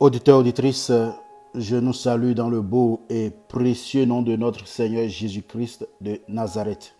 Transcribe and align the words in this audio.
Auditeurs, 0.00 0.38
auditrices, 0.38 0.90
je 1.54 1.76
nous 1.76 1.92
salue 1.92 2.32
dans 2.32 2.48
le 2.48 2.62
beau 2.62 3.02
et 3.10 3.30
précieux 3.48 4.06
nom 4.06 4.22
de 4.22 4.34
notre 4.34 4.66
Seigneur 4.66 5.06
Jésus-Christ 5.06 5.86
de 6.00 6.22
Nazareth. 6.26 6.96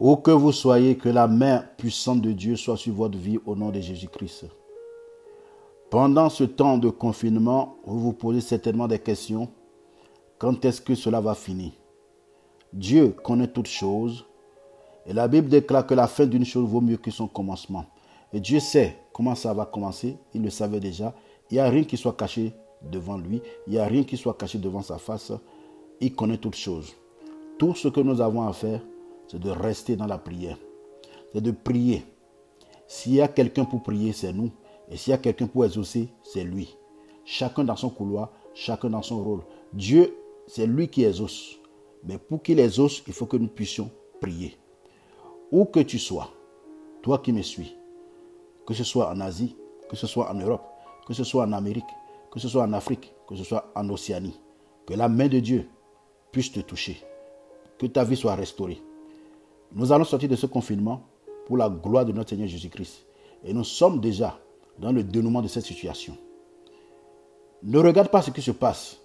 Où 0.00 0.16
que 0.16 0.30
vous 0.30 0.52
soyez, 0.52 0.96
que 0.96 1.10
la 1.10 1.28
main 1.28 1.66
puissante 1.76 2.22
de 2.22 2.32
Dieu 2.32 2.56
soit 2.56 2.78
sur 2.78 2.94
votre 2.94 3.18
vie 3.18 3.38
au 3.44 3.54
nom 3.54 3.68
de 3.68 3.82
Jésus-Christ. 3.82 4.46
Pendant 5.90 6.30
ce 6.30 6.44
temps 6.44 6.78
de 6.78 6.88
confinement, 6.88 7.76
vous 7.84 8.00
vous 8.00 8.14
posez 8.14 8.40
certainement 8.40 8.88
des 8.88 8.98
questions. 8.98 9.50
Quand 10.38 10.64
est-ce 10.64 10.80
que 10.80 10.94
cela 10.94 11.20
va 11.20 11.34
finir? 11.34 11.72
Dieu 12.72 13.14
connaît 13.22 13.46
toutes 13.46 13.68
choses. 13.68 14.24
Et 15.04 15.12
la 15.12 15.28
Bible 15.28 15.50
déclare 15.50 15.86
que 15.86 15.92
la 15.92 16.06
fin 16.06 16.24
d'une 16.24 16.46
chose 16.46 16.66
vaut 16.66 16.80
mieux 16.80 16.96
que 16.96 17.10
son 17.10 17.28
commencement. 17.28 17.84
Et 18.32 18.40
Dieu 18.40 18.58
sait 18.58 18.96
comment 19.12 19.34
ça 19.34 19.52
va 19.52 19.66
commencer. 19.66 20.16
Il 20.32 20.42
le 20.42 20.48
savait 20.48 20.80
déjà. 20.80 21.12
Il 21.50 21.54
n'y 21.54 21.60
a 21.60 21.68
rien 21.68 21.84
qui 21.84 21.96
soit 21.96 22.12
caché 22.12 22.52
devant 22.82 23.18
lui. 23.18 23.42
Il 23.66 23.72
n'y 23.72 23.78
a 23.78 23.86
rien 23.86 24.04
qui 24.04 24.16
soit 24.16 24.34
caché 24.34 24.58
devant 24.58 24.82
sa 24.82 24.98
face. 24.98 25.32
Il 26.00 26.14
connaît 26.14 26.38
toutes 26.38 26.56
choses. 26.56 26.94
Tout 27.58 27.74
ce 27.74 27.88
que 27.88 28.00
nous 28.00 28.20
avons 28.20 28.46
à 28.46 28.52
faire, 28.52 28.80
c'est 29.26 29.40
de 29.40 29.50
rester 29.50 29.96
dans 29.96 30.06
la 30.06 30.18
prière. 30.18 30.58
C'est 31.32 31.40
de 31.40 31.50
prier. 31.50 32.04
S'il 32.86 33.14
y 33.14 33.20
a 33.20 33.28
quelqu'un 33.28 33.64
pour 33.64 33.82
prier, 33.82 34.12
c'est 34.12 34.32
nous. 34.32 34.50
Et 34.90 34.96
s'il 34.96 35.10
y 35.10 35.14
a 35.14 35.18
quelqu'un 35.18 35.46
pour 35.46 35.64
exaucer, 35.64 36.08
c'est 36.22 36.44
lui. 36.44 36.76
Chacun 37.24 37.64
dans 37.64 37.76
son 37.76 37.90
couloir, 37.90 38.30
chacun 38.54 38.90
dans 38.90 39.02
son 39.02 39.22
rôle. 39.22 39.42
Dieu, 39.72 40.14
c'est 40.46 40.66
lui 40.66 40.88
qui 40.88 41.04
exauce. 41.04 41.58
Mais 42.04 42.16
pour 42.16 42.42
qu'il 42.42 42.58
exauce, 42.58 43.02
il 43.06 43.12
faut 43.12 43.26
que 43.26 43.36
nous 43.36 43.48
puissions 43.48 43.90
prier. 44.20 44.56
Où 45.50 45.64
que 45.64 45.80
tu 45.80 45.98
sois, 45.98 46.30
toi 47.02 47.18
qui 47.18 47.32
me 47.32 47.42
suis, 47.42 47.74
que 48.66 48.74
ce 48.74 48.84
soit 48.84 49.10
en 49.10 49.20
Asie, 49.20 49.56
que 49.88 49.96
ce 49.96 50.06
soit 50.06 50.30
en 50.30 50.34
Europe, 50.34 50.64
que 51.08 51.14
ce 51.14 51.24
soit 51.24 51.44
en 51.44 51.52
Amérique, 51.52 51.88
que 52.30 52.38
ce 52.38 52.48
soit 52.48 52.62
en 52.62 52.72
Afrique, 52.74 53.14
que 53.26 53.34
ce 53.34 53.42
soit 53.42 53.72
en 53.74 53.88
Océanie, 53.88 54.38
que 54.86 54.92
la 54.92 55.08
main 55.08 55.26
de 55.26 55.40
Dieu 55.40 55.66
puisse 56.30 56.52
te 56.52 56.60
toucher, 56.60 57.02
que 57.78 57.86
ta 57.86 58.04
vie 58.04 58.16
soit 58.16 58.34
restaurée. 58.34 58.82
Nous 59.72 59.90
allons 59.90 60.04
sortir 60.04 60.28
de 60.28 60.36
ce 60.36 60.44
confinement 60.44 61.02
pour 61.46 61.56
la 61.56 61.70
gloire 61.70 62.04
de 62.04 62.12
notre 62.12 62.28
Seigneur 62.28 62.48
Jésus-Christ. 62.48 63.06
Et 63.42 63.54
nous 63.54 63.64
sommes 63.64 64.00
déjà 64.00 64.38
dans 64.78 64.92
le 64.92 65.02
dénouement 65.02 65.40
de 65.40 65.48
cette 65.48 65.64
situation. 65.64 66.14
Ne 67.62 67.78
regarde 67.78 68.08
pas 68.10 68.20
ce 68.20 68.30
qui 68.30 68.42
se 68.42 68.50
passe. 68.50 68.98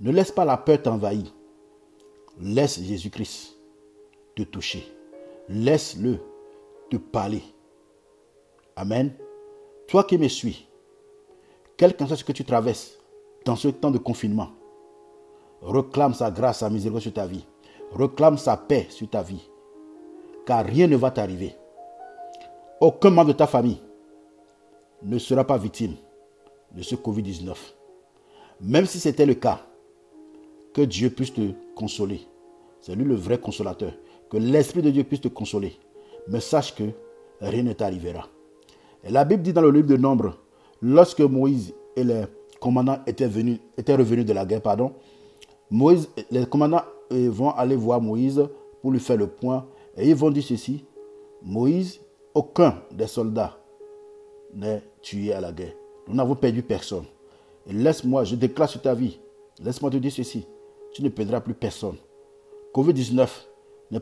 Ne 0.00 0.12
laisse 0.12 0.30
pas 0.30 0.44
la 0.44 0.58
peur 0.58 0.82
t'envahir. 0.82 1.34
Laisse 2.38 2.82
Jésus-Christ 2.82 3.56
te 4.36 4.42
toucher. 4.42 4.86
Laisse-le 5.48 6.20
te 6.90 6.98
parler. 6.98 7.42
Amen. 8.76 9.12
Toi 9.88 10.04
qui 10.04 10.18
me 10.18 10.28
suis, 10.28 10.67
quel 11.78 11.96
que 11.96 12.04
soit 12.04 12.16
ce 12.16 12.24
que 12.24 12.32
tu 12.32 12.44
traverses 12.44 12.98
dans 13.44 13.54
ce 13.56 13.68
temps 13.68 13.92
de 13.92 13.98
confinement, 13.98 14.50
réclame 15.62 16.12
sa 16.12 16.30
grâce, 16.30 16.58
sa 16.58 16.68
miséricorde 16.68 17.04
sur 17.04 17.12
ta 17.12 17.26
vie. 17.26 17.46
Réclame 17.94 18.36
sa 18.36 18.56
paix 18.56 18.86
sur 18.90 19.08
ta 19.08 19.22
vie. 19.22 19.48
Car 20.44 20.66
rien 20.66 20.88
ne 20.88 20.96
va 20.96 21.10
t'arriver. 21.10 21.54
Aucun 22.80 23.10
membre 23.10 23.28
de 23.28 23.32
ta 23.38 23.46
famille 23.46 23.80
ne 25.02 25.18
sera 25.18 25.44
pas 25.44 25.56
victime 25.56 25.94
de 26.72 26.82
ce 26.82 26.96
Covid-19. 26.96 27.54
Même 28.60 28.86
si 28.86 28.98
c'était 28.98 29.24
le 29.24 29.34
cas, 29.34 29.60
que 30.74 30.82
Dieu 30.82 31.10
puisse 31.10 31.32
te 31.32 31.52
consoler. 31.76 32.20
C'est 32.80 32.96
lui 32.96 33.04
le 33.04 33.14
vrai 33.14 33.38
consolateur. 33.38 33.92
Que 34.28 34.36
l'Esprit 34.36 34.82
de 34.82 34.90
Dieu 34.90 35.04
puisse 35.04 35.20
te 35.20 35.28
consoler. 35.28 35.78
Mais 36.26 36.40
sache 36.40 36.74
que 36.74 36.90
rien 37.40 37.62
ne 37.62 37.72
t'arrivera. 37.72 38.26
Et 39.04 39.10
la 39.10 39.24
Bible 39.24 39.42
dit 39.42 39.52
dans 39.52 39.62
le 39.62 39.70
livre 39.70 39.86
de 39.86 39.96
Nombre, 39.96 40.34
lorsque 40.80 41.20
Moïse 41.20 41.74
et 41.96 42.04
les 42.04 42.24
commandants 42.60 42.98
étaient, 43.06 43.28
venus, 43.28 43.60
étaient 43.76 43.94
revenus 43.94 44.24
de 44.24 44.32
la 44.32 44.44
guerre, 44.44 44.62
pardon, 44.62 44.92
Moïse, 45.70 46.08
les 46.30 46.46
commandants 46.46 46.82
euh, 47.12 47.28
vont 47.30 47.50
aller 47.50 47.76
voir 47.76 48.00
Moïse 48.00 48.42
pour 48.80 48.90
lui 48.90 49.00
faire 49.00 49.16
le 49.16 49.26
point. 49.26 49.66
Et 49.96 50.08
ils 50.08 50.14
vont 50.14 50.30
dire 50.30 50.42
ceci, 50.42 50.84
Moïse, 51.42 52.00
aucun 52.34 52.82
des 52.90 53.06
soldats 53.06 53.58
n'est 54.54 54.82
tué 55.02 55.32
à 55.32 55.40
la 55.40 55.52
guerre. 55.52 55.74
Nous 56.06 56.14
n'avons 56.14 56.34
perdu 56.34 56.62
personne. 56.62 57.04
Et 57.66 57.72
laisse-moi, 57.72 58.24
je 58.24 58.34
déclare 58.34 58.68
sur 58.68 58.80
ta 58.80 58.94
vie, 58.94 59.18
laisse-moi 59.62 59.90
te 59.90 59.96
dire 59.98 60.12
ceci, 60.12 60.46
tu 60.92 61.02
ne 61.02 61.10
perdras 61.10 61.40
plus 61.40 61.54
personne. 61.54 61.96
Covid-19 62.74 63.28
n'est 63.90 64.00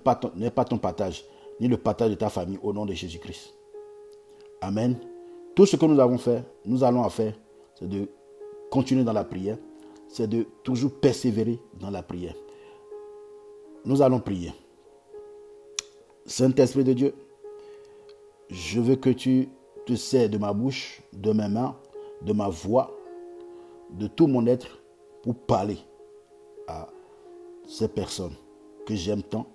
pas 0.50 0.65
ton 0.65 0.78
partage, 0.78 1.25
ni 1.60 1.66
le 1.66 1.76
partage 1.76 2.10
de 2.10 2.15
ta 2.15 2.28
famille 2.28 2.59
au 2.62 2.72
nom 2.72 2.86
de 2.86 2.92
Jésus-Christ. 2.92 3.54
Amen. 4.60 4.97
Tout 5.56 5.64
ce 5.64 5.76
que 5.76 5.86
nous 5.86 5.98
avons 5.98 6.18
fait, 6.18 6.44
nous 6.66 6.84
allons 6.84 7.02
à 7.02 7.08
faire, 7.08 7.32
c'est 7.74 7.88
de 7.88 8.10
continuer 8.70 9.04
dans 9.04 9.14
la 9.14 9.24
prière, 9.24 9.56
c'est 10.06 10.28
de 10.28 10.46
toujours 10.62 10.92
persévérer 10.92 11.58
dans 11.80 11.88
la 11.88 12.02
prière. 12.02 12.34
Nous 13.86 14.02
allons 14.02 14.20
prier. 14.20 14.52
Saint-Esprit 16.26 16.84
de 16.84 16.92
Dieu, 16.92 17.14
je 18.50 18.80
veux 18.80 18.96
que 18.96 19.08
tu 19.08 19.48
te 19.86 19.94
sers 19.94 20.28
de 20.28 20.36
ma 20.36 20.52
bouche, 20.52 21.00
de 21.14 21.32
mes 21.32 21.48
mains, 21.48 21.74
de 22.20 22.34
ma 22.34 22.50
voix, 22.50 22.94
de 23.92 24.08
tout 24.08 24.26
mon 24.26 24.46
être 24.46 24.78
pour 25.22 25.36
parler 25.36 25.78
à 26.68 26.88
ces 27.66 27.88
personnes 27.88 28.34
que 28.84 28.94
j'aime 28.94 29.22
tant. 29.22 29.46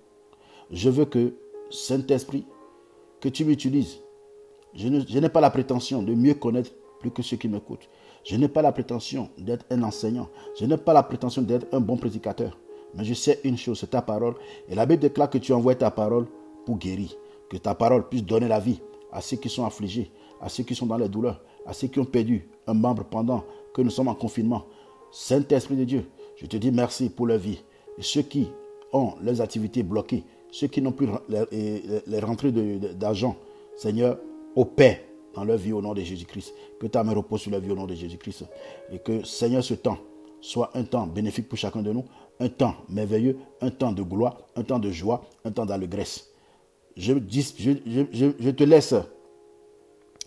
Je 0.72 0.90
veux 0.90 1.04
que, 1.04 1.34
Saint-Esprit, 1.70 2.44
que 3.20 3.28
tu 3.28 3.44
m'utilises. 3.44 4.00
Je 4.74 4.88
n'ai 4.88 5.28
pas 5.28 5.40
la 5.40 5.50
prétention 5.50 6.02
de 6.02 6.14
mieux 6.14 6.34
connaître 6.34 6.70
plus 7.00 7.10
que 7.10 7.22
ceux 7.22 7.36
qui 7.36 7.48
m'écoutent. 7.48 7.88
Je 8.24 8.36
n'ai 8.36 8.48
pas 8.48 8.62
la 8.62 8.72
prétention 8.72 9.28
d'être 9.38 9.66
un 9.70 9.82
enseignant. 9.82 10.28
Je 10.58 10.64
n'ai 10.64 10.76
pas 10.76 10.92
la 10.92 11.02
prétention 11.02 11.42
d'être 11.42 11.66
un 11.72 11.80
bon 11.80 11.96
prédicateur. 11.96 12.58
Mais 12.94 13.04
je 13.04 13.14
sais 13.14 13.40
une 13.44 13.56
chose, 13.56 13.80
c'est 13.80 13.90
ta 13.90 14.02
parole. 14.02 14.34
Et 14.68 14.74
la 14.74 14.86
Bible 14.86 15.02
déclare 15.02 15.30
que 15.30 15.38
tu 15.38 15.52
envoies 15.52 15.74
ta 15.74 15.90
parole 15.90 16.26
pour 16.64 16.78
guérir. 16.78 17.10
Que 17.50 17.56
ta 17.56 17.74
parole 17.74 18.08
puisse 18.08 18.24
donner 18.24 18.48
la 18.48 18.60
vie 18.60 18.80
à 19.12 19.20
ceux 19.20 19.36
qui 19.36 19.48
sont 19.48 19.64
affligés, 19.64 20.10
à 20.40 20.48
ceux 20.48 20.62
qui 20.62 20.74
sont 20.74 20.86
dans 20.86 20.96
les 20.96 21.08
douleurs, 21.08 21.42
à 21.66 21.72
ceux 21.72 21.88
qui 21.88 21.98
ont 21.98 22.04
perdu 22.04 22.48
un 22.66 22.74
membre 22.74 23.04
pendant 23.04 23.44
que 23.74 23.82
nous 23.82 23.90
sommes 23.90 24.08
en 24.08 24.14
confinement. 24.14 24.64
Saint-Esprit 25.10 25.76
de 25.76 25.84
Dieu, 25.84 26.06
je 26.36 26.46
te 26.46 26.56
dis 26.56 26.70
merci 26.70 27.10
pour 27.10 27.26
leur 27.26 27.38
vie. 27.38 27.62
Et 27.98 28.02
ceux 28.02 28.22
qui 28.22 28.48
ont 28.92 29.14
leurs 29.22 29.40
activités 29.40 29.82
bloquées, 29.82 30.24
ceux 30.50 30.66
qui 30.68 30.80
n'ont 30.80 30.92
plus 30.92 31.08
les, 31.50 32.20
rentrées 32.20 32.52
d'argent, 32.52 33.36
Seigneur, 33.76 34.18
opère 34.56 34.98
dans 35.34 35.44
leur 35.44 35.56
vie 35.56 35.72
au 35.72 35.80
nom 35.80 35.94
de 35.94 36.02
Jésus-Christ. 36.02 36.54
Que 36.80 36.86
ta 36.86 37.02
main 37.02 37.14
repose 37.14 37.40
sur 37.40 37.50
leur 37.50 37.60
vie 37.60 37.70
au 37.70 37.76
nom 37.76 37.86
de 37.86 37.94
Jésus-Christ. 37.94 38.44
Et 38.90 38.98
que, 38.98 39.24
Seigneur, 39.24 39.64
ce 39.64 39.74
temps 39.74 39.98
soit 40.40 40.70
un 40.74 40.84
temps 40.84 41.06
bénéfique 41.06 41.48
pour 41.48 41.58
chacun 41.58 41.82
de 41.82 41.92
nous, 41.92 42.04
un 42.40 42.48
temps 42.48 42.74
merveilleux, 42.88 43.38
un 43.60 43.70
temps 43.70 43.92
de 43.92 44.02
gloire, 44.02 44.38
un 44.56 44.62
temps 44.62 44.78
de 44.78 44.90
joie, 44.90 45.24
un 45.44 45.52
temps 45.52 45.64
d'allégresse. 45.64 46.28
Je, 46.96 47.14
te 47.14 48.64
laisse 48.64 48.94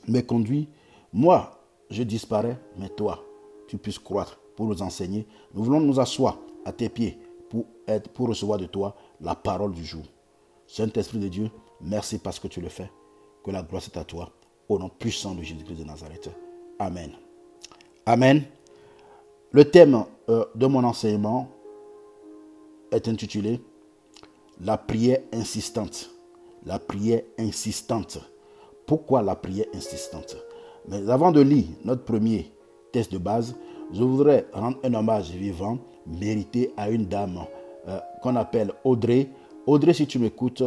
me 0.07 0.21
conduire. 0.21 0.65
Moi, 1.13 1.51
je 1.89 2.03
disparais, 2.03 2.57
mais 2.77 2.89
toi, 2.89 3.23
tu 3.67 3.77
puisses 3.77 3.99
croître 3.99 4.39
pour 4.55 4.65
nous 4.67 4.81
enseigner. 4.81 5.27
Nous 5.53 5.63
voulons 5.63 5.81
nous 5.81 5.99
asseoir 5.99 6.39
à 6.63 6.71
tes 6.71 6.89
pieds 6.89 7.19
pour 7.49 8.27
recevoir 8.27 8.57
de 8.57 8.65
toi 8.65 8.95
la 9.21 9.35
parole 9.35 9.73
du 9.73 9.85
jour. 9.85 10.03
Saint-Esprit 10.67 11.19
de 11.19 11.27
Dieu, 11.27 11.51
merci 11.81 12.17
parce 12.17 12.39
que 12.39 12.47
tu 12.47 12.61
le 12.61 12.69
fais. 12.69 12.89
Que 13.45 13.51
la 13.51 13.61
gloire 13.61 13.83
soit 13.83 13.95
à 13.97 14.03
toi. 14.03 14.31
Au 14.67 14.79
nom 14.79 14.89
puissant 14.89 15.35
de 15.35 15.44
Jésus-Christ 15.44 15.75
de 15.78 15.83
Nazareth. 15.83 16.31
Amen. 16.79 17.11
Amen. 18.07 18.44
Le 19.51 19.69
thème 19.69 20.03
euh, 20.29 20.45
de 20.56 20.66
mon 20.66 20.83
enseignement 20.83 21.47
est 22.91 23.07
intitulé 23.07 23.61
La 24.61 24.79
prière 24.79 25.19
insistante. 25.31 26.09
La 26.66 26.79
prière 26.79 27.22
insistante. 27.38 28.17
Pourquoi 28.88 29.22
la 29.22 29.35
prière 29.35 29.67
insistante? 29.75 30.38
Mais 30.88 31.07
avant 31.07 31.31
de 31.31 31.41
lire 31.41 31.66
notre 31.84 32.03
premier 32.03 32.52
test 32.91 33.11
de 33.11 33.19
base, 33.19 33.55
je 33.93 34.02
voudrais 34.02 34.47
rendre 34.53 34.79
un 34.84 34.93
hommage 34.96 35.29
vivant, 35.29 35.78
mérité 36.08 36.73
à 36.78 36.90
une 36.90 37.05
dame 37.05 37.46
euh, 37.87 37.99
qu'on 38.23 38.37
appelle 38.37 38.72
Audrey. 38.84 39.29
Audrey, 39.67 39.93
si 39.93 40.08
tu 40.08 40.17
m'écoutes, 40.17 40.64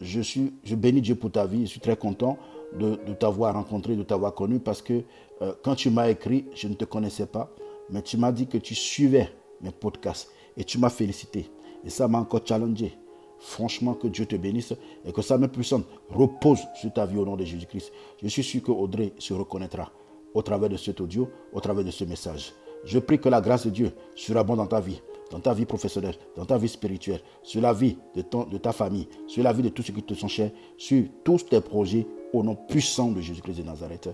je, 0.00 0.20
suis, 0.20 0.52
bénis 0.64 1.00
Dieu 1.00 1.14
pour 1.14 1.30
ta 1.30 1.46
vie. 1.46 1.62
Je 1.62 1.70
suis 1.70 1.80
très 1.80 1.96
content 1.96 2.38
de, 2.78 2.96
t'avoir 3.14 3.54
rencontré, 3.54 3.96
de 3.96 4.02
t'avoir 4.02 4.34
connu 4.34 4.60
parce 4.60 4.82
que 4.82 5.02
euh, 5.42 5.52
quand 5.62 5.74
tu 5.74 5.90
m'as 5.90 6.08
écrit, 6.08 6.46
je 6.54 6.68
ne 6.68 6.74
te 6.74 6.84
connaissais 6.84 7.26
pas, 7.26 7.50
mais 7.90 8.02
tu 8.02 8.16
m'as 8.16 8.32
dit 8.32 8.46
que 8.46 8.58
tu 8.58 8.74
suivais 8.74 9.30
mes 9.60 9.70
podcasts 9.70 10.30
et 10.56 10.64
tu 10.64 10.78
m'as 10.78 10.90
félicité. 10.90 11.50
Et 11.84 11.90
ça 11.90 12.08
m'a 12.08 12.18
encore 12.18 12.40
challengé. 12.44 12.92
Franchement, 13.38 13.94
que 13.94 14.08
Dieu 14.08 14.26
te 14.26 14.34
bénisse 14.34 14.74
et 15.04 15.12
que 15.12 15.22
sa 15.22 15.38
main 15.38 15.46
puissante 15.46 15.84
repose 16.08 16.60
sur 16.74 16.92
ta 16.92 17.06
vie 17.06 17.18
au 17.18 17.24
nom 17.24 17.36
de 17.36 17.44
Jésus-Christ. 17.44 17.92
Je 18.20 18.28
suis 18.28 18.42
sûr 18.42 18.62
que 18.62 18.72
Audrey 18.72 19.12
se 19.18 19.32
reconnaîtra 19.32 19.92
au 20.34 20.42
travers 20.42 20.68
de 20.68 20.76
cet 20.76 21.00
audio, 21.00 21.30
au 21.52 21.60
travers 21.60 21.84
de 21.84 21.90
ce 21.90 22.04
message. 22.04 22.52
Je 22.84 22.98
prie 22.98 23.20
que 23.20 23.28
la 23.28 23.40
grâce 23.40 23.66
de 23.66 23.70
Dieu 23.70 23.92
sera 24.16 24.42
bonne 24.42 24.56
dans 24.56 24.66
ta 24.66 24.80
vie, 24.80 25.00
dans 25.30 25.40
ta 25.40 25.54
vie 25.54 25.64
professionnelle, 25.64 26.14
dans 26.36 26.44
ta 26.44 26.58
vie 26.58 26.68
spirituelle, 26.68 27.20
sur 27.42 27.60
la 27.60 27.72
vie 27.72 27.96
de, 28.14 28.22
ton, 28.22 28.44
de 28.44 28.58
ta 28.58 28.72
famille, 28.72 29.08
sur 29.26 29.42
la 29.42 29.52
vie 29.52 29.62
de 29.62 29.68
tous 29.68 29.82
ceux 29.82 29.92
qui 29.92 30.02
te 30.02 30.14
sont 30.14 30.28
chers, 30.28 30.50
sur 30.76 31.04
tous 31.24 31.46
tes 31.46 31.60
projets, 31.60 32.06
au 32.32 32.42
nom 32.42 32.54
puissant 32.54 33.10
de 33.10 33.20
Jésus-Christ 33.20 33.58
de 33.58 33.62
Nazareth. 33.62 34.10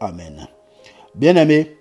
Amen. 0.00 0.46
Bien-aimés, 1.14 1.76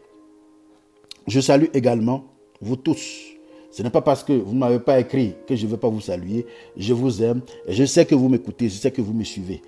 je 1.28 1.40
salue 1.40 1.68
également 1.74 2.26
vous 2.62 2.76
tous. 2.76 3.36
Ce 3.72 3.84
n'est 3.84 3.90
pas 3.90 4.02
parce 4.02 4.24
que 4.24 4.32
vous 4.32 4.54
ne 4.54 4.60
m'avez 4.60 4.80
pas 4.80 5.00
écrit 5.00 5.36
que 5.46 5.56
je 5.56 5.66
ne 5.66 5.72
vais 5.72 5.78
pas 5.78 5.90
vous 5.90 6.00
saluer. 6.00 6.46
Je 6.78 6.94
vous 6.94 7.22
aime 7.22 7.42
et 7.68 7.74
je 7.74 7.84
sais 7.84 8.06
que 8.06 8.16
vous 8.16 8.30
m'écoutez, 8.30 8.70
je 8.70 8.76
sais 8.76 8.92
que 8.92 9.02
vous 9.02 9.14
me 9.14 9.24
suivez. 9.24 9.62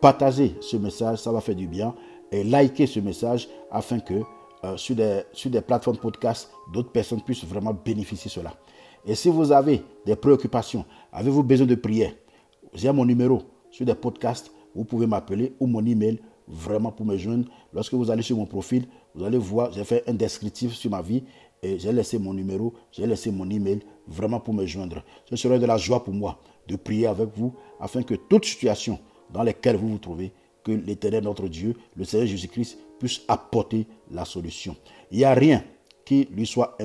Partagez 0.00 0.54
ce 0.60 0.76
message, 0.76 1.18
ça 1.18 1.30
va 1.30 1.40
faire 1.40 1.54
du 1.54 1.66
bien. 1.66 1.94
Et 2.32 2.42
likez 2.42 2.86
ce 2.86 3.00
message 3.00 3.48
afin 3.70 4.00
que 4.00 4.14
euh, 4.64 4.76
sur, 4.78 4.96
des, 4.96 5.22
sur 5.32 5.50
des 5.50 5.60
plateformes 5.60 5.98
podcast, 5.98 6.50
d'autres 6.72 6.90
personnes 6.90 7.20
puissent 7.20 7.44
vraiment 7.44 7.74
bénéficier 7.74 8.30
de 8.30 8.32
cela. 8.32 8.54
Et 9.04 9.14
si 9.14 9.28
vous 9.28 9.52
avez 9.52 9.82
des 10.06 10.16
préoccupations, 10.16 10.86
avez-vous 11.12 11.42
besoin 11.42 11.66
de 11.66 11.74
prière, 11.74 12.12
j'ai 12.72 12.90
mon 12.90 13.04
numéro 13.04 13.42
sur 13.70 13.84
des 13.84 13.94
podcasts, 13.94 14.50
vous 14.74 14.84
pouvez 14.84 15.06
m'appeler 15.06 15.54
ou 15.60 15.66
mon 15.66 15.84
email 15.84 16.18
vraiment 16.48 16.90
pour 16.90 17.04
me 17.04 17.16
joindre. 17.18 17.46
Lorsque 17.74 17.92
vous 17.92 18.10
allez 18.10 18.22
sur 18.22 18.38
mon 18.38 18.46
profil, 18.46 18.86
vous 19.14 19.24
allez 19.24 19.36
voir, 19.36 19.70
j'ai 19.70 19.84
fait 19.84 20.02
un 20.08 20.14
descriptif 20.14 20.72
sur 20.72 20.90
ma 20.90 21.02
vie 21.02 21.24
et 21.62 21.78
j'ai 21.78 21.92
laissé 21.92 22.18
mon 22.18 22.32
numéro, 22.32 22.72
j'ai 22.90 23.06
laissé 23.06 23.30
mon 23.30 23.48
email 23.50 23.80
vraiment 24.06 24.40
pour 24.40 24.54
me 24.54 24.64
joindre. 24.64 25.02
Ce 25.28 25.36
serait 25.36 25.58
de 25.58 25.66
la 25.66 25.76
joie 25.76 26.02
pour 26.02 26.14
moi 26.14 26.40
de 26.68 26.76
prier 26.76 27.06
avec 27.06 27.28
vous 27.36 27.54
afin 27.78 28.02
que 28.02 28.14
toute 28.14 28.46
situation 28.46 28.98
dans 29.30 29.42
laquelle 29.42 29.76
vous 29.76 29.88
vous 29.88 29.98
trouvez, 29.98 30.32
que 30.64 30.72
l'Éternel, 30.72 31.24
notre 31.24 31.48
Dieu, 31.48 31.74
le 31.94 32.04
Seigneur 32.04 32.26
Jésus-Christ, 32.26 32.78
puisse 32.98 33.22
apporter 33.28 33.86
la 34.10 34.24
solution. 34.24 34.76
Il 35.10 35.18
n'y 35.18 35.24
a 35.24 35.34
rien 35.34 35.62
qui 36.04 36.26
lui 36.30 36.46
soit 36.46 36.76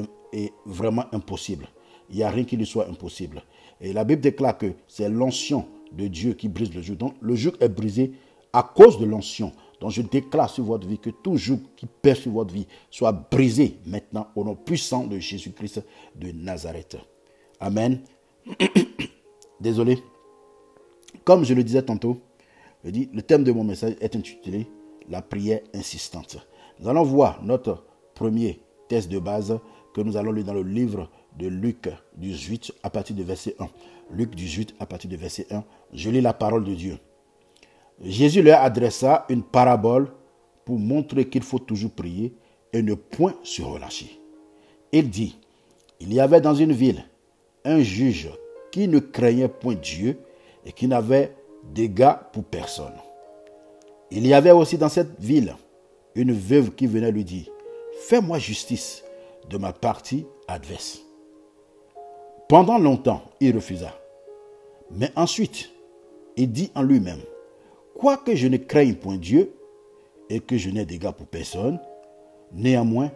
vraiment 0.66 1.06
impossible. 1.12 1.68
Il 2.10 2.18
n'y 2.18 2.24
a 2.24 2.30
rien 2.30 2.44
qui 2.44 2.58
lui 2.58 2.66
soit 2.66 2.88
impossible. 2.88 3.44
Et 3.81 3.94
la 3.94 4.04
Bible 4.04 4.22
déclare 4.22 4.58
que 4.58 4.74
c'est 4.88 5.10
l'ancien 5.10 5.66
de 5.92 6.08
Dieu 6.08 6.34
qui 6.34 6.48
brise 6.48 6.74
le 6.74 6.81
joug. 6.81 6.96
Donc 6.96 7.16
le 7.22 7.36
joug 7.36 7.54
est 7.60 7.70
brisé 7.70 8.12
à 8.54 8.64
cause 8.64 9.00
de 9.00 9.06
l'ancien. 9.06 9.52
Donc 9.80 9.92
je 9.92 10.02
déclare 10.02 10.50
sur 10.50 10.66
votre 10.66 10.88
vie 10.88 11.00
que 11.00 11.10
tout 11.10 11.38
joug 11.38 11.60
qui 11.78 11.86
pèse 11.86 12.20
sur 12.20 12.31
votre 12.31 12.54
vie 12.54 12.68
soit 12.90 13.12
brisé 13.12 13.78
maintenant 13.86 14.28
au 14.36 14.44
nom 14.44 14.56
puissant 14.56 15.06
de 15.06 15.20
Jésus-Christ 15.20 15.84
de 16.16 16.31
Nazareth. 16.31 16.98
Amen. 17.60 18.02
Désolé. 19.62 20.00
Comme 21.24 21.44
je 21.44 21.54
le 21.54 21.64
disais 21.64 21.81
tantôt, 21.81 22.22
le 22.84 23.22
thème 23.22 23.44
de 23.44 23.52
mon 23.52 23.64
message 23.64 23.96
est 24.00 24.16
intitulé 24.16 24.68
La 25.10 25.22
prière 25.22 25.62
insistante. 25.74 26.38
Nous 26.80 26.88
allons 26.88 27.04
voir 27.04 27.44
notre 27.44 27.86
premier 28.16 28.62
test 28.88 29.10
de 29.10 29.20
base 29.20 29.60
que 29.94 30.02
nous 30.02 30.18
allons 30.18 30.31
lire 30.31 30.46
dans 30.46 30.54
le 30.54 30.64
livre 30.64 31.10
de 31.38 31.48
Luc 31.48 31.90
18 32.18 32.74
à 32.84 32.90
partir 32.90 33.16
du 33.16 33.24
verset 33.24 33.56
1. 33.60 33.68
Luc 34.12 34.36
18 34.36 34.76
à 34.80 34.86
partir 34.86 35.10
du 35.10 35.18
verset 35.18 35.48
1. 35.52 35.64
Je 35.94 36.10
lis 36.10 36.22
la 36.22 36.34
parole 36.34 36.64
de 36.64 36.74
Dieu. 36.74 36.98
Jésus 38.02 38.42
leur 38.42 38.62
adressa 38.62 39.26
une 39.30 39.44
parabole 39.44 40.12
pour 40.64 40.80
montrer 40.80 41.28
qu'il 41.28 41.44
faut 41.44 41.60
toujours 41.60 41.92
prier 41.92 42.34
et 42.72 42.81
ne 42.81 42.94
point 42.94 43.36
se 43.44 43.62
relâcher. 43.62 44.20
Il 44.92 45.10
dit, 45.10 45.38
il 46.00 46.14
y 46.14 46.20
avait 46.20 46.42
dans 46.42 46.56
une 46.56 46.72
ville 46.72 47.04
un 47.66 47.81
juge 47.81 48.30
qui 48.72 48.88
ne 48.88 49.00
craignait 49.00 49.50
point 49.50 49.76
Dieu 49.76 50.20
et 50.66 50.72
qui 50.72 50.88
n'avait 50.88 51.36
d'égard 51.63 52.31
pour 52.31 52.44
personne. 52.44 52.94
Il 54.11 54.25
y 54.25 54.33
avait 54.33 54.51
aussi 54.51 54.77
dans 54.77 54.89
cette 54.89 55.19
ville 55.19 55.56
une 56.15 56.31
veuve 56.31 56.71
qui 56.71 56.88
venait 56.88 57.11
lui 57.11 57.23
dire, 57.23 57.47
fais-moi 58.07 58.39
justice 58.39 59.03
de 59.50 59.57
ma 59.57 59.73
partie 59.73 60.25
adverse. 60.47 61.00
Pendant 62.47 62.79
longtemps, 62.79 63.21
il 63.39 63.56
refusa. 63.56 63.94
Mais 64.91 65.11
ensuite, 65.15 65.69
il 66.35 66.51
dit 66.51 66.71
en 66.73 66.81
lui-même, 66.81 67.21
quoique 67.95 68.35
je 68.35 68.47
ne 68.47 68.57
craigne 68.57 68.95
point 68.95 69.17
Dieu 69.17 69.53
et 70.29 70.39
que 70.39 70.57
je 70.57 70.69
n'ai 70.69 70.85
d'égard 70.85 71.13
pour 71.13 71.27
personne, 71.27 71.79
néanmoins, 72.51 73.11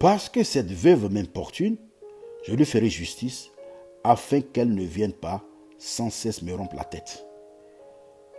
parce 0.00 0.28
que 0.28 0.42
cette 0.42 0.70
veuve 0.70 1.12
m'importune, 1.12 1.76
je 2.44 2.54
lui 2.54 2.64
ferai 2.64 2.88
justice 2.88 3.50
afin 4.02 4.40
qu'elle 4.40 4.74
ne 4.74 4.82
vienne 4.82 5.12
pas 5.12 5.44
sans 5.78 6.10
cesse 6.10 6.42
me 6.42 6.54
rompre 6.54 6.74
la 6.74 6.84
tête. 6.84 7.24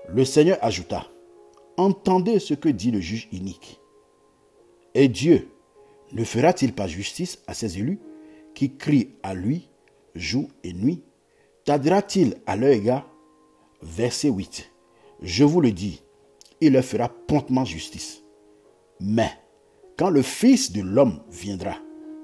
Le 0.10 0.26
Seigneur 0.26 0.58
ajouta, 0.62 1.08
Entendez 1.78 2.40
ce 2.40 2.54
que 2.54 2.70
dit 2.70 2.92
le 2.92 3.00
juge 3.00 3.28
inique. 3.32 3.80
Et 4.94 5.08
Dieu 5.08 5.50
ne 6.12 6.24
fera-t-il 6.24 6.74
pas 6.74 6.88
justice 6.88 7.40
à 7.48 7.54
ses 7.54 7.80
élus 7.80 8.00
qui 8.54 8.76
crient 8.78 9.10
à 9.24 9.34
lui 9.34 9.70
jour 10.14 10.48
et 10.64 10.74
nuit? 10.74 11.02
Tardera-t-il 11.66 12.36
à 12.46 12.56
leur 12.56 12.70
égard? 12.70 13.10
Verset 13.82 14.30
8. 14.30 14.70
Je 15.22 15.44
vous 15.44 15.62
le 15.62 15.72
dis, 15.72 16.04
il 16.62 16.74
leur 16.74 16.86
fera 16.86 17.10
promptement 17.10 17.66
justice. 17.66 18.24
Mais 19.00 19.32
quand 19.98 20.10
le 20.10 20.22
Fils 20.22 20.72
de 20.72 20.82
l'homme 20.82 21.22
viendra, 21.30 21.76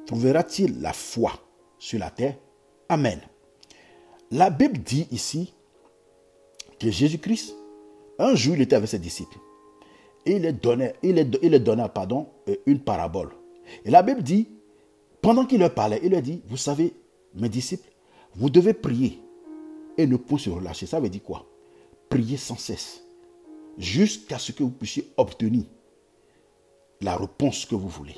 trouvera-t-il 0.06 0.80
la 0.82 0.94
foi 0.94 1.32
sur 1.80 1.98
la 1.98 2.12
terre? 2.12 2.38
Amen. 2.88 3.20
La 4.30 4.52
Bible 4.52 4.78
dit 4.78 5.08
ici 5.12 5.56
que 6.80 6.92
Jésus-Christ, 6.92 7.56
un 8.20 8.36
jour, 8.36 8.56
il 8.56 8.62
était 8.62 8.76
avec 8.76 8.90
ses 8.90 9.00
disciples. 9.00 9.38
Et 10.26 10.34
il 10.34 10.44
leur 10.44 10.54
donnait, 10.54 10.94
il 11.02 11.64
donna 11.64 11.90
pardon, 11.90 12.28
euh, 12.50 12.56
une 12.66 12.80
parabole. 12.80 13.32
Et 13.86 13.90
la 13.90 14.04
Bible 14.04 14.22
dit, 14.22 14.48
pendant 15.22 15.46
qu'il 15.46 15.60
leur 15.60 15.74
parlait, 15.74 16.00
il 16.04 16.12
leur 16.12 16.22
dit, 16.22 16.42
vous 16.48 16.58
savez, 16.58 16.94
mes 17.34 17.50
disciples, 17.50 17.90
vous 18.36 18.50
devez 18.50 18.74
prier 18.74 19.20
et 19.98 20.06
ne 20.06 20.18
pas 20.18 20.38
se 20.38 20.50
relâcher. 20.50 20.86
Ça 20.86 21.00
veut 21.00 21.10
dire 21.10 21.24
quoi? 21.24 21.46
Priez 22.10 22.38
sans 22.38 22.58
cesse 22.58 23.04
jusqu'à 23.78 24.38
ce 24.38 24.52
que 24.52 24.64
vous 24.64 24.72
puissiez 24.72 25.08
obtenir 25.18 25.64
la 27.02 27.16
réponse 27.16 27.66
que 27.66 27.76
vous 27.76 27.88
voulez. 27.88 28.16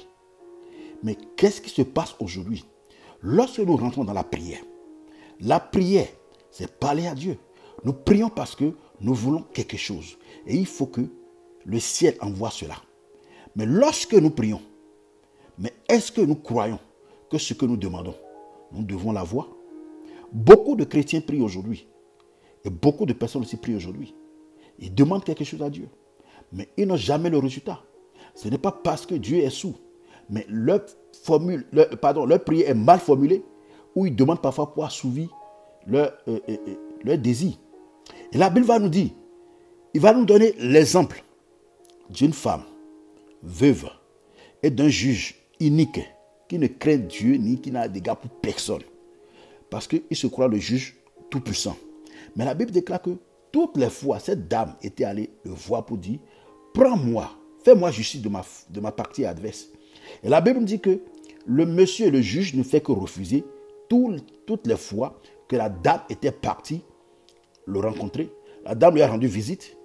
Mais 1.04 1.16
qu'est-ce 1.38 1.62
qui 1.62 1.70
se 1.70 1.82
passe 1.82 2.16
aujourd'hui? 2.20 2.66
Lorsque 3.22 3.60
nous 3.60 3.78
rentrons 3.78 4.04
dans 4.04 4.14
la 4.14 4.24
prière, 4.24 4.62
la 5.40 5.60
prière, 5.60 6.08
c'est 6.50 6.72
parler 6.80 7.08
à 7.08 7.16
Dieu. 7.16 7.38
Nous 7.84 7.94
prions 7.94 8.30
parce 8.30 8.56
que 8.56 8.74
nous 9.00 9.14
voulons 9.14 9.44
quelque 9.54 9.78
chose. 9.78 10.18
Et 10.46 10.56
il 10.56 10.66
faut 10.66 10.86
que 10.86 11.02
le 11.66 11.80
ciel 11.80 12.16
envoie 12.22 12.52
cela. 12.52 12.76
Mais 13.56 13.66
lorsque 13.66 14.14
nous 14.14 14.30
prions, 14.30 14.62
mais 15.58 15.74
est-ce 15.90 16.12
que 16.12 16.22
nous 16.22 16.36
croyons 16.36 16.80
que 17.30 17.38
ce 17.38 17.54
que 17.54 17.66
nous 17.66 17.78
demandons, 17.78 18.16
nous 18.72 18.84
devons 18.84 19.12
l'avoir? 19.12 19.48
Beaucoup 20.32 20.76
de 20.76 20.86
chrétiens 20.86 21.22
prient 21.22 21.42
aujourd'hui. 21.42 21.88
Et 22.64 22.70
beaucoup 22.70 23.06
de 23.06 23.14
personnes 23.14 23.42
aussi 23.42 23.58
prient 23.58 23.76
aujourd'hui. 23.76 24.14
Ils 24.80 24.94
demandent 24.94 25.24
quelque 25.24 25.44
chose 25.44 25.62
à 25.62 25.70
Dieu. 25.70 25.90
Mais 26.54 26.70
ils 26.78 26.88
n'ont 26.88 26.96
jamais 26.96 27.30
le 27.30 27.38
résultat. 27.38 27.82
Ce 28.36 28.48
n'est 28.48 28.58
pas 28.58 28.72
parce 28.72 29.06
que 29.06 29.16
Dieu 29.16 29.40
est 29.40 29.50
sous. 29.50 29.76
Mais 30.30 30.46
leur, 30.48 30.82
formule, 31.24 31.68
pardon, 32.02 32.26
leur 32.26 32.44
prière 32.44 32.70
est 32.70 32.76
mal 32.76 33.00
formulée. 33.00 33.44
Ou 33.96 34.06
ils 34.06 34.16
demandent 34.16 34.42
parfois 34.42 34.74
pour 34.74 34.86
assouvir 34.86 35.30
leur, 35.86 36.14
euh, 36.28 36.40
euh, 36.48 36.58
euh, 36.68 36.76
leur 37.04 37.18
désir. 37.18 37.54
Et 38.32 38.38
la 38.38 38.50
Bible 38.50 38.66
va 38.66 38.80
nous 38.80 38.90
dire, 38.90 39.10
il 39.94 40.02
va 40.02 40.14
nous 40.14 40.26
donner 40.26 40.54
l'exemple 40.58 41.24
d'une 42.10 42.34
femme 42.34 42.64
veuve 43.44 43.90
et 44.64 44.70
d'un 44.70 44.88
juge 44.88 45.36
unique 45.60 46.00
qui 46.48 46.58
ne 46.58 46.68
craint 46.68 46.98
Dieu 46.98 47.36
ni 47.36 47.60
qui 47.60 47.72
n'a 47.72 47.88
d'égard 47.88 48.18
pour 48.18 48.32
personne. 48.32 48.84
Parce 49.70 49.88
qu'il 49.88 50.04
se 50.12 50.28
croit 50.28 50.48
le 50.48 50.58
juge 50.58 50.96
tout-puissant. 51.30 51.78
Mais 52.36 52.46
la 52.46 52.54
Bible 52.54 52.72
déclare 52.72 53.02
que 53.02 53.18
toutes 53.52 53.78
les 53.78 53.90
fois, 53.90 54.20
cette 54.20 54.48
dame 54.48 54.76
était 54.82 55.04
allée 55.04 55.30
le 55.44 55.52
voir 55.52 55.86
pour 55.86 55.98
dire, 55.98 56.20
prends-moi, 56.74 57.30
fais-moi 57.64 57.92
justice 57.92 58.22
de 58.22 58.30
ma, 58.30 58.46
de 58.70 58.80
ma 58.80 58.92
partie 58.92 59.26
adverse. 59.26 59.68
Et 60.24 60.30
la 60.30 60.42
Bible 60.42 60.64
dit 60.64 60.80
que 60.80 61.02
le 61.46 61.66
monsieur, 61.66 62.10
le 62.10 62.22
juge, 62.22 62.54
ne 62.54 62.64
fait 62.64 62.82
que 62.82 62.92
refuser 62.92 63.44
toutes 63.90 64.68
les 64.68 64.78
fois 64.78 65.20
que 65.48 65.58
la 65.58 65.70
dame 65.70 66.02
était 66.10 66.32
partie 66.32 66.82
le 67.66 67.80
rencontrer. 67.80 68.30
La 68.66 68.76
dame 68.76 68.96
lui 68.96 69.02
a 69.02 69.08
rendu 69.08 69.28
visite. 69.28 69.78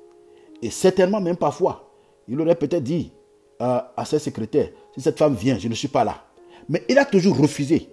Et 0.62 0.70
certainement, 0.70 1.20
même 1.20 1.36
parfois, 1.36 1.92
il 2.28 2.40
aurait 2.40 2.54
peut-être 2.56 2.82
dit 2.82 3.12
à, 3.58 4.04
ses 4.04 4.18
secrétaires, 4.18 4.70
si 4.94 5.00
cette 5.00 5.18
femme 5.18 5.34
vient, 5.34 5.58
je 5.58 5.68
ne 5.68 5.74
suis 5.74 5.88
pas 5.88 6.04
là. 6.04 6.24
Mais 6.68 6.84
il 6.88 6.98
a 6.98 7.04
toujours 7.04 7.38
refusé. 7.38 7.88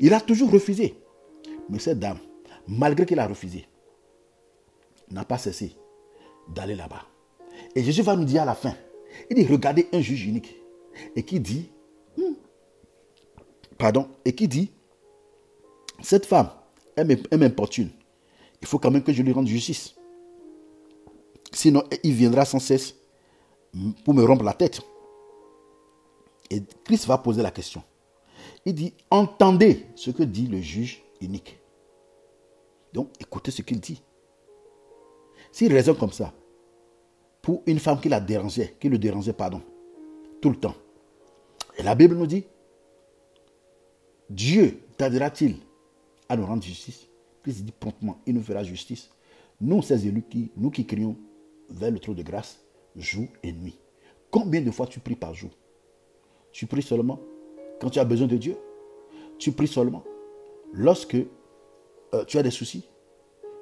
Il 0.00 0.14
a 0.14 0.20
toujours 0.20 0.50
refusé. 0.50 0.94
Mais 1.68 1.78
cette 1.78 1.98
dame, 1.98 2.18
malgré 2.66 3.04
qu'il 3.04 3.18
a 3.18 3.26
refusé, 3.26 3.66
n'a 5.10 5.24
pas 5.24 5.38
cessé 5.38 5.76
d'aller 6.48 6.74
là-bas. 6.74 7.02
Et 7.74 7.82
Jésus 7.82 8.02
va 8.02 8.16
nous 8.16 8.24
dire 8.24 8.42
à 8.42 8.46
la 8.46 8.54
fin, 8.54 8.74
il 9.28 9.36
dit, 9.36 9.46
regardez 9.46 9.88
un 9.92 10.00
juge 10.00 10.26
unique. 10.26 10.56
Et 11.16 11.22
qui 11.22 11.40
dit, 11.40 11.70
hmm, 12.16 12.34
pardon, 13.78 14.08
et 14.24 14.34
qui 14.34 14.48
dit, 14.48 14.70
cette 16.00 16.26
femme, 16.26 16.50
elle 16.96 17.18
m'importune. 17.38 17.90
Il 18.62 18.68
faut 18.68 18.78
quand 18.78 18.90
même 18.90 19.02
que 19.02 19.12
je 19.12 19.22
lui 19.22 19.32
rende 19.32 19.46
justice. 19.46 19.94
Sinon, 21.52 21.84
il 22.02 22.14
viendra 22.14 22.44
sans 22.44 22.60
cesse 22.60 22.94
pour 24.04 24.14
me 24.14 24.24
rompre 24.24 24.44
la 24.44 24.54
tête. 24.54 24.80
Et 26.48 26.62
Christ 26.84 27.06
va 27.06 27.18
poser 27.18 27.42
la 27.42 27.50
question. 27.50 27.82
Il 28.64 28.74
dit, 28.74 28.94
entendez 29.10 29.86
ce 29.96 30.10
que 30.10 30.22
dit 30.22 30.46
le 30.46 30.60
juge 30.60 31.02
unique. 31.20 31.58
Donc, 32.92 33.10
écoutez 33.20 33.50
ce 33.50 33.62
qu'il 33.62 33.80
dit. 33.80 34.02
S'il 35.50 35.72
raisonne 35.72 35.96
comme 35.96 36.12
ça, 36.12 36.32
pour 37.42 37.62
une 37.66 37.80
femme 37.80 38.00
qui 38.00 38.08
la 38.08 38.20
dérangeait, 38.20 38.76
qui 38.78 38.88
le 38.88 38.98
dérangeait, 38.98 39.32
pardon, 39.32 39.60
tout 40.40 40.50
le 40.50 40.56
temps. 40.56 40.74
Et 41.76 41.82
la 41.82 41.94
Bible 41.94 42.14
nous 42.14 42.26
dit, 42.26 42.44
Dieu 44.30 44.80
tardera-t-il 44.96 45.56
à 46.28 46.36
nous 46.36 46.46
rendre 46.46 46.62
justice? 46.62 47.08
Christ 47.42 47.64
dit 47.64 47.72
promptement, 47.72 48.20
il 48.26 48.34
nous 48.34 48.42
fera 48.42 48.62
justice. 48.62 49.10
Nous, 49.60 49.82
ces 49.82 50.06
élus, 50.06 50.22
qui, 50.28 50.50
nous 50.56 50.70
qui 50.70 50.86
crions 50.86 51.16
vers 51.68 51.90
le 51.90 51.98
trône 51.98 52.16
de 52.16 52.22
grâce, 52.22 52.60
jour 52.96 53.26
et 53.42 53.52
nuit. 53.52 53.78
Combien 54.30 54.60
de 54.60 54.70
fois 54.70 54.86
tu 54.86 55.00
pries 55.00 55.16
par 55.16 55.34
jour? 55.34 55.50
Tu 56.52 56.66
pries 56.66 56.82
seulement 56.82 57.20
quand 57.80 57.90
tu 57.90 57.98
as 57.98 58.04
besoin 58.04 58.26
de 58.26 58.36
Dieu? 58.36 58.56
Tu 59.38 59.52
pries 59.52 59.68
seulement 59.68 60.02
lorsque 60.72 61.16
euh, 61.16 62.24
tu 62.26 62.38
as 62.38 62.42
des 62.42 62.50
soucis? 62.50 62.84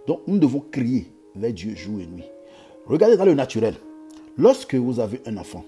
Donc 0.07 0.21
nous 0.27 0.39
devons 0.39 0.61
crier 0.61 1.13
vers 1.35 1.53
Dieu 1.53 1.75
jour 1.75 2.01
et 2.01 2.07
nuit. 2.07 2.25
Regardez 2.87 3.17
dans 3.17 3.25
le 3.25 3.35
naturel. 3.35 3.75
Lorsque 4.37 4.75
vous 4.75 5.01
avez 5.01 5.21
un 5.27 5.37
enfant 5.37 5.65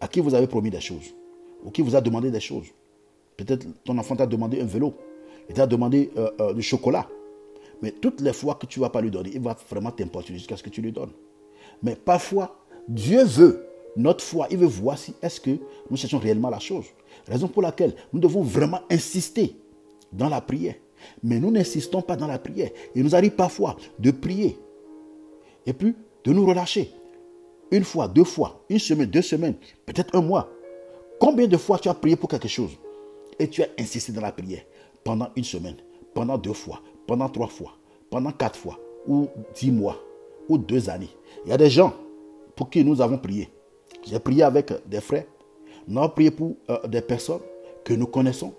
à 0.00 0.08
qui 0.08 0.20
vous 0.20 0.34
avez 0.34 0.46
promis 0.46 0.70
des 0.70 0.80
choses, 0.80 1.14
ou 1.64 1.70
qui 1.70 1.82
vous 1.82 1.94
a 1.94 2.00
demandé 2.00 2.30
des 2.30 2.40
choses, 2.40 2.66
peut-être 3.36 3.66
ton 3.84 3.96
enfant 3.98 4.16
t'a 4.16 4.26
demandé 4.26 4.60
un 4.60 4.66
vélo, 4.66 4.94
il 5.48 5.54
t'a 5.54 5.66
demandé 5.66 6.10
euh, 6.16 6.30
euh, 6.40 6.54
du 6.54 6.62
chocolat, 6.62 7.08
mais 7.82 7.90
toutes 7.90 8.20
les 8.20 8.32
fois 8.32 8.54
que 8.54 8.66
tu 8.66 8.78
ne 8.78 8.84
vas 8.84 8.90
pas 8.90 9.00
lui 9.00 9.10
donner, 9.10 9.30
il 9.34 9.40
va 9.40 9.56
vraiment 9.70 9.90
t'importuner 9.90 10.38
jusqu'à 10.38 10.56
ce 10.56 10.62
que 10.62 10.70
tu 10.70 10.80
lui 10.80 10.92
donnes. 10.92 11.10
Mais 11.82 11.96
parfois, 11.96 12.56
Dieu 12.88 13.24
veut 13.24 13.66
notre 13.96 14.24
foi, 14.24 14.46
il 14.50 14.58
veut 14.58 14.66
voir 14.66 14.96
si 14.96 15.14
est-ce 15.20 15.40
que 15.40 15.50
nous 15.90 15.96
cherchons 15.96 16.18
réellement 16.18 16.48
la 16.48 16.58
chose. 16.58 16.86
Raison 17.28 17.48
pour 17.48 17.62
laquelle 17.62 17.94
nous 18.12 18.20
devons 18.20 18.42
vraiment 18.42 18.80
insister 18.90 19.54
dans 20.12 20.28
la 20.28 20.40
prière. 20.40 20.74
Mais 21.22 21.38
nous 21.38 21.50
n'insistons 21.50 22.00
pas 22.00 22.16
dans 22.16 22.26
la 22.26 22.38
prière. 22.38 22.70
Il 22.94 23.02
nous 23.02 23.14
arrive 23.14 23.32
parfois 23.32 23.76
de 23.98 24.10
prier 24.10 24.56
et 25.66 25.72
puis 25.72 25.94
de 26.24 26.32
nous 26.32 26.46
relâcher. 26.46 26.90
Une 27.70 27.84
fois, 27.84 28.06
deux 28.08 28.24
fois, 28.24 28.64
une 28.68 28.78
semaine, 28.78 29.06
deux 29.06 29.22
semaines, 29.22 29.54
peut-être 29.86 30.14
un 30.14 30.20
mois. 30.20 30.48
Combien 31.18 31.46
de 31.46 31.56
fois 31.56 31.78
tu 31.78 31.88
as 31.88 31.94
prié 31.94 32.16
pour 32.16 32.28
quelque 32.28 32.48
chose 32.48 32.70
et 33.38 33.48
tu 33.48 33.62
as 33.62 33.68
insisté 33.78 34.12
dans 34.12 34.20
la 34.20 34.32
prière? 34.32 34.62
Pendant 35.04 35.28
une 35.36 35.44
semaine, 35.44 35.76
pendant 36.14 36.38
deux 36.38 36.52
fois, 36.52 36.80
pendant 37.06 37.28
trois 37.28 37.48
fois, 37.48 37.72
pendant 38.10 38.30
quatre 38.30 38.58
fois, 38.58 38.78
ou 39.06 39.28
dix 39.54 39.70
mois, 39.70 39.98
ou 40.48 40.58
deux 40.58 40.88
années. 40.90 41.10
Il 41.44 41.50
y 41.50 41.52
a 41.52 41.56
des 41.56 41.70
gens 41.70 41.94
pour 42.56 42.70
qui 42.70 42.84
nous 42.84 43.00
avons 43.00 43.18
prié. 43.18 43.48
J'ai 44.04 44.18
prié 44.18 44.42
avec 44.42 44.72
des 44.86 45.00
frères. 45.00 45.24
Nous 45.86 45.98
avons 45.98 46.10
prié 46.10 46.30
pour 46.30 46.56
euh, 46.70 46.86
des 46.86 47.00
personnes 47.00 47.40
que 47.84 47.94
nous 47.94 48.06
connaissons. 48.06 48.52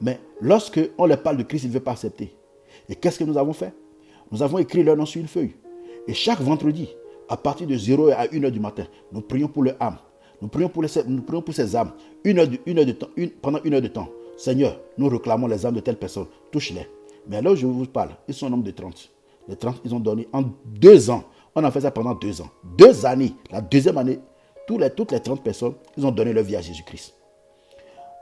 Mais 0.00 0.20
lorsque 0.40 0.80
on 0.96 1.06
leur 1.06 1.22
parle 1.22 1.36
de 1.36 1.42
Christ, 1.42 1.64
ils 1.64 1.68
ne 1.68 1.72
veulent 1.72 1.82
pas 1.82 1.92
accepter. 1.92 2.34
Et 2.88 2.94
qu'est-ce 2.94 3.18
que 3.18 3.24
nous 3.24 3.36
avons 3.36 3.52
fait? 3.52 3.72
Nous 4.30 4.42
avons 4.42 4.58
écrit 4.58 4.82
leur 4.82 4.96
nom 4.96 5.06
sur 5.06 5.20
une 5.20 5.28
feuille. 5.28 5.54
Et 6.06 6.14
chaque 6.14 6.40
vendredi, 6.40 6.88
à 7.28 7.36
partir 7.36 7.66
de 7.66 7.76
0 7.76 8.08
à 8.08 8.26
1 8.32 8.44
heure 8.44 8.50
du 8.50 8.60
matin, 8.60 8.86
nous 9.12 9.20
prions 9.20 9.48
pour 9.48 9.62
leur 9.62 9.76
âme. 9.80 9.98
Nous 10.40 10.48
prions 10.48 10.68
pour, 10.68 10.84
ces 10.88 11.76
âmes. 11.76 11.92
Une 12.24 12.38
heure 12.38 12.46
de 12.48 12.92
temps, 12.92 13.08
pendant 13.42 13.60
une 13.64 13.74
heure 13.74 13.82
de 13.82 13.88
temps. 13.88 14.08
Seigneur, 14.38 14.78
nous 14.96 15.08
réclamons 15.08 15.48
les 15.48 15.66
âmes 15.66 15.74
de 15.74 15.80
telle 15.80 15.98
personne. 15.98 16.26
Touche-les. 16.52 16.86
Mais 17.26 17.44
où 17.46 17.56
je 17.56 17.66
vous 17.66 17.86
parle, 17.86 18.10
ils 18.28 18.34
sont 18.34 18.48
nombre 18.48 18.62
de 18.62 18.70
30. 18.70 19.10
Les 19.48 19.56
30, 19.56 19.80
ils 19.84 19.92
ont 19.92 19.98
donné 19.98 20.28
en 20.32 20.44
deux 20.64 21.10
ans. 21.10 21.24
On 21.56 21.64
a 21.64 21.70
fait 21.72 21.80
ça 21.80 21.90
pendant 21.90 22.14
deux 22.14 22.40
ans. 22.40 22.48
Deux 22.78 23.04
années. 23.04 23.34
La 23.50 23.60
deuxième 23.60 23.98
année, 23.98 24.20
toutes 24.68 24.80
les, 24.80 24.90
toutes 24.90 25.10
les 25.10 25.20
30 25.20 25.42
personnes, 25.42 25.74
ils 25.96 26.06
ont 26.06 26.12
donné 26.12 26.32
leur 26.32 26.44
vie 26.44 26.54
à 26.54 26.60
Jésus-Christ. 26.60 27.14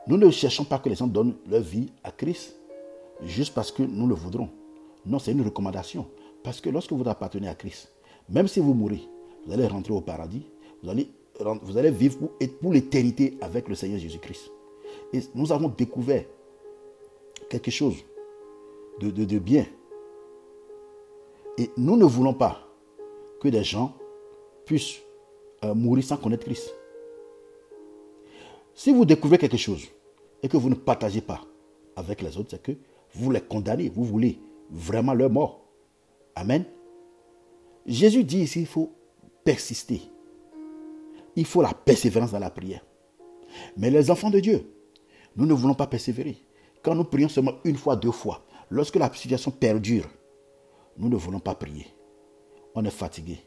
Nous 0.06 0.16
ne 0.16 0.30
cherchons 0.30 0.64
pas 0.64 0.78
que 0.78 0.88
les 0.88 0.94
gens 0.94 1.06
donnent 1.06 1.34
leur 1.50 1.60
vie 1.60 1.92
à 2.02 2.10
Christ 2.10 2.56
juste 3.22 3.52
parce 3.52 3.70
que 3.70 3.82
nous 3.82 4.06
le 4.06 4.14
voudrons. 4.14 4.48
Non, 5.04 5.18
c'est 5.18 5.32
une 5.32 5.42
recommandation. 5.42 6.06
Parce 6.42 6.62
que 6.62 6.70
lorsque 6.70 6.92
vous 6.92 7.06
appartenez 7.06 7.48
à 7.48 7.54
Christ, 7.54 7.92
même 8.30 8.48
si 8.48 8.60
vous 8.60 8.72
mourrez, 8.72 9.02
vous 9.46 9.52
allez 9.52 9.66
rentrer 9.66 9.92
au 9.92 10.00
paradis, 10.00 10.46
vous 10.82 10.88
allez, 10.88 11.10
vous 11.62 11.76
allez 11.76 11.90
vivre 11.90 12.16
pour 12.60 12.72
l'éternité 12.72 13.36
avec 13.42 13.68
le 13.68 13.74
Seigneur 13.74 13.98
Jésus-Christ. 13.98 14.50
Et 15.12 15.20
nous 15.34 15.52
avons 15.52 15.68
découvert 15.68 16.24
quelque 17.48 17.70
chose 17.70 17.96
de, 19.00 19.38
bien. 19.38 19.66
Et 21.58 21.70
nous 21.76 21.96
ne 21.96 22.04
voulons 22.04 22.34
pas 22.34 22.60
que 23.40 23.48
des 23.48 23.64
gens 23.64 23.94
puissent 24.64 25.00
euh, 25.64 25.74
mourir 25.74 26.04
sans 26.04 26.16
connaître 26.16 26.44
Christ. 26.44 26.74
Si 28.74 28.92
vous 28.92 29.04
découvrez 29.04 29.38
quelque 29.38 29.56
chose 29.56 29.86
et 30.42 30.48
que 30.48 30.56
vous 30.56 30.68
ne 30.68 30.74
partagez 30.74 31.20
pas 31.20 31.40
avec 31.94 32.20
les 32.20 32.36
autres, 32.36 32.50
c'est 32.50 32.62
que 32.62 32.72
vous 33.14 33.30
les 33.30 33.40
condamnez, 33.40 33.88
vous 33.88 34.04
voulez 34.04 34.38
vraiment 34.70 35.14
leur 35.14 35.30
mort. 35.30 35.64
Amen. 36.34 36.64
Jésus 37.86 38.24
dit 38.24 38.40
ici, 38.40 38.60
il 38.60 38.66
faut 38.66 38.92
persister. 39.44 40.02
Il 41.36 41.46
faut 41.46 41.62
la 41.62 41.72
persévérance 41.72 42.32
dans 42.32 42.38
la 42.38 42.50
prière. 42.50 42.84
Mais 43.76 43.90
les 43.90 44.10
enfants 44.10 44.30
de 44.30 44.40
Dieu, 44.40 44.66
nous 45.36 45.46
ne 45.46 45.52
voulons 45.52 45.74
pas 45.74 45.86
persévérer. 45.86 46.38
Quand 46.82 46.94
nous 46.94 47.04
prions 47.04 47.28
seulement 47.28 47.54
une 47.64 47.76
fois, 47.76 47.94
deux 47.94 48.10
fois, 48.10 48.42
lorsque 48.70 48.96
la 48.96 49.12
situation 49.12 49.50
perdure, 49.50 50.06
nous 50.96 51.08
ne 51.08 51.16
voulons 51.16 51.40
pas 51.40 51.54
prier. 51.54 51.86
On 52.74 52.84
est 52.84 52.90
fatigué. 52.90 53.38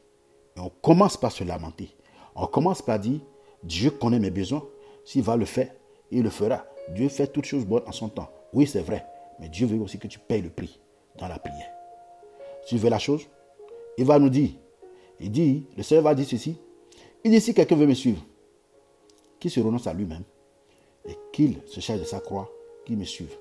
Et 0.55 0.59
on 0.59 0.69
commence 0.69 1.17
par 1.17 1.31
se 1.31 1.43
lamenter. 1.43 1.95
On 2.35 2.45
commence 2.47 2.81
par 2.81 2.99
dire, 2.99 3.19
Dieu 3.63 3.91
connaît 3.91 4.19
mes 4.19 4.29
besoins. 4.29 4.63
S'il 5.03 5.23
va 5.23 5.35
le 5.35 5.45
faire, 5.45 5.71
il 6.11 6.23
le 6.23 6.29
fera. 6.29 6.65
Dieu 6.89 7.09
fait 7.09 7.27
toutes 7.27 7.45
choses 7.45 7.65
bonnes 7.65 7.83
en 7.87 7.91
son 7.91 8.09
temps. 8.09 8.29
Oui, 8.53 8.67
c'est 8.67 8.81
vrai. 8.81 9.05
Mais 9.39 9.49
Dieu 9.49 9.67
veut 9.67 9.79
aussi 9.79 9.97
que 9.97 10.07
tu 10.07 10.19
payes 10.19 10.41
le 10.41 10.49
prix 10.49 10.79
dans 11.17 11.27
la 11.27 11.39
prière. 11.39 11.71
Tu 12.67 12.77
veux 12.77 12.89
la 12.89 12.99
chose? 12.99 13.27
Il 13.97 14.05
va 14.05 14.19
nous 14.19 14.29
dire. 14.29 14.51
Il 15.19 15.31
dit, 15.31 15.65
le 15.75 15.83
Seigneur 15.83 16.03
va 16.03 16.15
dire 16.15 16.27
ceci. 16.27 16.57
Il 17.23 17.31
dit, 17.31 17.41
si 17.41 17.53
quelqu'un 17.53 17.75
veut 17.75 17.87
me 17.87 17.93
suivre, 17.93 18.23
qu'il 19.39 19.51
se 19.51 19.59
renonce 19.59 19.87
à 19.87 19.93
lui-même 19.93 20.23
et 21.39 21.45
qu'il 21.45 21.61
se 21.65 21.79
charge 21.79 21.99
de 21.99 22.05
sa 22.05 22.19
croix, 22.19 22.49
qu'il 22.85 22.97
me 22.97 23.05
suive. 23.05 23.35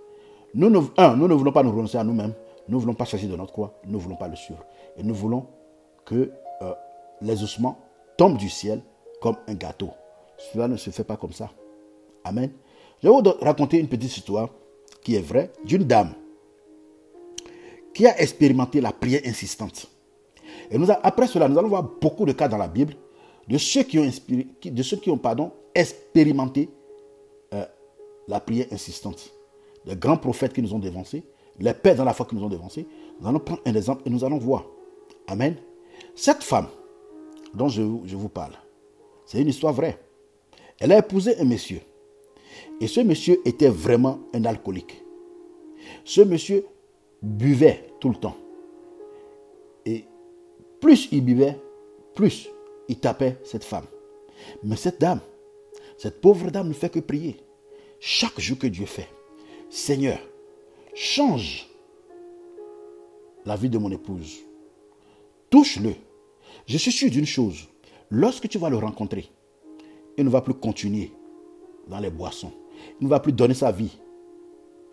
Nous 0.54 0.70
ne, 0.70 0.80
un, 0.96 1.16
nous 1.16 1.28
ne 1.28 1.34
voulons 1.34 1.52
pas 1.52 1.62
nous 1.62 1.72
renoncer 1.72 1.98
à 1.98 2.04
nous-mêmes. 2.04 2.34
Nous 2.68 2.76
ne 2.76 2.80
voulons 2.80 2.94
pas 2.94 3.04
chercher 3.04 3.26
de 3.26 3.36
notre 3.36 3.52
croix. 3.52 3.74
Nous 3.86 3.98
ne 3.98 4.02
voulons 4.02 4.16
pas 4.16 4.28
le 4.28 4.36
suivre. 4.36 4.64
Et 4.96 5.02
nous 5.02 5.14
voulons 5.14 5.46
que 6.04 6.30
euh, 6.62 6.72
les 7.20 7.42
ossements 7.42 7.78
tombent 8.16 8.38
du 8.38 8.48
ciel 8.48 8.80
comme 9.20 9.36
un 9.46 9.54
gâteau. 9.54 9.90
Cela 10.52 10.68
ne 10.68 10.76
se 10.76 10.90
fait 10.90 11.04
pas 11.04 11.16
comme 11.16 11.32
ça. 11.32 11.50
Amen. 12.24 12.50
Je 13.02 13.08
vais 13.08 13.14
vous 13.14 13.22
raconter 13.40 13.78
une 13.78 13.88
petite 13.88 14.16
histoire 14.16 14.48
qui 15.02 15.16
est 15.16 15.20
vraie 15.20 15.50
d'une 15.64 15.84
dame 15.84 16.12
qui 17.94 18.06
a 18.06 18.20
expérimenté 18.20 18.80
la 18.80 18.92
prière 18.92 19.22
insistante. 19.24 19.88
Et 20.70 20.76
après 21.02 21.26
cela, 21.26 21.48
nous 21.48 21.58
allons 21.58 21.68
voir 21.68 21.82
beaucoup 21.82 22.24
de 22.26 22.32
cas 22.32 22.46
dans 22.46 22.56
la 22.56 22.68
Bible 22.68 22.94
de 23.48 23.58
ceux 23.58 23.82
qui 23.82 23.98
ont, 23.98 24.08
de 24.64 24.82
ceux 24.82 24.98
qui 24.98 25.10
ont 25.10 25.18
pardon, 25.18 25.50
expérimenté 25.74 26.68
la 28.28 28.40
prière 28.40 28.66
insistante. 28.70 29.32
Les 29.84 29.96
grands 29.96 30.18
prophètes 30.18 30.52
qui 30.52 30.62
nous 30.62 30.74
ont 30.74 30.78
dévancés, 30.78 31.24
les 31.58 31.74
pères 31.74 31.96
dans 31.96 32.04
la 32.04 32.12
foi 32.12 32.26
qui 32.26 32.36
nous 32.36 32.44
ont 32.44 32.48
dévancés. 32.48 32.86
Nous 33.20 33.26
allons 33.26 33.40
prendre 33.40 33.62
un 33.64 33.74
exemple 33.74 34.02
et 34.06 34.10
nous 34.10 34.24
allons 34.24 34.38
voir. 34.38 34.66
Amen. 35.26 35.56
Cette 36.14 36.44
femme 36.44 36.68
dont 37.54 37.68
je, 37.68 37.82
je 38.04 38.16
vous 38.16 38.28
parle, 38.28 38.52
c'est 39.26 39.40
une 39.40 39.48
histoire 39.48 39.72
vraie. 39.72 39.98
Elle 40.78 40.92
a 40.92 40.98
épousé 40.98 41.38
un 41.40 41.44
monsieur. 41.44 41.80
Et 42.80 42.86
ce 42.86 43.00
monsieur 43.00 43.40
était 43.44 43.68
vraiment 43.68 44.20
un 44.32 44.44
alcoolique. 44.44 45.02
Ce 46.04 46.20
monsieur 46.20 46.66
buvait 47.22 47.92
tout 48.00 48.10
le 48.10 48.14
temps. 48.14 48.36
Et 49.84 50.04
plus 50.80 51.08
il 51.10 51.24
buvait, 51.24 51.58
plus 52.14 52.48
il 52.88 52.98
tapait 52.98 53.38
cette 53.42 53.64
femme. 53.64 53.86
Mais 54.62 54.76
cette 54.76 55.00
dame, 55.00 55.20
cette 55.96 56.20
pauvre 56.20 56.50
dame 56.50 56.68
ne 56.68 56.72
fait 56.72 56.90
que 56.90 57.00
prier. 57.00 57.36
Chaque 58.00 58.38
jour 58.38 58.58
que 58.58 58.66
Dieu 58.66 58.86
fait, 58.86 59.08
Seigneur, 59.70 60.18
change 60.94 61.68
la 63.44 63.56
vie 63.56 63.68
de 63.68 63.78
mon 63.78 63.90
épouse. 63.90 64.38
Touche-le. 65.50 65.94
Je 66.66 66.78
suis 66.78 66.92
sûr 66.92 67.10
d'une 67.10 67.26
chose. 67.26 67.66
Lorsque 68.10 68.48
tu 68.48 68.58
vas 68.58 68.70
le 68.70 68.76
rencontrer, 68.76 69.28
il 70.16 70.24
ne 70.24 70.30
va 70.30 70.40
plus 70.40 70.54
continuer 70.54 71.12
dans 71.88 71.98
les 71.98 72.10
boissons. 72.10 72.52
Il 73.00 73.04
ne 73.04 73.10
va 73.10 73.20
plus 73.20 73.32
donner 73.32 73.54
sa 73.54 73.72
vie 73.72 73.96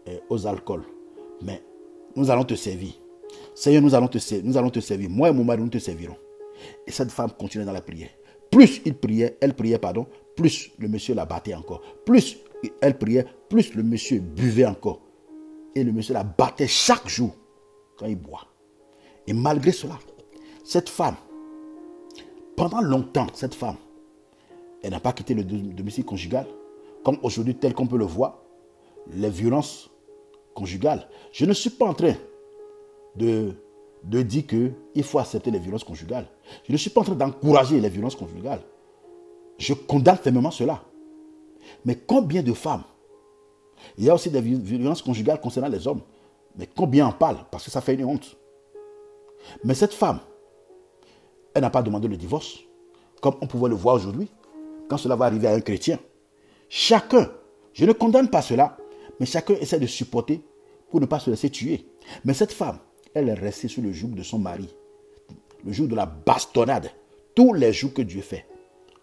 eh, 0.08 0.20
aux 0.30 0.48
alcools. 0.48 0.86
Mais 1.42 1.62
nous 2.16 2.30
allons 2.30 2.44
te 2.44 2.56
servir. 2.56 2.94
Seigneur, 3.54 3.82
nous 3.82 3.94
allons 3.94 4.08
te, 4.08 4.42
nous 4.42 4.58
allons 4.58 4.70
te 4.70 4.80
servir. 4.80 5.10
Moi 5.10 5.30
et 5.30 5.34
mon 5.34 5.44
mari, 5.44 5.62
nous 5.62 5.70
te 5.70 5.78
servirons. 5.78 6.18
Et 6.88 6.92
cette 6.92 7.12
femme 7.12 7.32
continuait 7.32 7.66
dans 7.66 7.72
la 7.72 7.82
prière. 7.82 8.10
Plus 8.50 8.82
il 8.86 8.96
priait, 8.96 9.38
elle 9.42 9.54
priait, 9.54 9.78
pardon, 9.78 10.08
plus 10.36 10.72
le 10.80 10.88
monsieur 10.88 11.14
la 11.14 11.26
battait 11.26 11.54
encore. 11.54 11.82
Plus 12.06 12.38
elle 12.82 12.98
priait, 12.98 13.26
plus 13.50 13.74
le 13.74 13.84
monsieur 13.84 14.20
buvait 14.20 14.66
encore. 14.66 15.02
Et 15.76 15.84
le 15.84 15.92
monsieur 15.92 16.14
la 16.14 16.24
battait 16.24 16.68
chaque 16.68 17.08
jour 17.08 17.36
quand 17.98 18.06
il 18.06 18.16
boit. 18.16 18.48
Et 19.28 19.34
malgré 19.34 19.72
cela, 19.72 19.98
cette 20.64 20.90
femme, 20.90 21.16
pendant 22.56 22.82
longtemps, 22.82 23.28
cette 23.34 23.56
femme, 23.56 23.78
elle 24.84 24.92
n'a 24.92 25.00
pas 25.00 25.14
quitté 25.14 25.34
le 25.34 25.44
domicile 25.44 26.06
conjugal, 26.06 26.48
comme 27.04 27.18
aujourd'hui, 27.24 27.56
tel 27.56 27.74
qu'on 27.74 27.88
peut 27.88 27.98
le 27.98 28.06
voir, 28.06 28.42
les 29.12 29.30
violences 29.30 29.90
conjugales. 30.54 31.08
Je 31.32 31.46
ne 31.46 31.54
suis 31.54 31.70
pas 31.70 31.86
en 31.86 31.94
train 31.94 32.14
de 33.16 33.56
de 34.06 34.22
dire 34.22 34.46
qu'il 34.46 35.04
faut 35.04 35.20
accepter 35.20 35.52
les 35.52 35.60
violences 35.60 35.84
conjugales. 35.84 36.28
Je 36.68 36.72
ne 36.72 36.78
suis 36.78 36.90
pas 36.90 37.02
en 37.02 37.06
train 37.06 37.16
d'encourager 37.16 37.80
les 37.80 37.90
violences 37.90 38.16
conjugales. 38.16 38.62
Je 39.58 39.74
condamne 39.74 40.18
fermement 40.18 40.52
cela. 40.52 40.84
Mais 41.84 41.96
combien 41.96 42.44
de 42.44 42.54
femmes? 42.54 42.84
Il 43.98 44.06
y 44.06 44.10
a 44.10 44.16
aussi 44.16 44.30
des 44.30 44.42
violences 44.42 45.02
conjugales 45.02 45.40
concernant 45.40 45.68
les 45.68 45.88
hommes. 45.88 46.02
Mais 46.58 46.68
combien 46.68 47.08
en 47.08 47.12
parle 47.12 47.38
Parce 47.52 47.66
que 47.66 47.72
ça 47.72 47.82
fait 47.82 47.94
une 47.94 48.06
honte. 48.06 48.38
Mais 49.64 49.74
cette 49.74 49.94
femme, 49.94 50.20
elle 51.54 51.62
n'a 51.62 51.70
pas 51.70 51.84
demandé 51.84 52.08
le 52.08 52.18
divorce, 52.18 52.60
comme 53.22 53.36
on 53.42 53.48
pouvait 53.48 53.70
le 53.70 53.76
voir 53.76 53.96
aujourd'hui, 53.96 54.28
quand 54.90 54.98
cela 54.98 55.16
va 55.16 55.26
arriver 55.26 55.48
à 55.48 55.54
un 55.54 55.62
chrétien. 55.62 56.00
Chacun, 56.70 57.32
je 57.74 57.86
ne 57.86 57.92
condamne 57.92 58.30
pas 58.30 58.42
cela, 58.42 58.78
mais 59.20 59.26
chacun 59.26 59.54
essaie 59.56 59.80
de 59.80 59.88
supporter 59.88 60.42
pour 60.90 61.00
ne 61.00 61.06
pas 61.06 61.20
se 61.20 61.30
laisser 61.30 61.50
tuer. 61.50 61.86
Mais 62.24 62.34
cette 62.34 62.52
femme, 62.52 62.80
elle 63.14 63.30
est 63.30 63.34
restée 63.34 63.68
sur 63.68 63.82
le 63.82 63.92
joug 63.92 64.10
de 64.10 64.24
son 64.24 64.40
mari, 64.40 64.70
le 65.64 65.72
joug 65.72 65.88
de 65.88 65.96
la 65.96 66.06
bastonnade, 66.06 66.92
tous 67.36 67.54
les 67.54 67.74
jours 67.74 67.94
que 67.94 68.02
Dieu 68.02 68.22
fait. 68.22 68.46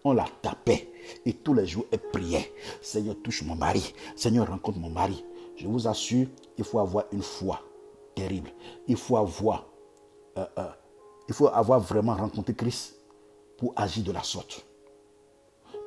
On 0.03 0.13
la 0.13 0.25
tapait 0.41 0.91
et 1.25 1.33
tous 1.33 1.53
les 1.53 1.65
jours 1.65 1.85
elle 1.91 1.99
priait. 1.99 2.51
Seigneur, 2.81 3.15
touche 3.23 3.43
mon 3.43 3.55
mari. 3.55 3.93
Seigneur, 4.15 4.47
rencontre 4.47 4.79
mon 4.79 4.89
mari. 4.89 5.23
Je 5.55 5.67
vous 5.67 5.87
assure, 5.87 6.27
il 6.57 6.63
faut 6.63 6.79
avoir 6.79 7.05
une 7.11 7.21
foi 7.21 7.61
terrible. 8.15 8.49
Il 8.87 8.97
faut 8.97 9.17
avoir, 9.17 9.65
euh, 10.37 10.45
euh, 10.57 10.67
il 11.27 11.33
faut 11.33 11.47
avoir 11.47 11.79
vraiment 11.79 12.15
rencontré 12.15 12.53
Christ 12.53 12.95
pour 13.57 13.73
agir 13.75 14.03
de 14.03 14.11
la 14.11 14.23
sorte. 14.23 14.65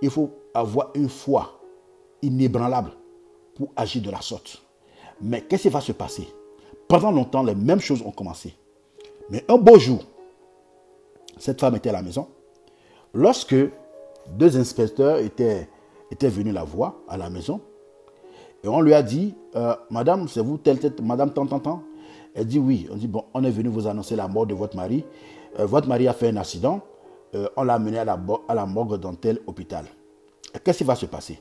Il 0.03 0.11
faut 0.11 0.31
avoir 0.55 0.91
une 0.95 1.09
foi 1.09 1.61
inébranlable 2.23 2.93
pour 3.55 3.73
agir 3.77 4.03
de 4.03 4.11
la 4.11 4.21
sorte. 4.21 4.63
Mais 5.21 5.43
qu'est-ce 5.43 5.65
qui 5.65 5.69
va 5.69 5.81
se 5.81 5.93
passer? 5.93 6.29
Pendant 6.89 7.11
longtemps, 7.11 7.43
les 7.43 7.55
mêmes 7.55 7.81
choses 7.81 8.03
ont 8.03 8.13
commencé. 8.13 8.55
Mais 9.31 9.45
un 9.49 9.57
beau 9.57 9.79
jour, 9.79 10.05
cette 11.39 11.61
femme 11.61 11.77
était 11.77 11.89
à 11.89 11.93
la 11.93 12.03
maison. 12.03 12.29
Lorsque 13.13 13.57
deux 14.33 14.57
inspecteurs 14.57 15.19
étaient, 15.19 15.69
étaient 16.11 16.29
venus 16.29 16.55
la 16.55 16.65
voir 16.65 16.95
à 17.09 17.17
la 17.17 17.31
maison, 17.31 17.61
et 18.67 18.69
on 18.69 18.81
lui 18.81 18.95
a 18.95 19.03
dit, 19.03 19.35
euh, 19.55 19.75
Madame, 19.91 20.27
c'est 20.27 20.41
vous, 20.41 20.59
telle, 20.59 20.81
telle, 20.81 20.93
Madame, 21.01 21.33
tant, 21.33 21.47
tant, 21.47 21.61
tant. 21.61 21.83
Elle 22.35 22.47
dit 22.47 22.59
oui. 22.59 22.89
On 22.91 22.97
dit, 22.97 23.07
bon, 23.07 23.25
on 23.33 23.45
est 23.45 23.51
venu 23.51 23.69
vous 23.69 23.87
annoncer 23.87 24.17
la 24.17 24.27
mort 24.27 24.45
de 24.45 24.55
votre 24.55 24.77
mari. 24.77 25.05
Euh, 25.61 25.67
votre 25.67 25.87
mari 25.87 26.09
a 26.09 26.13
fait 26.13 26.29
un 26.31 26.37
accident. 26.37 26.81
Euh, 27.37 27.49
on 27.57 27.63
l'a 27.63 27.75
amené 27.75 27.99
à 27.99 28.05
la, 28.05 28.19
à 28.49 28.55
la 28.55 28.67
morgue 28.67 28.97
dans 28.97 29.15
tel 29.15 29.41
hôpital. 29.47 29.85
Qu'est-ce 30.65 30.79
qui 30.79 30.85
va 30.85 30.97
se 30.97 31.07
passer? 31.07 31.39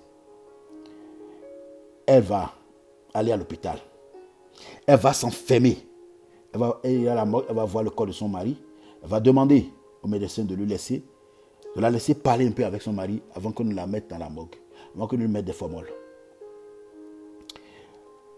Elle 2.06 2.22
va 2.22 2.52
aller 3.14 3.32
à 3.32 3.38
l'hôpital. 3.38 3.80
Elle 4.86 5.00
va 5.00 5.12
s'enfermer. 5.14 5.78
Elle 6.54 6.60
va, 6.60 6.80
à 6.84 6.88
la 6.88 7.26
elle 7.50 7.56
va 7.56 7.66
voir 7.66 7.84
le 7.84 7.90
corps 7.90 8.06
de 8.06 8.12
son 8.12 8.30
mari. 8.30 8.56
Elle 9.02 9.10
va 9.10 9.20
demander 9.20 9.70
au 10.04 10.08
médecin 10.08 10.44
de 10.44 10.54
lui 10.54 10.68
laisser, 10.68 11.04
de 11.76 11.82
la 11.82 11.90
laisser 11.90 12.16
parler 12.16 12.48
un 12.48 12.52
peu 12.52 12.66
avec 12.66 12.82
son 12.82 12.94
mari 12.94 13.22
avant 13.34 13.52
qu'on 13.52 13.66
ne 13.66 13.74
la 13.74 13.86
mette 13.86 14.10
dans 14.10 14.18
la 14.18 14.30
morgue, 14.30 14.56
avant 14.96 15.08
qu'on 15.08 15.18
ne 15.18 15.24
lui 15.24 15.32
mette 15.32 15.46
des 15.46 15.54
formules. 15.54 15.92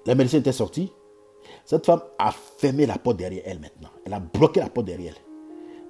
Les 0.05 0.15
médecins 0.15 0.39
étaient 0.39 0.51
sortis. 0.51 0.91
Cette 1.65 1.85
femme 1.85 2.01
a 2.17 2.31
fermé 2.31 2.85
la 2.85 2.97
porte 2.97 3.17
derrière 3.17 3.43
elle 3.45 3.59
maintenant. 3.59 3.89
Elle 4.05 4.13
a 4.13 4.19
bloqué 4.19 4.59
la 4.59 4.69
porte 4.69 4.87
derrière 4.87 5.13
elle. 5.15 5.23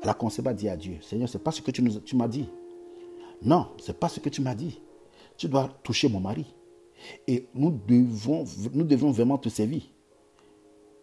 Elle 0.02 0.10
a 0.10 0.14
commencé 0.14 0.46
à 0.46 0.54
dire 0.54 0.74
à 0.74 0.76
Dieu, 0.76 0.98
Seigneur, 1.02 1.30
ce 1.30 1.38
n'est 1.38 1.44
pas 1.44 1.52
ce 1.52 1.62
que 1.62 1.72
tu, 1.72 1.84
tu 2.02 2.16
m'as 2.16 2.28
dit. 2.28 2.48
Non, 3.42 3.68
ce 3.78 3.92
n'est 3.92 3.98
pas 3.98 4.10
ce 4.10 4.20
que 4.20 4.30
tu 4.30 4.42
m'as 4.42 4.56
dit. 4.56 4.82
Tu 5.38 5.48
dois 5.48 5.70
toucher 5.84 6.10
mon 6.10 6.20
mari. 6.20 6.46
Et 7.28 7.48
nous 7.54 7.80
devons, 7.88 8.46
nous 8.74 8.84
devons 8.84 9.12
vraiment 9.12 9.38
te 9.38 9.50
servir. 9.50 9.84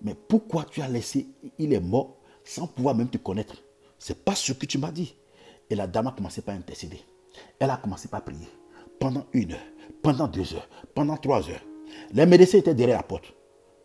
Mais 0.03 0.15
pourquoi 0.15 0.65
tu 0.65 0.83
as 0.83 0.89
laissé, 0.89 1.29
il 1.59 1.73
est 1.73 1.81
mort 1.81 2.17
sans 2.45 2.67
pouvoir 2.67 2.95
même 2.95 3.09
te 3.09 3.19
connaître? 3.19 3.63
Ce 3.99 4.13
n'est 4.13 4.19
pas 4.19 4.35
ce 4.35 4.53
que 4.53 4.67
tu 4.67 4.79
m'as 4.79 4.93
dit. 4.93 5.15
Et 5.71 5.75
la 5.75 5.87
dame 5.87 6.09
a 6.09 6.13
commencé 6.13 6.43
par 6.43 6.55
intercéder. 6.55 7.01
Elle 7.59 7.71
a 7.71 7.77
commencé 7.77 8.09
par 8.09 8.23
prier. 8.25 8.49
Pendant 9.01 9.27
une 9.33 9.53
heure, 9.53 9.67
pendant 10.03 10.29
deux 10.29 10.55
heures, 10.55 10.69
pendant 10.95 11.17
trois 11.17 11.49
heures. 11.49 11.65
Les 12.13 12.27
médecins 12.27 12.59
étaient 12.59 12.75
derrière 12.75 12.99
la 12.99 13.03
porte. 13.03 13.33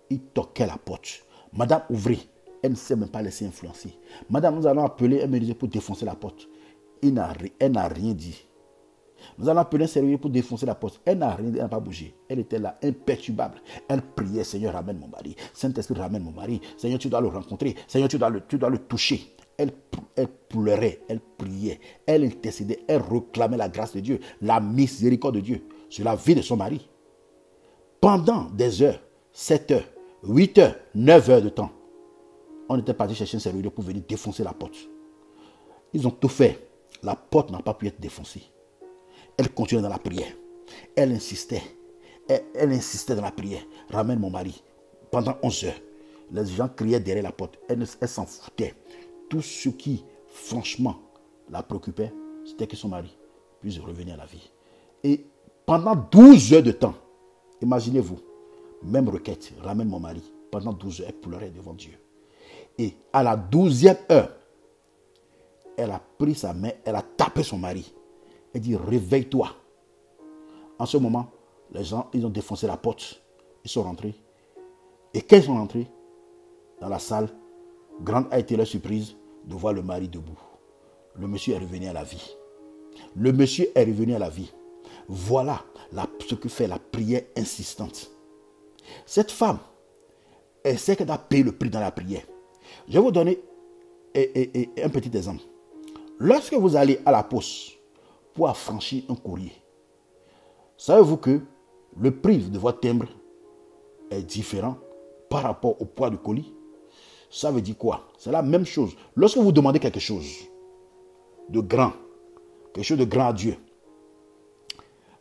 Ils 0.10 0.22
toquaient 0.22 0.68
la 0.68 0.78
porte. 0.78 1.26
Madame 1.54 1.84
ouvrit. 1.90 2.30
Elle 2.62 2.72
ne 2.72 2.76
s'est 2.76 2.96
même 2.96 3.10
pas 3.10 3.22
laissée 3.22 3.46
influencer. 3.46 3.98
Madame, 4.30 4.56
nous 4.56 4.68
allons 4.68 4.84
appeler 4.84 5.24
un 5.24 5.28
médecin 5.28 5.54
pour 5.54 5.70
défoncer 5.70 6.06
la 6.06 6.16
porte. 6.16 6.48
elle 7.02 7.14
n'a 7.72 7.88
rien 7.88 8.14
dit. 8.14 8.46
Nous 9.38 9.48
allons 9.50 9.62
appeler 9.62 9.86
un 9.86 9.88
service 9.88 10.18
pour 10.18 10.30
défoncer 10.30 10.66
la 10.66 10.76
porte. 10.76 11.02
Elle 11.06 11.20
n'a 11.20 11.36
rien 11.36 11.50
dit, 11.50 11.58
elle 11.58 11.64
n'a 11.64 11.70
pas 11.70 11.80
bougé. 11.80 12.16
Elle 12.28 12.40
était 12.40 12.60
là, 12.60 12.78
imperturbable. 12.84 13.62
Elle 13.88 14.02
priait, 14.02 14.44
Seigneur, 14.44 14.74
ramène 14.74 15.00
mon 15.00 15.08
mari. 15.08 15.36
Saint-Esprit, 15.54 16.00
ramène 16.00 16.24
mon 16.24 16.32
mari. 16.32 16.62
Seigneur, 16.78 17.00
tu 17.00 17.10
dois 17.10 17.22
le 17.22 17.28
rencontrer. 17.28 17.76
Seigneur, 17.88 18.10
tu 18.10 18.18
dois 18.18 18.30
le, 18.30 18.42
tu 18.46 18.58
dois 18.58 18.70
le 18.70 18.80
toucher. 18.80 19.36
Elle, 19.60 20.30
pleurait, 20.48 21.02
elle 21.10 21.20
priait, 21.20 21.80
elle 22.06 22.24
intercédait, 22.24 22.80
elle 22.88 23.02
réclamait 23.02 23.58
la 23.58 23.68
grâce 23.68 23.94
de 23.94 24.00
Dieu, 24.00 24.20
la 24.42 24.62
miséricorde 24.62 25.36
de 25.36 25.42
Dieu 25.42 25.62
sur 25.90 26.06
la 26.06 26.16
vie 26.16 26.34
de 26.34 26.42
son 26.42 26.56
mari 26.56 26.90
pendant 28.02 28.46
des 28.46 28.82
heures, 28.82 29.02
7 29.34 29.72
heures, 29.72 29.88
8 30.24 30.58
heures, 30.60 30.76
9 30.96 31.30
heures 31.30 31.42
de 31.42 31.50
temps, 31.50 31.72
on 32.70 32.80
était 32.80 32.94
parti 32.94 33.16
chercher 33.16 33.38
un 33.38 33.42
serviteur 33.42 33.72
pour 33.72 33.84
venir 33.84 34.04
défoncer 34.08 34.44
la 34.44 34.54
porte. 34.54 34.78
Ils 35.94 36.08
ont 36.08 36.12
tout 36.12 36.30
fait. 36.30 36.68
La 37.02 37.16
porte 37.16 37.52
n'a 37.52 37.60
pas 37.60 37.74
pu 37.74 37.88
être 37.88 38.00
défoncée. 38.00 38.44
Elle 39.38 39.50
continuait 39.50 39.82
dans 39.82 39.90
la 39.90 39.98
prière. 39.98 40.32
Elle 40.96 41.12
insistait. 41.14 41.64
Elle, 42.28 42.72
insistait 42.72 43.16
dans 43.16 43.24
la 43.24 43.32
prière. 43.32 43.64
Ramène 43.90 44.20
mon 44.20 44.30
mari. 44.30 44.62
Pendant 45.10 45.36
11 45.42 45.64
heures, 45.66 45.82
les 46.32 46.46
gens 46.46 46.70
criaient 46.70 47.00
derrière 47.00 47.24
la 47.24 47.32
porte. 47.32 47.58
Elle 47.68 47.88
s'en 47.88 48.26
foutait. 48.26 48.76
Tout 49.30 49.42
ce 49.42 49.70
qui, 49.70 50.04
franchement, 50.28 50.98
la 51.50 51.64
préoccupait, 51.64 52.12
c'était 52.46 52.68
que 52.68 52.76
son 52.76 52.90
mari 52.90 53.16
puisse 53.62 53.80
revenir 53.80 54.16
à 54.16 54.18
la 54.18 54.26
vie. 54.26 54.52
Et 55.04 55.26
pendant 55.66 55.96
12 55.96 56.54
heures 56.54 56.64
de 56.64 56.72
temps, 56.72 56.96
Imaginez-vous, 57.62 58.20
même 58.84 59.10
requête, 59.10 59.54
ramène 59.62 59.90
mon 59.90 60.00
mari. 60.00 60.24
Pendant 60.52 60.74
12 60.74 61.02
heures, 61.02 61.08
elle 61.10 61.16
pleurait 61.16 61.50
devant 61.50 61.74
Dieu. 61.74 61.94
Et 62.78 62.96
à 63.12 63.24
la 63.24 63.36
douzième 63.36 63.98
heure, 64.10 64.32
elle 65.78 65.92
a 65.92 66.02
pris 66.18 66.36
sa 66.36 66.54
main, 66.54 66.72
elle 66.86 66.96
a 66.96 67.02
tapé 67.02 67.44
son 67.44 67.58
mari. 67.58 67.94
Elle 68.54 68.62
dit, 68.62 68.76
réveille-toi. 68.76 69.50
En 70.78 70.86
ce 70.86 70.98
moment, 70.98 71.30
les 71.72 71.84
gens, 71.84 72.10
ils 72.14 72.26
ont 72.26 72.30
défoncé 72.30 72.68
la 72.68 72.78
porte. 72.78 73.22
Ils 73.64 73.70
sont 73.70 73.84
rentrés. 73.84 74.16
Et 75.14 75.22
quand 75.22 75.38
ils 75.38 75.44
sont 75.44 75.56
rentrés 75.56 75.88
dans 76.80 76.90
la 76.90 77.00
salle, 77.00 77.30
grande 78.02 78.28
a 78.32 78.40
été 78.40 78.56
leur 78.56 78.68
surprise 78.68 79.16
de 79.46 79.56
voir 79.56 79.74
le 79.74 79.82
mari 79.82 80.08
debout. 80.08 80.40
Le 81.16 81.28
monsieur 81.28 81.56
est 81.56 81.60
revenu 81.60 81.88
à 81.88 81.94
la 81.94 82.04
vie. 82.04 82.36
Le 83.16 83.32
monsieur 83.32 83.72
est 83.76 83.84
revenu 83.84 84.16
à 84.16 84.20
la 84.20 84.30
vie. 84.30 84.52
Voilà 85.08 85.64
ce 86.28 86.36
que 86.36 86.50
fait 86.50 86.68
la 86.68 86.78
prière 86.78 87.24
insistante. 87.36 88.12
Cette 89.06 89.32
femme, 89.32 89.60
elle 90.64 90.78
sait 90.78 90.96
qu'elle 90.96 91.12
a 91.12 91.18
payé 91.18 91.44
le 91.44 91.52
prix 91.52 91.70
dans 91.70 91.80
la 91.80 91.92
prière. 91.92 92.24
Je 92.88 92.94
vais 92.94 93.00
vous 93.00 93.12
donner 93.12 93.42
un 94.16 94.90
petit 94.90 95.16
exemple. 95.16 95.42
Lorsque 96.20 96.54
vous 96.54 96.76
allez 96.76 97.00
à 97.06 97.12
la 97.12 97.24
poste 97.24 97.78
pour 98.34 98.50
affranchir 98.50 99.04
un 99.10 99.16
courrier, 99.16 99.54
savez-vous 100.78 101.18
que 101.18 101.42
le 101.98 102.12
prix 102.12 102.38
de 102.38 102.60
votre 102.60 102.80
timbre 102.80 103.08
est 104.12 104.22
différent 104.24 104.78
par 105.30 105.44
rapport 105.44 105.82
au 105.82 105.86
poids 105.86 106.10
du 106.10 106.18
colis? 106.18 106.54
Ça 107.30 107.52
veut 107.52 107.62
dire 107.62 107.78
quoi? 107.78 108.08
C'est 108.18 108.32
la 108.32 108.42
même 108.42 108.66
chose. 108.66 108.96
Lorsque 109.16 109.38
vous 109.38 109.52
demandez 109.52 109.80
quelque 109.80 110.00
chose 110.00 110.28
de 111.50 111.60
grand, 111.60 111.94
quelque 112.74 112.86
chose 112.86 112.98
de 112.98 113.06
grand 113.06 113.30
à 113.30 113.34
Dieu, 113.34 113.56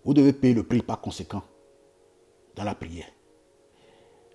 vous 0.05 0.15
devez 0.15 0.33
payer 0.33 0.55
le 0.55 0.63
prix 0.63 0.81
par 0.81 1.01
conséquent 1.01 1.43
dans 2.57 2.65
la 2.65 2.75
prière. 2.75 3.07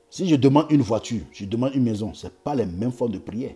Si 0.10 0.30
je 0.30 0.36
demande 0.36 0.68
une 0.70 0.82
voiture, 0.82 1.22
je 1.32 1.46
demande 1.46 1.74
une 1.74 1.84
maison, 1.84 2.14
ce 2.14 2.28
n'est 2.28 2.34
pas 2.44 2.54
les 2.54 2.68
mêmes 2.68 2.92
formes 2.92 3.12
de 3.12 3.18
prière. 3.18 3.56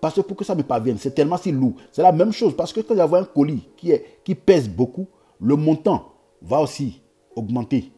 Parce 0.00 0.14
que 0.14 0.22
pour 0.22 0.36
que 0.36 0.44
ça 0.44 0.54
me 0.54 0.62
parvienne, 0.62 0.96
c'est 0.98 1.14
tellement 1.14 1.36
si 1.36 1.52
lourd. 1.52 1.74
C'est 1.92 2.02
la 2.02 2.12
même 2.12 2.32
chose. 2.32 2.56
Parce 2.56 2.72
que 2.72 2.80
quand 2.80 2.96
j'avais 2.96 3.18
un 3.18 3.24
colis 3.24 3.68
qui, 3.76 3.90
est, 3.90 4.20
qui 4.24 4.34
pèse 4.34 4.68
beaucoup, 4.68 5.06
le 5.40 5.54
montant 5.56 6.12
va 6.42 6.60
aussi 6.60 7.00
augmenter. 7.36 7.92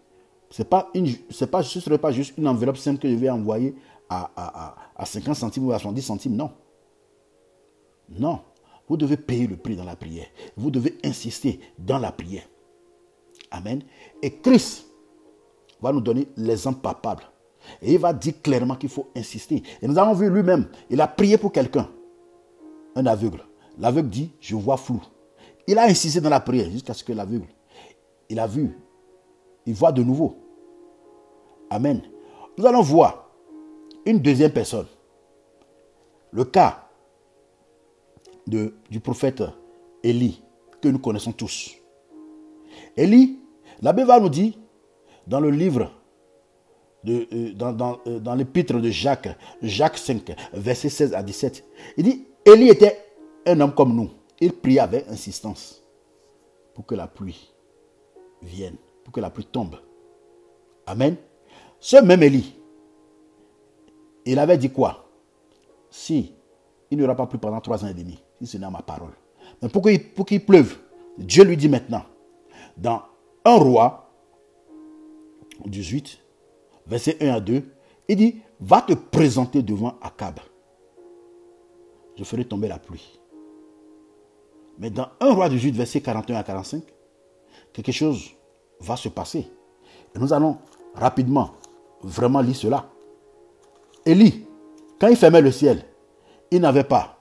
Pas 0.68 0.90
pas, 1.50 1.62
ce 1.62 1.78
ne 1.78 1.82
serait 1.82 1.98
pas 1.98 2.10
juste 2.10 2.34
une 2.36 2.48
enveloppe 2.48 2.76
simple 2.76 2.98
que 2.98 3.08
je 3.08 3.14
vais 3.14 3.30
envoyer 3.30 3.74
à, 4.10 4.30
à, 4.36 4.76
à 4.96 5.06
50 5.06 5.34
centimes 5.34 5.66
ou 5.66 5.72
à 5.72 5.78
70 5.78 6.02
centimes. 6.02 6.36
Non. 6.36 6.50
Non. 8.10 8.40
Vous 8.88 8.96
devez 8.96 9.16
payer 9.16 9.46
le 9.46 9.56
prix 9.56 9.76
dans 9.76 9.84
la 9.84 9.94
prière. 9.94 10.26
Vous 10.56 10.70
devez 10.70 10.98
insister 11.04 11.60
dans 11.78 11.98
la 11.98 12.10
prière. 12.10 12.42
Amen. 13.50 13.82
Et 14.20 14.32
Christ 14.32 14.86
va 15.80 15.92
nous 15.92 16.00
donner 16.00 16.28
l'exemple 16.36 16.80
palpable. 16.80 17.22
Et 17.82 17.94
il 17.94 17.98
va 17.98 18.12
dire 18.12 18.34
clairement 18.42 18.74
qu'il 18.74 18.88
faut 18.88 19.08
insister. 19.16 19.62
Et 19.80 19.86
nous 19.86 19.96
avons 19.98 20.14
vu 20.14 20.28
lui-même, 20.28 20.66
il 20.88 21.00
a 21.00 21.06
prié 21.06 21.38
pour 21.38 21.52
quelqu'un, 21.52 21.88
un 22.96 23.06
aveugle. 23.06 23.44
L'aveugle 23.78 24.08
dit, 24.08 24.32
je 24.40 24.56
vois 24.56 24.76
flou. 24.76 25.00
Il 25.66 25.78
a 25.78 25.84
insisté 25.84 26.20
dans 26.20 26.30
la 26.30 26.40
prière 26.40 26.70
jusqu'à 26.70 26.94
ce 26.94 27.04
que 27.04 27.12
l'aveugle, 27.12 27.46
il 28.28 28.38
a 28.38 28.46
vu, 28.46 28.76
il 29.66 29.74
voit 29.74 29.92
de 29.92 30.02
nouveau. 30.02 30.36
Amen. 31.68 32.02
Nous 32.58 32.66
allons 32.66 32.82
voir 32.82 33.29
une 34.06 34.18
deuxième 34.20 34.52
personne. 34.52 34.86
Le 36.32 36.44
cas 36.44 36.88
du 38.46 39.00
prophète 39.00 39.42
Élie, 40.02 40.42
que 40.80 40.88
nous 40.88 40.98
connaissons 40.98 41.32
tous. 41.32 41.76
Élie 42.96 43.40
la 43.82 43.92
Bible 43.92 44.12
nous 44.20 44.28
dit, 44.28 44.58
dans 45.26 45.40
le 45.40 45.50
livre 45.50 45.90
de, 47.04 47.26
euh, 47.32 47.52
dans, 47.54 47.98
euh, 48.06 48.18
dans, 48.18 48.34
l'épître 48.34 48.74
de 48.78 48.90
Jacques, 48.90 49.28
Jacques 49.62 49.96
5, 49.96 50.36
verset 50.52 50.90
16 50.90 51.14
à 51.14 51.22
17. 51.22 51.64
Il 51.96 52.04
dit, 52.04 52.26
Élie 52.44 52.68
était 52.68 52.98
un 53.46 53.58
homme 53.60 53.74
comme 53.74 53.94
nous. 53.94 54.10
Il 54.40 54.52
priait 54.52 54.80
avec 54.80 55.08
insistance 55.08 55.82
pour 56.74 56.84
que 56.84 56.94
la 56.94 57.06
pluie 57.06 57.52
vienne, 58.42 58.76
pour 59.04 59.12
que 59.12 59.20
la 59.20 59.30
pluie 59.30 59.46
tombe. 59.46 59.76
Amen. 60.86 61.16
Ce 61.78 61.96
même 61.96 62.22
Élie, 62.22 62.54
il 64.26 64.38
avait 64.38 64.58
dit 64.58 64.70
quoi? 64.70 65.08
Si 65.90 66.32
il 66.90 66.98
n'y 66.98 67.04
aura 67.04 67.14
pas 67.14 67.26
plus 67.26 67.38
pendant 67.38 67.60
trois 67.60 67.84
ans 67.84 67.88
et 67.88 67.94
demi, 67.94 68.22
si 68.40 68.46
ce 68.46 68.58
n'est 68.58 68.68
ma 68.68 68.82
parole. 68.82 69.12
Mais 69.62 69.68
pour 69.68 69.82
qu'il 70.26 70.44
pleuve, 70.44 70.76
Dieu 71.18 71.44
lui 71.44 71.56
dit 71.56 71.68
maintenant, 71.68 72.02
dans 72.76 73.02
un 73.44 73.56
roi 73.56 74.10
18, 75.66 76.18
verset 76.86 77.16
1 77.20 77.28
à 77.34 77.40
2, 77.40 77.62
il 78.08 78.16
dit, 78.16 78.40
va 78.60 78.82
te 78.82 78.92
présenter 78.94 79.62
devant 79.62 79.94
Akab. 80.02 80.40
Je 82.16 82.24
ferai 82.24 82.44
tomber 82.44 82.68
la 82.68 82.78
pluie. 82.78 83.20
Mais 84.78 84.90
dans 84.90 85.08
1 85.20 85.32
roi 85.32 85.48
18, 85.48 85.76
verset 85.76 86.00
41 86.00 86.38
à 86.38 86.42
45, 86.42 86.82
quelque 87.72 87.92
chose 87.92 88.30
va 88.80 88.96
se 88.96 89.08
passer. 89.08 89.46
Et 90.14 90.18
nous 90.18 90.32
allons 90.32 90.58
rapidement 90.94 91.52
vraiment 92.02 92.40
lire 92.40 92.56
cela. 92.56 92.90
Élie, 94.10 94.44
quand 95.00 95.06
il 95.06 95.16
fermait 95.16 95.40
le 95.40 95.52
ciel, 95.52 95.84
il 96.50 96.60
n'avait 96.60 96.84
pas 96.84 97.16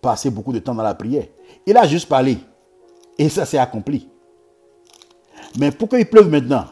passé 0.00 0.30
beaucoup 0.30 0.52
de 0.52 0.60
temps 0.60 0.74
dans 0.74 0.84
la 0.84 0.94
prière. 0.94 1.26
Il 1.66 1.76
a 1.76 1.84
juste 1.86 2.08
parlé. 2.08 2.38
Et 3.18 3.28
ça 3.28 3.44
s'est 3.44 3.58
accompli. 3.58 4.08
Mais 5.58 5.72
pour 5.72 5.88
qu'il 5.88 6.08
pleuve 6.08 6.30
maintenant, 6.30 6.66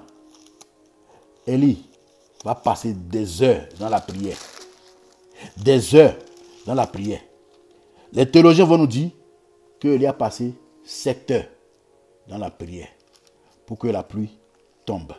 Élie 1.47 1.85
va 2.45 2.55
passer 2.55 2.93
des 2.93 3.43
heures 3.43 3.67
dans 3.81 3.89
la 3.89 4.01
prière. 4.01 4.39
Des 5.57 5.97
heures 5.97 6.17
dans 6.65 6.75
la 6.75 6.87
prière. 6.87 7.21
Les 8.13 8.31
théologiens 8.31 8.65
vont 8.65 8.79
nous 8.79 8.87
dire 8.87 9.11
qu'il 9.81 10.07
a 10.07 10.13
passé 10.13 10.55
7 10.85 11.31
heures 11.33 11.49
dans 12.29 12.39
la 12.39 12.51
prière 12.51 12.89
pour 13.67 13.79
que 13.79 13.89
la 13.89 14.05
pluie 14.05 14.39
tombe. 14.87 15.13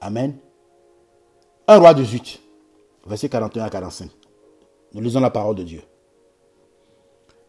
Amen. 0.00 0.38
Un 1.72 1.78
roi 1.78 1.94
18, 1.94 2.38
verset 3.06 3.30
41 3.30 3.64
à 3.64 3.70
45. 3.70 4.10
Nous 4.92 5.00
lisons 5.00 5.20
la 5.20 5.30
parole 5.30 5.54
de 5.54 5.62
Dieu. 5.62 5.80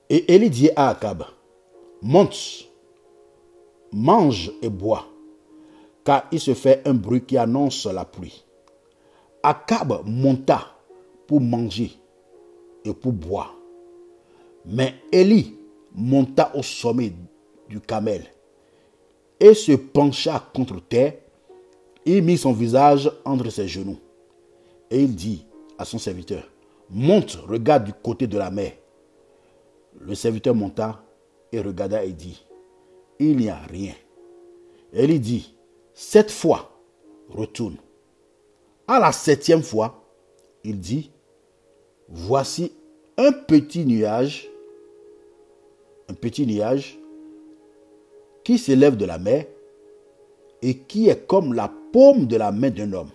Et 0.10 0.34
Élie 0.34 0.50
dit 0.50 0.70
à 0.78 0.92
Akab, 0.92 1.26
monte, 2.02 2.70
mange 3.92 4.50
et 4.62 4.70
bois, 4.70 5.06
car 6.06 6.24
il 6.32 6.40
se 6.40 6.54
fait 6.54 6.88
un 6.88 6.94
bruit 6.94 7.26
qui 7.26 7.38
annonce 7.38 7.86
la 7.86 8.06
pluie. 8.06 8.46
Akab 9.44 10.04
monta 10.06 10.68
pour 11.28 11.42
manger 11.42 11.92
et 12.86 12.94
pour 12.94 13.12
boire. 13.12 13.54
Mais 14.66 14.96
Élie 15.12 15.58
monta 15.94 16.56
au 16.56 16.64
sommet 16.64 17.12
du 17.68 17.82
camel 17.82 18.24
et 19.42 19.54
se 19.54 19.74
pencha 19.74 20.42
contre 20.56 20.80
terre. 20.80 21.16
Il 22.06 22.24
mit 22.24 22.38
son 22.38 22.54
visage 22.54 23.12
entre 23.26 23.50
ses 23.50 23.68
genoux. 23.68 24.00
Et 24.92 25.04
il 25.04 25.16
dit 25.16 25.46
à 25.78 25.86
son 25.86 25.98
serviteur, 25.98 26.48
monte, 26.90 27.36
regarde 27.48 27.86
du 27.86 27.94
côté 27.94 28.28
de 28.28 28.38
la 28.38 28.52
mer. 28.52 28.74
Le 30.00 30.16
serviteur 30.16 30.56
monta 30.56 31.04
et 31.52 31.60
regarda 31.60 32.04
et 32.04 32.12
dit, 32.12 32.44
il 33.20 33.38
n'y 33.38 33.50
a 33.50 33.58
rien. 33.58 33.94
Et 34.94 35.06
il 35.06 35.22
dit, 35.22 35.56
cette 35.94 36.32
fois, 36.32 36.72
retourne. 37.30 37.78
À 38.88 39.00
la 39.00 39.12
septième 39.12 39.64
fois, 39.64 40.04
il 40.64 40.80
dit, 40.80 41.12
voici 42.10 42.72
un 43.18 43.32
petit 43.32 43.86
nuage, 43.86 44.50
un 46.10 46.14
petit 46.14 46.46
nuage 46.46 47.00
qui 48.44 48.58
s'élève 48.58 48.98
de 48.98 49.06
la 49.06 49.18
mer 49.18 49.46
et 50.62 50.78
qui 50.78 51.10
est 51.10 51.28
comme 51.28 51.54
la 51.54 51.72
paume 51.92 52.28
de 52.28 52.36
la 52.36 52.52
main 52.52 52.70
d'un 52.70 52.94
homme. 52.94 53.12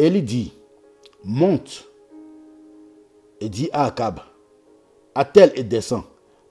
Et 0.00 0.06
il 0.06 0.24
dit, 0.24 0.54
monte 1.24 1.86
et 3.38 3.50
dit 3.50 3.68
à 3.70 3.84
Akab, 3.84 4.20
attelle 5.14 5.52
et 5.54 5.62
descend, 5.62 6.04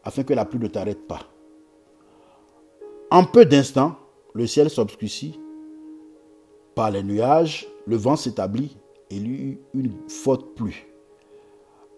afin 0.03 0.21
que 0.21 0.35
la 0.35 0.45
pluie 0.45 0.59
ne 0.59 0.67
t'arrête 0.67 1.07
pas. 1.07 1.21
En 3.09 3.25
peu 3.25 3.45
d'instants, 3.45 3.95
le 4.35 4.45
ciel 4.45 4.69
s'obscurcit 4.69 5.39
par 6.75 6.91
les 6.91 7.01
nuages, 7.01 7.67
le 7.87 7.95
vent 7.95 8.15
s'établit 8.15 8.77
et 9.09 9.15
il 9.15 9.25
y 9.25 9.31
eut 9.31 9.61
une 9.73 9.97
forte 10.07 10.53
pluie. 10.53 10.85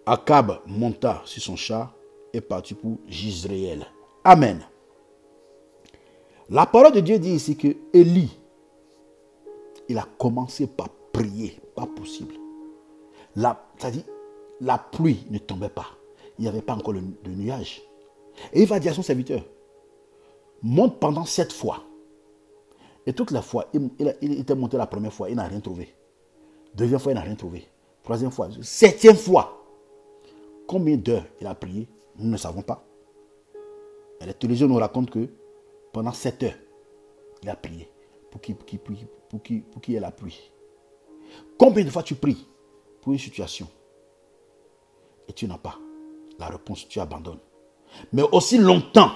Akab 0.05 0.61
monta 0.65 1.21
sur 1.25 1.43
son 1.43 1.57
char 1.57 1.93
et 2.31 2.39
partit 2.39 2.75
pour 2.75 2.97
Gisraël. 3.09 3.85
Amen. 4.23 4.65
La 6.49 6.65
parole 6.65 6.93
de 6.93 7.01
Dieu 7.01 7.19
dit 7.19 7.33
ici 7.33 7.57
que 7.57 7.75
Élie, 7.91 8.39
il 9.89 9.97
a 9.97 10.07
commencé 10.17 10.65
par 10.65 10.87
prier, 11.11 11.59
pas 11.75 11.85
possible. 11.85 12.35
La, 13.35 13.65
c'est-à-dire, 13.77 14.03
la 14.59 14.77
pluie 14.77 15.25
ne 15.29 15.37
tombait 15.37 15.69
pas. 15.69 15.87
Il 16.37 16.43
n'y 16.43 16.47
avait 16.47 16.61
pas 16.61 16.73
encore 16.73 16.93
de 16.93 17.29
nuage. 17.29 17.81
Et 18.53 18.61
il 18.61 18.67
va 18.67 18.79
dire 18.79 18.91
à 18.91 18.95
son 18.95 19.03
serviteur, 19.03 19.43
monte 20.61 20.99
pendant 20.99 21.25
sept 21.25 21.51
fois. 21.51 21.83
Et 23.05 23.13
toute 23.13 23.31
la 23.31 23.41
fois, 23.41 23.65
il, 23.73 24.39
était 24.39 24.55
monté 24.55 24.77
la 24.77 24.87
première 24.87 25.13
fois, 25.13 25.29
il 25.29 25.35
n'a 25.35 25.47
rien 25.47 25.59
trouvé. 25.59 25.93
Deuxième 26.75 26.99
fois, 26.99 27.11
il 27.11 27.15
n'a 27.15 27.21
rien 27.21 27.35
trouvé. 27.35 27.67
Troisième 28.03 28.31
fois, 28.31 28.49
septième 28.61 29.15
fois. 29.15 29.65
Combien 30.67 30.97
d'heures 30.97 31.25
il 31.39 31.47
a 31.47 31.55
prié 31.55 31.87
Nous 32.17 32.29
ne 32.29 32.37
savons 32.37 32.61
pas. 32.61 32.85
Et 34.21 34.25
les 34.25 34.33
télévisions 34.33 34.67
nous 34.67 34.75
racontent 34.75 35.11
que 35.11 35.27
pendant 35.91 36.13
sept 36.13 36.43
heures, 36.43 36.57
il 37.41 37.49
a 37.49 37.55
prié 37.55 37.89
pour 38.29 38.39
qu'il 38.39 38.55
pour 38.55 39.89
y 39.89 39.95
ait 39.95 39.99
la 39.99 40.11
pluie. 40.11 40.51
Combien 41.57 41.83
de 41.83 41.89
fois 41.89 42.03
tu 42.03 42.15
pries 42.15 42.47
pour 43.01 43.13
une 43.13 43.19
situation 43.19 43.67
et 45.27 45.33
tu 45.33 45.47
n'as 45.47 45.57
pas 45.57 45.77
la 46.39 46.47
réponse, 46.47 46.87
tu 46.87 46.99
abandonnes. 46.99 47.39
Mais 48.13 48.23
aussi 48.31 48.57
longtemps 48.57 49.11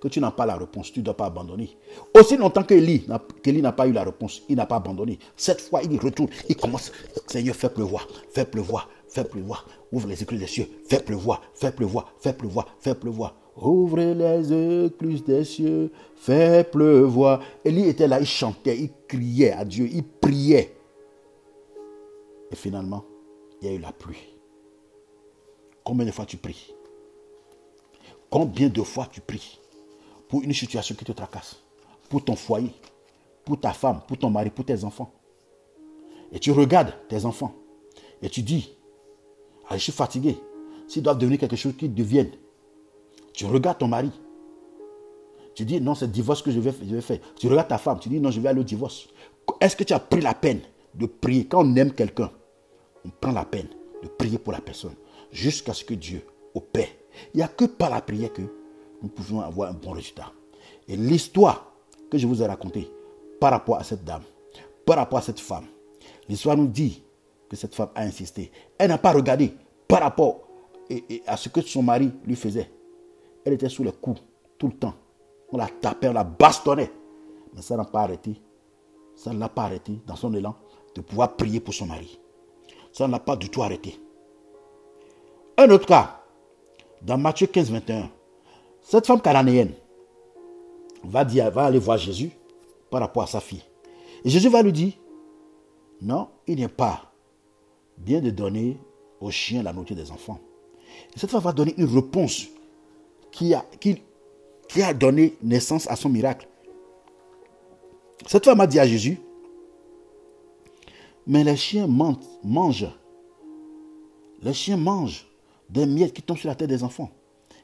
que 0.00 0.08
tu 0.08 0.20
n'as 0.20 0.30
pas 0.30 0.46
la 0.46 0.56
réponse, 0.56 0.92
tu 0.92 1.00
ne 1.00 1.04
dois 1.04 1.16
pas 1.16 1.26
abandonner. 1.26 1.76
Aussi 2.14 2.36
longtemps 2.36 2.62
que 2.62 2.74
Élie 2.74 3.06
n'a 3.08 3.72
pas 3.72 3.86
eu 3.86 3.92
la 3.92 4.04
réponse, 4.04 4.42
il 4.48 4.56
n'a 4.56 4.66
pas 4.66 4.76
abandonné. 4.76 5.18
Cette 5.36 5.60
fois, 5.60 5.80
il 5.82 5.98
retourne, 5.98 6.28
il 6.48 6.56
commence, 6.56 6.92
Seigneur, 7.26 7.56
fais 7.56 7.70
pleuvoir, 7.70 8.06
fais 8.30 8.44
pleuvoir, 8.44 8.88
fais 9.08 9.24
pleuvoir. 9.24 9.66
Ouvre 9.90 10.08
les 10.08 10.22
éclus 10.22 10.38
des 10.38 10.46
cieux, 10.46 10.68
fais 10.88 11.00
pleuvoir, 11.00 11.42
fais 11.54 11.72
pleuvoir, 11.72 12.12
fais 12.20 12.34
pleuvoir, 12.34 12.66
fais 12.78 12.94
pleuvoir. 12.94 13.34
Ouvre 13.56 13.96
les 13.96 14.84
écluses 14.86 15.24
des 15.24 15.44
cieux, 15.44 15.90
fais 16.14 16.62
pleuvoir. 16.62 17.40
Élie 17.64 17.88
était 17.88 18.06
là, 18.06 18.20
il 18.20 18.26
chantait, 18.26 18.76
il 18.76 18.90
criait 19.08 19.52
à 19.52 19.64
Dieu, 19.64 19.88
il 19.90 20.04
priait. 20.04 20.75
Et 22.50 22.56
finalement, 22.56 23.04
il 23.60 23.68
y 23.68 23.70
a 23.70 23.74
eu 23.74 23.78
la 23.78 23.92
pluie. 23.92 24.36
Combien 25.84 26.06
de 26.06 26.10
fois 26.10 26.26
tu 26.26 26.36
pries? 26.36 26.74
Combien 28.30 28.68
de 28.68 28.82
fois 28.82 29.06
tu 29.10 29.20
pries 29.20 29.60
pour 30.28 30.42
une 30.42 30.52
situation 30.52 30.94
qui 30.94 31.04
te 31.04 31.12
tracasse? 31.12 31.62
Pour 32.08 32.24
ton 32.24 32.36
foyer, 32.36 32.72
pour 33.44 33.60
ta 33.60 33.72
femme, 33.72 34.00
pour 34.06 34.18
ton 34.18 34.30
mari, 34.30 34.50
pour 34.50 34.64
tes 34.64 34.84
enfants. 34.84 35.12
Et 36.32 36.38
tu 36.38 36.52
regardes 36.52 36.94
tes 37.08 37.24
enfants 37.24 37.54
et 38.22 38.28
tu 38.28 38.42
dis, 38.42 38.72
ah, 39.68 39.76
je 39.76 39.82
suis 39.82 39.92
fatigué. 39.92 40.38
S'ils 40.88 41.02
doivent 41.02 41.18
devenir 41.18 41.38
quelque 41.38 41.56
chose, 41.56 41.76
qu'ils 41.76 41.94
deviennent. 41.94 42.32
Tu 43.32 43.46
regardes 43.46 43.78
ton 43.78 43.88
mari. 43.88 44.10
Tu 45.54 45.64
dis, 45.64 45.80
non, 45.80 45.94
c'est 45.94 46.06
le 46.06 46.12
divorce 46.12 46.42
que 46.42 46.50
je 46.50 46.60
vais, 46.60 46.72
je 46.72 46.94
vais 46.94 47.00
faire. 47.00 47.18
Tu 47.36 47.48
regardes 47.48 47.68
ta 47.68 47.78
femme, 47.78 47.98
tu 47.98 48.08
dis, 48.08 48.20
non, 48.20 48.30
je 48.30 48.40
vais 48.40 48.48
aller 48.48 48.60
au 48.60 48.64
divorce. 48.64 49.08
Est-ce 49.60 49.74
que 49.74 49.84
tu 49.84 49.92
as 49.92 50.00
pris 50.00 50.20
la 50.20 50.34
peine 50.34 50.60
de 50.96 51.06
prier 51.06 51.46
Quand 51.46 51.64
on 51.64 51.76
aime 51.76 51.92
quelqu'un, 51.92 52.30
on 53.04 53.10
prend 53.10 53.32
la 53.32 53.44
peine 53.44 53.68
de 54.02 54.08
prier 54.08 54.38
pour 54.38 54.52
la 54.52 54.60
personne 54.60 54.94
jusqu'à 55.30 55.74
ce 55.74 55.84
que 55.84 55.94
Dieu 55.94 56.24
opère. 56.54 56.88
Il 57.34 57.38
n'y 57.38 57.42
a 57.42 57.48
que 57.48 57.64
par 57.64 57.90
la 57.90 58.00
prière 58.00 58.32
que 58.32 58.42
nous 59.02 59.08
pouvons 59.08 59.40
avoir 59.40 59.70
un 59.70 59.74
bon 59.74 59.92
résultat. 59.92 60.32
Et 60.88 60.96
l'histoire 60.96 61.72
que 62.10 62.18
je 62.18 62.26
vous 62.26 62.42
ai 62.42 62.46
racontée 62.46 62.90
par 63.40 63.50
rapport 63.50 63.76
à 63.76 63.84
cette 63.84 64.04
dame, 64.04 64.22
par 64.84 64.96
rapport 64.96 65.18
à 65.18 65.22
cette 65.22 65.40
femme, 65.40 65.66
l'histoire 66.28 66.56
nous 66.56 66.66
dit 66.66 67.02
que 67.48 67.56
cette 67.56 67.74
femme 67.74 67.90
a 67.94 68.02
insisté. 68.02 68.50
Elle 68.78 68.88
n'a 68.88 68.98
pas 68.98 69.12
regardé 69.12 69.52
par 69.86 70.00
rapport 70.00 70.48
à 71.26 71.36
ce 71.36 71.48
que 71.48 71.60
son 71.60 71.82
mari 71.82 72.12
lui 72.24 72.36
faisait. 72.36 72.70
Elle 73.44 73.54
était 73.54 73.68
sous 73.68 73.84
les 73.84 73.92
coups 73.92 74.20
tout 74.58 74.68
le 74.68 74.74
temps. 74.74 74.94
On 75.52 75.56
la 75.56 75.68
tapait, 75.68 76.08
on 76.08 76.12
la 76.12 76.24
bastonnait. 76.24 76.90
Mais 77.54 77.62
ça 77.62 77.76
n'a 77.76 77.84
pas 77.84 78.02
arrêté. 78.02 78.40
Ça 79.14 79.32
ne 79.32 79.38
l'a 79.38 79.48
pas 79.48 79.62
arrêté 79.64 80.00
dans 80.06 80.16
son 80.16 80.34
élan 80.34 80.54
de 80.96 81.02
pouvoir 81.02 81.36
prier 81.36 81.60
pour 81.60 81.74
son 81.74 81.86
mari. 81.86 82.18
Ça 82.92 83.06
ne 83.06 83.12
l'a 83.12 83.18
pas 83.18 83.36
du 83.36 83.50
tout 83.50 83.62
arrêté. 83.62 84.00
Un 85.58 85.70
autre 85.70 85.86
cas, 85.86 86.22
dans 87.02 87.18
Matthieu 87.18 87.46
15, 87.46 87.70
21, 87.70 88.10
cette 88.80 89.06
femme 89.06 89.20
cananéenne 89.20 89.72
va, 91.04 91.24
dire, 91.24 91.50
va 91.50 91.66
aller 91.66 91.78
voir 91.78 91.98
Jésus 91.98 92.30
par 92.90 93.00
rapport 93.00 93.22
à 93.22 93.26
sa 93.26 93.40
fille. 93.40 93.62
Et 94.24 94.30
Jésus 94.30 94.48
va 94.48 94.62
lui 94.62 94.72
dire, 94.72 94.94
non, 96.00 96.28
il 96.46 96.58
n'est 96.58 96.68
pas 96.68 97.12
bien 97.98 98.20
de 98.20 98.30
donner 98.30 98.78
aux 99.20 99.30
chiens 99.30 99.62
la 99.62 99.72
nourriture 99.72 99.96
des 99.96 100.10
enfants. 100.10 100.40
Et 101.14 101.18
cette 101.18 101.30
femme 101.30 101.42
va 101.42 101.52
donner 101.52 101.74
une 101.76 101.94
réponse 101.94 102.46
qui 103.30 103.52
a, 103.52 103.64
qui 103.78 104.82
a 104.82 104.94
donné 104.94 105.36
naissance 105.42 105.88
à 105.90 105.96
son 105.96 106.08
miracle. 106.08 106.48
Cette 108.26 108.46
femme 108.46 108.60
a 108.60 108.66
dit 108.66 108.80
à 108.80 108.86
Jésus, 108.86 109.20
mais 111.26 111.44
les 111.44 111.56
chiens 111.56 111.86
mangent, 111.86 112.88
les 114.42 114.52
chiens 114.52 114.76
mangent 114.76 115.26
des 115.68 115.86
miettes 115.86 116.12
qui 116.12 116.22
tombent 116.22 116.38
sur 116.38 116.48
la 116.48 116.54
tête 116.54 116.68
des 116.68 116.84
enfants. 116.84 117.10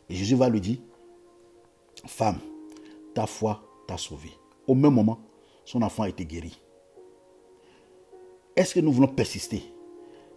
Et 0.09 0.15
Jésus 0.15 0.35
va 0.35 0.49
lui 0.49 0.61
dire, 0.61 0.79
femme, 2.07 2.39
ta 3.15 3.27
foi 3.27 3.63
t'a 3.87 3.97
sauvé. 3.97 4.31
Au 4.67 4.75
même 4.75 4.95
moment, 4.95 5.21
son 5.65 5.83
enfant 5.83 6.03
a 6.03 6.09
été 6.09 6.25
guéri. 6.25 6.59
Est-ce 8.57 8.75
que 8.75 8.81
nous 8.81 8.93
voulons 8.93 9.09
persister? 9.09 9.63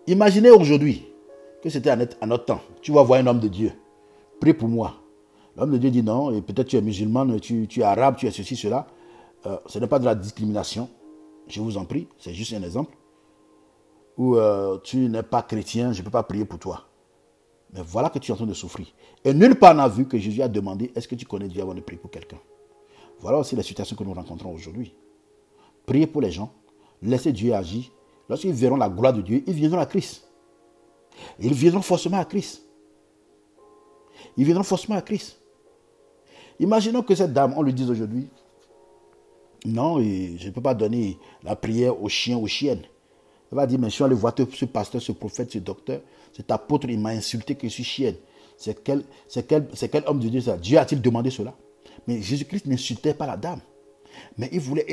Imaginez 0.07 0.51
aujourd'hui 0.51 1.05
que 1.61 1.69
c'était 1.69 1.89
à 1.89 1.95
notre 1.95 2.45
temps. 2.45 2.61
Tu 2.81 2.91
vas 2.91 3.01
voir 3.01 3.19
un 3.19 3.27
homme 3.27 3.39
de 3.39 3.47
Dieu. 3.47 3.71
Prie 4.39 4.53
pour 4.53 4.69
moi. 4.69 4.95
L'homme 5.57 5.71
de 5.71 5.77
Dieu 5.77 5.89
dit 5.89 6.03
non, 6.03 6.31
et 6.31 6.41
peut-être 6.41 6.67
tu 6.67 6.75
es 6.75 6.81
musulman, 6.81 7.39
tu, 7.39 7.67
es 7.77 7.81
arabe, 7.83 8.17
tu 8.17 8.27
es 8.27 8.31
ceci, 8.31 8.55
cela. 8.55 8.87
Euh, 9.45 9.57
ce 9.65 9.79
n'est 9.79 9.87
pas 9.87 9.99
de 9.99 10.05
la 10.05 10.13
discrimination. 10.13 10.89
Je 11.47 11.61
vous 11.61 11.77
en 11.77 11.85
prie, 11.85 12.07
c'est 12.17 12.33
juste 12.33 12.53
un 12.53 12.63
exemple. 12.63 12.95
Ou 14.17 14.37
euh, 14.37 14.77
tu 14.83 14.97
n'es 15.09 15.23
pas 15.23 15.41
chrétien, 15.41 15.91
je 15.91 15.99
ne 15.99 16.05
peux 16.05 16.11
pas 16.11 16.23
prier 16.23 16.45
pour 16.45 16.59
toi. 16.59 16.85
Mais 17.73 17.81
voilà 17.83 18.09
que 18.09 18.19
tu 18.19 18.31
es 18.31 18.33
en 18.33 18.37
train 18.37 18.45
de 18.45 18.53
souffrir. 18.53 18.87
Et 19.23 19.33
nulle 19.33 19.55
part 19.55 19.75
n'a 19.75 19.87
vu 19.87 20.07
que 20.07 20.17
Jésus 20.17 20.41
a 20.41 20.47
demandé 20.47 20.91
est-ce 20.95 21.07
que 21.07 21.15
tu 21.15 21.25
connais 21.25 21.47
Dieu 21.47 21.61
avant 21.61 21.73
de 21.73 21.81
prier 21.81 21.99
pour 21.99 22.09
quelqu'un? 22.09 22.39
Voilà 23.19 23.39
aussi 23.39 23.55
la 23.55 23.63
situation 23.63 23.95
que 23.95 24.03
nous 24.03 24.13
rencontrons 24.13 24.53
aujourd'hui. 24.53 24.93
Priez 25.85 26.07
pour 26.07 26.21
les 26.21 26.31
gens, 26.31 26.53
laissez 27.01 27.31
Dieu 27.31 27.53
agir. 27.53 27.85
Lorsqu'ils 28.29 28.53
verront 28.53 28.77
la 28.77 28.89
gloire 28.89 29.13
de 29.13 29.21
Dieu, 29.21 29.43
ils 29.45 29.53
viendront 29.53 29.79
à 29.79 29.85
Christ. 29.85 30.27
Ils 31.39 31.53
viendront 31.53 31.81
forcément 31.81 32.17
à 32.17 32.25
Christ. 32.25 32.63
Ils 34.37 34.45
viendront 34.45 34.63
forcément 34.63 34.97
à 34.97 35.01
Christ. 35.01 35.39
Imaginons 36.59 37.03
que 37.03 37.13
cette 37.13 37.33
dame, 37.33 37.53
on 37.57 37.61
lui 37.61 37.73
dise 37.73 37.89
aujourd'hui, 37.91 38.29
non, 39.65 39.99
je 39.99 40.45
ne 40.45 40.51
peux 40.51 40.61
pas 40.61 40.73
donner 40.73 41.17
la 41.43 41.55
prière 41.55 42.01
aux 42.01 42.09
chiens, 42.09 42.37
aux 42.37 42.47
chiennes. 42.47 42.83
Elle 43.55 43.61
va 43.61 43.67
dire, 43.67 43.79
mais 43.79 43.89
je 43.89 43.95
suis 43.95 44.03
allé 44.03 44.15
voir 44.15 44.33
ce 44.35 44.65
pasteur, 44.65 45.01
ce 45.01 45.13
prophète, 45.13 45.49
ce 45.49 45.59
docteur, 45.59 46.01
cet 46.33 46.51
apôtre, 46.51 46.87
il 46.89 46.99
m'a 46.99 47.11
insulté 47.11 47.55
que 47.55 47.69
je 47.69 47.73
suis 47.73 47.85
chienne. 47.85 48.15
C'est 48.57 48.83
quel, 48.83 49.05
quel, 49.47 50.03
homme 50.07 50.19
de 50.19 50.27
Dieu 50.27 50.41
ça? 50.41 50.57
Dieu 50.57 50.77
a-t-il 50.77 51.01
demandé 51.01 51.29
cela? 51.29 51.55
Mais 52.05 52.21
Jésus-Christ 52.21 52.65
n'insultait 52.65 53.13
pas 53.13 53.25
la 53.25 53.37
dame. 53.37 53.61
Mais 54.37 54.49
il 54.51 54.59
voulait, 54.59 54.85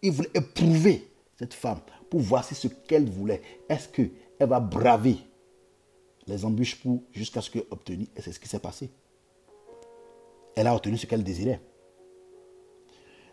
il 0.00 0.12
voulait 0.12 0.30
éprouver 0.32 1.10
cette 1.36 1.54
femme 1.54 1.80
pour 2.08 2.20
voir 2.20 2.44
si 2.44 2.54
ce 2.54 2.68
qu'elle 2.68 3.10
voulait, 3.10 3.42
est-ce 3.68 3.88
qu'elle 3.88 4.12
va 4.48 4.60
braver 4.60 5.16
les 6.28 6.44
embûches 6.44 6.76
pour 6.80 7.02
jusqu'à 7.10 7.40
ce 7.40 7.50
qu'elle 7.50 7.64
obtenu. 7.72 8.06
Et 8.16 8.22
c'est 8.22 8.30
ce 8.30 8.38
qui 8.38 8.48
s'est 8.48 8.60
passé. 8.60 8.90
Elle 10.54 10.68
a 10.68 10.74
obtenu 10.76 10.96
ce 10.96 11.06
qu'elle 11.06 11.24
désirait. 11.24 11.60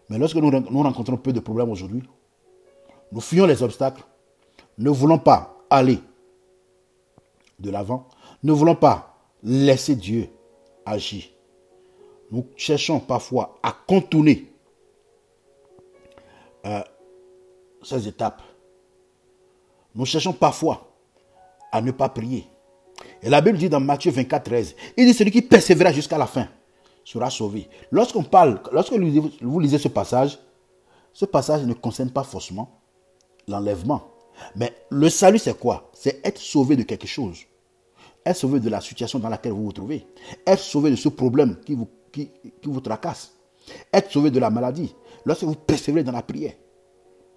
Mais 0.09 0.17
lorsque 0.17 0.37
nous 0.37 0.81
rencontrons 0.81 1.17
peu 1.17 1.31
de 1.33 1.39
problèmes 1.39 1.69
aujourd'hui, 1.69 2.01
nous 3.11 3.21
fuyons 3.21 3.45
les 3.45 3.61
obstacles, 3.61 4.03
ne 4.77 4.89
voulons 4.89 5.19
pas 5.19 5.57
aller 5.69 5.99
de 7.59 7.69
l'avant, 7.69 8.07
ne 8.43 8.51
voulons 8.51 8.75
pas 8.75 9.17
laisser 9.43 9.95
Dieu 9.95 10.29
agir. 10.85 11.23
Nous 12.31 12.47
cherchons 12.55 12.99
parfois 12.99 13.59
à 13.61 13.75
contourner 13.87 14.51
euh, 16.65 16.81
ces 17.83 18.07
étapes. 18.07 18.41
Nous 19.93 20.05
cherchons 20.05 20.33
parfois 20.33 20.87
à 21.71 21.81
ne 21.81 21.91
pas 21.91 22.09
prier. 22.09 22.47
Et 23.21 23.29
la 23.29 23.41
Bible 23.41 23.57
dit 23.57 23.69
dans 23.69 23.79
Matthieu 23.79 24.11
24, 24.11 24.43
13, 24.43 24.75
il 24.97 25.05
dit 25.05 25.13
celui 25.13 25.31
qui 25.31 25.41
persévérera 25.41 25.93
jusqu'à 25.93 26.17
la 26.17 26.27
fin 26.27 26.47
sera 27.03 27.29
sauvé. 27.29 27.67
Lorsqu'on 27.91 28.23
parle, 28.23 28.61
lorsque 28.71 28.93
vous 28.93 29.59
lisez 29.59 29.77
ce 29.77 29.87
passage, 29.87 30.39
ce 31.13 31.25
passage 31.25 31.63
ne 31.63 31.73
concerne 31.73 32.11
pas 32.11 32.23
forcément 32.23 32.79
l'enlèvement. 33.47 34.10
Mais 34.55 34.73
le 34.89 35.09
salut, 35.09 35.39
c'est 35.39 35.57
quoi? 35.57 35.91
C'est 35.93 36.25
être 36.25 36.39
sauvé 36.39 36.75
de 36.75 36.83
quelque 36.83 37.07
chose. 37.07 37.39
Être 38.25 38.37
sauvé 38.37 38.59
de 38.59 38.69
la 38.69 38.81
situation 38.81 39.19
dans 39.19 39.29
laquelle 39.29 39.53
vous 39.53 39.65
vous 39.65 39.71
trouvez. 39.71 40.05
Être 40.45 40.59
sauvé 40.59 40.91
de 40.91 40.95
ce 40.95 41.09
problème 41.09 41.57
qui 41.65 41.73
vous, 41.73 41.87
qui, 42.11 42.29
vous 42.63 42.81
tracasse. 42.81 43.33
Être 43.93 44.11
sauvé 44.11 44.31
de 44.31 44.39
la 44.39 44.49
maladie. 44.49 44.93
Lorsque 45.25 45.43
vous 45.43 45.55
persévérez 45.55 46.03
dans 46.03 46.11
la 46.11 46.21
prière. 46.21 46.53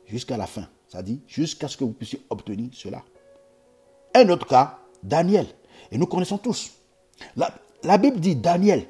Jusqu'à 0.07 0.37
la 0.37 0.47
fin. 0.47 0.69
Dit 1.03 1.21
jusqu'à 1.27 1.67
ce 1.67 1.77
que 1.77 1.83
vous 1.83 1.93
puissiez 1.93 2.23
obtenir 2.31 2.71
cela. 2.73 3.03
Un 4.14 4.29
autre 4.29 4.47
cas, 4.47 4.79
Daniel. 5.03 5.47
Et 5.90 5.99
nous 5.99 6.07
connaissons 6.07 6.38
tous. 6.38 6.73
La, 7.35 7.53
la 7.83 7.99
Bible 7.99 8.21
dit 8.21 8.37
Daniel, 8.37 8.87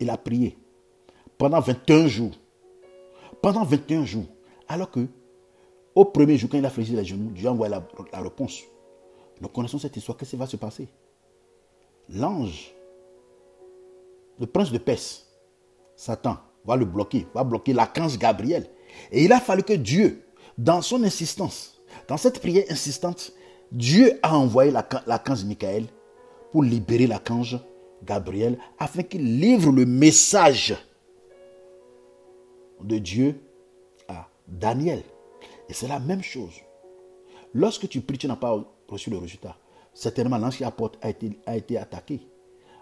il 0.00 0.10
a 0.10 0.16
prié 0.16 0.58
pendant 1.38 1.60
21 1.60 2.08
jours. 2.08 2.32
Pendant 3.40 3.64
21 3.64 4.04
jours. 4.04 4.26
Alors 4.66 4.90
que, 4.90 5.06
au 5.98 6.04
premier 6.04 6.38
jour, 6.38 6.48
quand 6.48 6.58
il 6.58 6.64
a 6.64 6.70
fléchi 6.70 6.92
les 6.92 7.04
genoux, 7.04 7.30
Dieu 7.32 7.48
a 7.48 7.68
la 7.68 8.20
réponse. 8.20 8.62
Nous 9.40 9.48
connaissons 9.48 9.78
cette 9.78 9.96
histoire. 9.96 10.16
Qu'est-ce 10.16 10.30
qui 10.30 10.36
va 10.36 10.46
se 10.46 10.56
passer? 10.56 10.86
L'ange, 12.08 12.72
le 14.38 14.46
prince 14.46 14.70
de 14.70 14.78
Perse, 14.78 15.26
Satan, 15.96 16.36
va 16.64 16.76
le 16.76 16.84
bloquer, 16.84 17.26
va 17.34 17.42
bloquer 17.42 17.72
l'archange 17.72 18.16
Gabriel. 18.16 18.70
Et 19.10 19.24
il 19.24 19.32
a 19.32 19.40
fallu 19.40 19.64
que 19.64 19.72
Dieu, 19.72 20.22
dans 20.56 20.82
son 20.82 21.02
insistance, 21.02 21.80
dans 22.06 22.16
cette 22.16 22.38
prière 22.38 22.66
insistante, 22.70 23.32
Dieu 23.72 24.20
a 24.22 24.38
envoyé 24.38 24.70
l'archange 24.70 25.44
Michael 25.44 25.86
pour 26.52 26.62
libérer 26.62 27.08
l'archange 27.08 27.58
Gabriel 28.04 28.56
afin 28.78 29.02
qu'il 29.02 29.40
livre 29.40 29.72
le 29.72 29.84
message 29.84 30.76
de 32.84 32.98
Dieu 32.98 33.40
à 34.06 34.28
Daniel. 34.46 35.02
Et 35.68 35.74
c'est 35.74 35.88
la 35.88 36.00
même 36.00 36.22
chose. 36.22 36.54
Lorsque 37.54 37.88
tu 37.88 38.00
pries, 38.00 38.18
tu 38.18 38.26
n'as 38.26 38.36
pas 38.36 38.64
reçu 38.88 39.10
le 39.10 39.18
résultat. 39.18 39.56
Certainement, 39.94 40.38
l'ange 40.38 40.56
qui 40.56 40.64
apporte 40.64 40.98
a 41.02 41.10
été, 41.10 41.38
a 41.46 41.56
été 41.56 41.76
attaqué, 41.76 42.20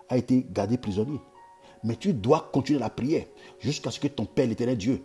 a 0.09 0.17
été 0.17 0.47
gardé 0.51 0.77
prisonnier. 0.77 1.21
Mais 1.83 1.97
tu 1.97 2.13
dois 2.13 2.51
continuer 2.53 2.79
la 2.79 2.91
prière 2.91 3.27
jusqu'à 3.59 3.91
ce 3.91 4.01
que 4.01 4.09
ton 4.09 4.25
Père, 4.25 4.47
l'éternel 4.47 4.77
Dieu, 4.77 5.03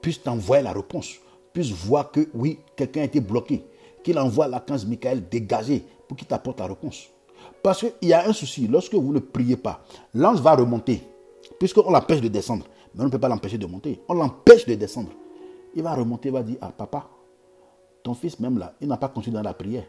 puisse 0.00 0.22
t'envoyer 0.22 0.62
la 0.62 0.72
réponse, 0.72 1.16
puisse 1.52 1.70
voir 1.70 2.10
que 2.10 2.28
oui, 2.34 2.58
quelqu'un 2.76 3.02
a 3.02 3.04
été 3.04 3.20
bloqué, 3.20 3.64
qu'il 4.02 4.18
envoie 4.18 4.48
l'archange 4.48 4.86
Michael 4.86 5.28
dégagé 5.28 5.84
pour 6.08 6.16
qu'il 6.16 6.26
t'apporte 6.26 6.60
la 6.60 6.66
réponse. 6.66 7.08
Parce 7.62 7.80
qu'il 7.80 8.08
y 8.08 8.12
a 8.12 8.26
un 8.26 8.32
souci, 8.32 8.66
lorsque 8.66 8.94
vous 8.94 9.12
ne 9.12 9.18
priez 9.18 9.56
pas, 9.56 9.84
l'ange 10.14 10.40
va 10.40 10.54
remonter, 10.54 11.02
puisqu'on 11.58 11.90
l'empêche 11.90 12.20
de 12.20 12.28
descendre. 12.28 12.66
Mais 12.94 13.02
on 13.02 13.06
ne 13.06 13.10
peut 13.10 13.20
pas 13.20 13.28
l'empêcher 13.28 13.58
de 13.58 13.66
monter, 13.66 14.00
on 14.08 14.14
l'empêche 14.14 14.66
de 14.66 14.74
descendre. 14.74 15.10
Il 15.74 15.82
va 15.82 15.94
remonter, 15.94 16.28
il 16.28 16.32
va 16.32 16.42
dire, 16.42 16.58
ah 16.60 16.72
papa, 16.72 17.08
ton 18.02 18.14
fils 18.14 18.40
même 18.40 18.58
là, 18.58 18.74
il 18.80 18.88
n'a 18.88 18.96
pas 18.96 19.08
continué 19.08 19.34
dans 19.34 19.42
la 19.42 19.54
prière. 19.54 19.86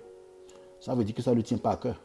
Ça 0.79 0.95
veut 0.95 1.03
dire 1.03 1.15
que 1.15 1.21
ça 1.21 1.31
ne 1.31 1.37
le 1.37 1.43
tient 1.43 1.57
pas 1.57 1.71
à 1.71 1.77
cœur. 1.77 2.01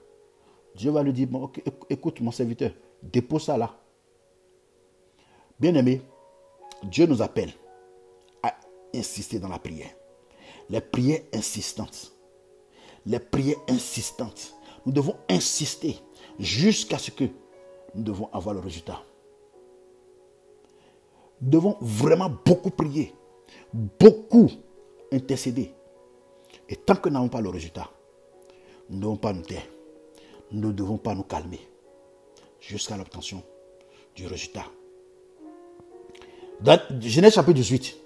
Dieu 0.74 0.90
va 0.90 1.02
lui 1.02 1.12
dire, 1.12 1.28
bon, 1.28 1.50
écoute 1.88 2.20
mon 2.20 2.30
serviteur, 2.30 2.70
dépose 3.02 3.44
ça 3.44 3.56
là. 3.56 3.74
Bien 5.58 5.74
aimé, 5.74 6.02
Dieu 6.82 7.06
nous 7.06 7.22
appelle 7.22 7.50
à 8.42 8.54
insister 8.94 9.38
dans 9.38 9.48
la 9.48 9.58
prière. 9.58 9.90
Les 10.68 10.80
prières 10.80 11.22
insistantes. 11.32 12.12
Les 13.06 13.18
prières 13.18 13.56
insistantes. 13.68 14.54
Nous 14.84 14.92
devons 14.92 15.16
insister 15.28 15.98
jusqu'à 16.38 16.98
ce 16.98 17.10
que 17.10 17.24
nous 17.94 18.02
devons 18.02 18.28
avoir 18.32 18.54
le 18.54 18.60
résultat. 18.60 19.02
Nous 21.40 21.50
devons 21.50 21.76
vraiment 21.80 22.30
beaucoup 22.44 22.70
prier, 22.70 23.14
beaucoup 23.72 24.50
intercéder. 25.12 25.72
Et 26.68 26.76
tant 26.76 26.96
que 26.96 27.08
nous 27.08 27.14
n'avons 27.14 27.28
pas 27.28 27.40
le 27.40 27.48
résultat, 27.48 27.90
nous 28.90 28.96
ne 28.96 29.02
devons 29.02 29.16
pas 29.16 29.32
nous 29.32 29.42
taire. 29.42 29.66
Nous 30.52 30.68
ne 30.68 30.72
devons 30.72 30.98
pas 30.98 31.14
nous 31.14 31.22
calmer 31.22 31.60
jusqu'à 32.60 32.96
l'obtention 32.96 33.42
du 34.14 34.26
résultat. 34.26 34.64
Dans 36.60 36.80
Genèse 37.00 37.34
chapitre 37.34 37.54
18, 37.54 37.96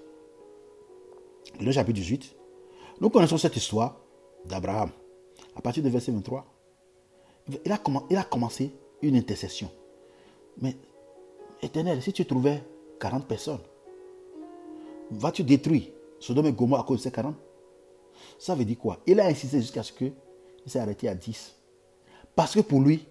Genèse 1.59 1.75
chapitre 1.75 1.99
18, 1.99 2.35
nous 2.99 3.09
connaissons 3.09 3.37
cette 3.37 3.55
histoire 3.55 3.97
d'Abraham. 4.45 4.91
À 5.55 5.61
partir 5.61 5.83
du 5.83 5.89
verset 5.89 6.11
23, 6.11 6.45
il 7.65 7.71
a, 7.71 7.79
il 8.09 8.17
a 8.17 8.23
commencé 8.23 8.71
une 9.01 9.15
intercession. 9.15 9.71
Mais, 10.59 10.75
éternel, 11.61 12.01
si 12.01 12.13
tu 12.13 12.25
trouvais 12.25 12.63
40 12.99 13.27
personnes, 13.27 13.61
vas-tu 15.11 15.43
détruire 15.43 15.83
Sodome 16.19 16.47
et 16.47 16.53
Gomorrhe 16.53 16.81
à 16.81 16.83
cause 16.83 16.99
de 16.99 17.03
ces 17.03 17.11
40 17.11 17.35
Ça 18.37 18.55
veut 18.55 18.65
dire 18.65 18.77
quoi 18.77 18.99
Il 19.05 19.19
a 19.19 19.25
insisté 19.25 19.59
jusqu'à 19.59 19.83
ce 19.83 19.91
qu'il 19.91 20.13
s'est 20.65 20.79
arrêté 20.79 21.07
à 21.07 21.15
10. 21.15 21.55
Parce 22.35 22.53
que 22.55 22.61
pour 22.61 22.81
lui, 22.81 23.07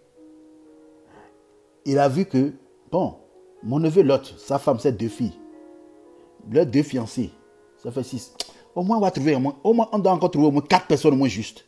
il 1.85 1.99
a 1.99 2.09
vu 2.09 2.25
que, 2.25 2.53
bon, 2.91 3.17
mon 3.63 3.79
neveu 3.79 4.03
Lot, 4.03 4.35
sa 4.39 4.59
femme, 4.59 4.79
ses 4.79 4.93
deux 4.93 5.09
filles, 5.09 5.39
leurs 6.51 6.67
deux 6.67 6.83
fiancés, 6.83 7.31
Ça 7.77 7.91
fait 7.91 8.03
6. 8.03 8.35
Au 8.75 8.83
moins, 8.83 8.99
on 8.99 9.01
va 9.01 9.11
trouver 9.11 9.35
au 9.35 9.41
moins, 9.41 9.59
au 9.65 9.73
moins, 9.73 9.89
on 9.93 9.99
doit 9.99 10.13
encore 10.13 10.31
trouver 10.31 10.47
au 10.47 10.51
moins 10.51 10.63
4 10.63 10.87
personnes 10.87 11.15
au 11.15 11.17
moins 11.17 11.29
justes. 11.29 11.67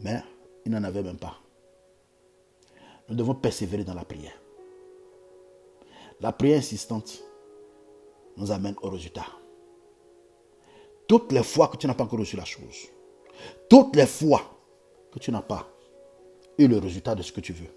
Mais 0.00 0.22
il 0.64 0.72
n'en 0.72 0.84
avait 0.84 1.02
même 1.02 1.18
pas. 1.18 1.36
Nous 3.08 3.16
devons 3.16 3.34
persévérer 3.34 3.84
dans 3.84 3.94
la 3.94 4.04
prière. 4.04 4.40
La 6.20 6.32
prière 6.32 6.58
insistante 6.58 7.22
nous 8.38 8.50
amène 8.50 8.74
au 8.82 8.88
résultat. 8.88 9.26
Toutes 11.06 11.32
les 11.32 11.42
fois 11.42 11.68
que 11.68 11.76
tu 11.76 11.86
n'as 11.86 11.94
pas 11.94 12.04
encore 12.04 12.18
reçu 12.18 12.36
la 12.36 12.44
chose, 12.44 12.88
toutes 13.68 13.94
les 13.96 14.06
fois 14.06 14.42
que 15.12 15.18
tu 15.18 15.30
n'as 15.30 15.42
pas 15.42 15.66
eu 16.56 16.66
le 16.66 16.78
résultat 16.78 17.14
de 17.14 17.22
ce 17.22 17.32
que 17.32 17.40
tu 17.40 17.52
veux, 17.52 17.70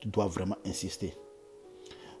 tu 0.00 0.08
dois 0.08 0.26
vraiment 0.26 0.56
insister. 0.66 1.14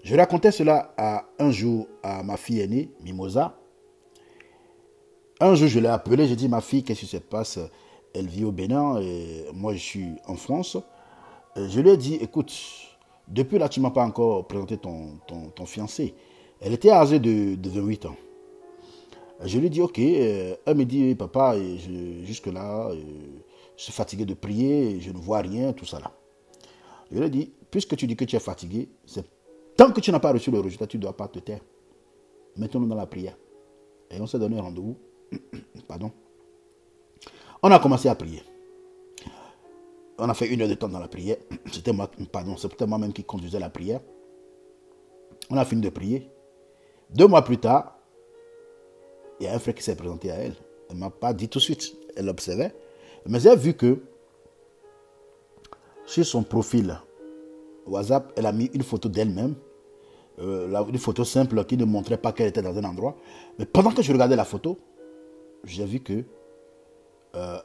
Je 0.02 0.16
racontais 0.16 0.50
cela 0.50 0.94
un 1.38 1.50
jour 1.50 1.86
à 2.02 2.22
ma 2.22 2.36
fille 2.36 2.60
aînée, 2.60 2.90
Mimosa. 3.00 3.56
Un 5.40 5.54
jour, 5.54 5.68
je 5.68 5.78
l'ai 5.78 5.88
appelée, 5.88 6.26
j'ai 6.26 6.36
dit, 6.36 6.48
ma 6.48 6.60
fille, 6.60 6.82
qu'est-ce 6.82 7.00
qui 7.00 7.06
se 7.06 7.16
passe? 7.18 7.58
Elle 8.14 8.26
vit 8.26 8.44
au 8.44 8.52
Bénin 8.52 9.00
et 9.00 9.46
moi, 9.54 9.72
je 9.74 9.78
suis 9.78 10.12
en 10.26 10.36
France. 10.36 10.76
Je 11.56 11.80
lui 11.80 11.90
ai 11.90 11.96
dit, 11.96 12.14
écoute, 12.16 12.52
depuis 13.28 13.58
là, 13.58 13.68
tu 13.68 13.80
ne 13.80 13.84
m'as 13.84 13.90
pas 13.90 14.04
encore 14.04 14.46
présenté 14.46 14.76
ton, 14.78 15.20
fiancé. 15.66 16.14
Elle 16.60 16.74
était 16.74 16.90
âgée 16.90 17.18
de, 17.18 17.54
de 17.54 17.70
28 17.70 18.06
ans. 18.06 18.16
Je 19.44 19.58
lui 19.58 19.70
dit, 19.70 19.80
ok. 19.80 19.98
Elle 19.98 20.76
me 20.76 20.84
dit, 20.84 21.14
papa, 21.14 21.56
jusque-là, 22.24 22.92
je 23.76 23.82
suis 23.82 23.92
fatigué 23.92 24.26
de 24.26 24.34
prier, 24.34 25.00
je 25.00 25.10
ne 25.10 25.18
vois 25.18 25.38
rien, 25.38 25.72
tout 25.72 25.86
ça 25.86 25.98
là. 25.98 26.12
Je 27.10 27.18
lui 27.18 27.26
ai 27.26 27.30
dit, 27.30 27.52
puisque 27.70 27.96
tu 27.96 28.06
dis 28.06 28.16
que 28.16 28.24
tu 28.24 28.36
es 28.36 28.40
fatigué, 28.40 28.88
tant 29.76 29.90
que 29.90 30.00
tu 30.00 30.12
n'as 30.12 30.20
pas 30.20 30.32
reçu 30.32 30.50
le 30.50 30.60
résultat, 30.60 30.86
tu 30.86 30.98
ne 30.98 31.02
dois 31.02 31.16
pas 31.16 31.28
te 31.28 31.38
taire. 31.38 31.60
Mettons-nous 32.56 32.86
dans 32.88 32.94
la 32.94 33.06
prière. 33.06 33.36
Et 34.10 34.20
on 34.20 34.26
s'est 34.26 34.38
donné 34.38 34.60
rendez-vous. 34.60 34.96
Pardon. 35.88 36.12
On 37.62 37.70
a 37.70 37.78
commencé 37.78 38.08
à 38.08 38.14
prier. 38.14 38.42
On 40.18 40.28
a 40.28 40.34
fait 40.34 40.48
une 40.48 40.60
heure 40.60 40.68
de 40.68 40.74
temps 40.74 40.88
dans 40.88 40.98
la 40.98 41.08
prière. 41.08 41.36
C'était 41.72 41.92
moi, 41.92 42.10
pardon, 42.30 42.56
c'était 42.56 42.86
moi-même 42.86 43.12
qui 43.12 43.24
conduisais 43.24 43.58
la 43.58 43.70
prière. 43.70 44.00
On 45.48 45.56
a 45.56 45.64
fini 45.64 45.80
de 45.80 45.88
prier. 45.88 46.28
Deux 47.14 47.26
mois 47.26 47.42
plus 47.42 47.58
tard, 47.58 47.96
il 49.40 49.46
y 49.46 49.48
a 49.48 49.54
un 49.54 49.58
frère 49.58 49.74
qui 49.74 49.82
s'est 49.82 49.96
présenté 49.96 50.30
à 50.30 50.36
elle. 50.36 50.54
Elle 50.88 50.96
ne 50.96 51.00
m'a 51.00 51.10
pas 51.10 51.32
dit 51.32 51.48
tout 51.48 51.58
de 51.58 51.64
suite. 51.64 51.96
Elle 52.16 52.28
observait. 52.28 52.74
Mais 53.26 53.46
a 53.46 53.54
vu 53.54 53.74
que 53.74 54.02
sur 56.06 56.24
son 56.24 56.42
profil 56.42 56.98
WhatsApp, 57.86 58.32
elle 58.36 58.46
a 58.46 58.52
mis 58.52 58.70
une 58.74 58.82
photo 58.82 59.08
d'elle-même. 59.08 59.54
Euh, 60.38 60.84
une 60.86 60.98
photo 60.98 61.24
simple 61.24 61.64
qui 61.64 61.76
ne 61.76 61.84
montrait 61.84 62.16
pas 62.16 62.32
qu'elle 62.32 62.48
était 62.48 62.62
dans 62.62 62.76
un 62.76 62.84
endroit. 62.84 63.16
Mais 63.58 63.66
pendant 63.66 63.90
que 63.90 64.02
je 64.02 64.12
regardais 64.12 64.36
la 64.36 64.44
photo, 64.44 64.78
j'ai 65.64 65.84
vu 65.84 66.00
que 66.00 66.24
euh, 67.34 67.58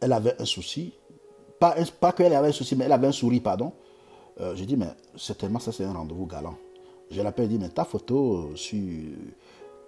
elle 0.00 0.12
avait 0.12 0.40
un 0.40 0.44
souci. 0.44 0.94
Pas, 1.58 1.74
pas 2.00 2.12
qu'elle 2.12 2.34
avait 2.34 2.48
un 2.48 2.52
souci, 2.52 2.76
mais 2.76 2.84
elle 2.84 2.92
avait 2.92 3.08
un 3.08 3.12
sourire, 3.12 3.42
pardon. 3.42 3.72
Euh, 4.40 4.54
j'ai 4.54 4.66
dit, 4.66 4.76
mais 4.76 4.88
certainement, 5.16 5.58
ça 5.58 5.72
c'est 5.72 5.84
un 5.84 5.92
rendez-vous 5.92 6.26
galant. 6.26 6.56
Je 7.10 7.22
l'appelle 7.22 7.46
et 7.46 7.48
dit, 7.48 7.58
mais 7.58 7.68
ta 7.68 7.84
photo 7.84 8.50
sur 8.54 8.78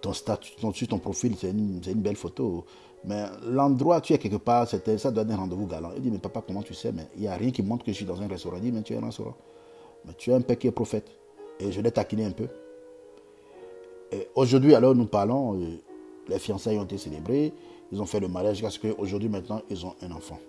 ton 0.01 0.13
statut, 0.13 0.53
sur 0.73 0.87
ton 0.87 0.99
profil, 0.99 1.35
c'est 1.37 1.49
une, 1.49 1.79
belle 1.79 2.15
photo. 2.15 2.65
Mais 3.05 3.25
l'endroit 3.45 4.01
tu 4.01 4.13
es 4.13 4.17
quelque 4.17 4.37
part, 4.37 4.67
ça 4.67 4.77
doit 4.77 5.23
être 5.23 5.31
un 5.31 5.35
rendez-vous 5.35 5.67
galant. 5.67 5.91
Il 5.95 6.01
dit, 6.01 6.11
mais 6.11 6.19
papa, 6.19 6.43
comment 6.45 6.63
tu 6.63 6.73
sais? 6.73 6.91
Mais 6.91 7.07
il 7.15 7.21
n'y 7.21 7.27
a 7.27 7.35
rien 7.35 7.51
qui 7.51 7.61
montre 7.61 7.85
que 7.85 7.91
je 7.91 7.97
suis 7.97 8.05
dans 8.05 8.21
un 8.21 8.27
restaurant. 8.27 8.57
Il 8.57 8.63
dit, 8.63 8.71
mais 8.71 8.81
tu 8.81 8.93
es 8.93 8.97
un 8.97 9.05
restaurant. 9.05 9.35
Mais 10.05 10.13
tu 10.17 10.31
es 10.31 10.33
un 10.33 10.41
père 10.41 10.57
qui 10.57 10.67
est 10.67 10.71
prophète. 10.71 11.09
Et 11.59 11.71
je 11.71 11.81
l'ai 11.81 11.91
taquiné 11.91 12.25
un 12.25 12.31
peu. 12.31 12.47
Aujourd'hui, 14.35 14.73
alors, 14.73 14.95
nous 14.95 15.05
parlons, 15.05 15.61
euh, 15.61 15.67
les 16.27 16.39
fiançailles 16.39 16.79
ont 16.79 16.83
été 16.83 16.97
célébrées. 16.97 17.53
Ils 17.91 18.01
ont 18.01 18.05
fait 18.05 18.19
le 18.19 18.27
mariage 18.27 18.61
parce 18.61 18.77
qu'aujourd'hui, 18.77 19.29
maintenant, 19.29 19.61
ils 19.69 19.85
ont 19.85 19.95
un 20.01 20.11
enfant. 20.11 20.39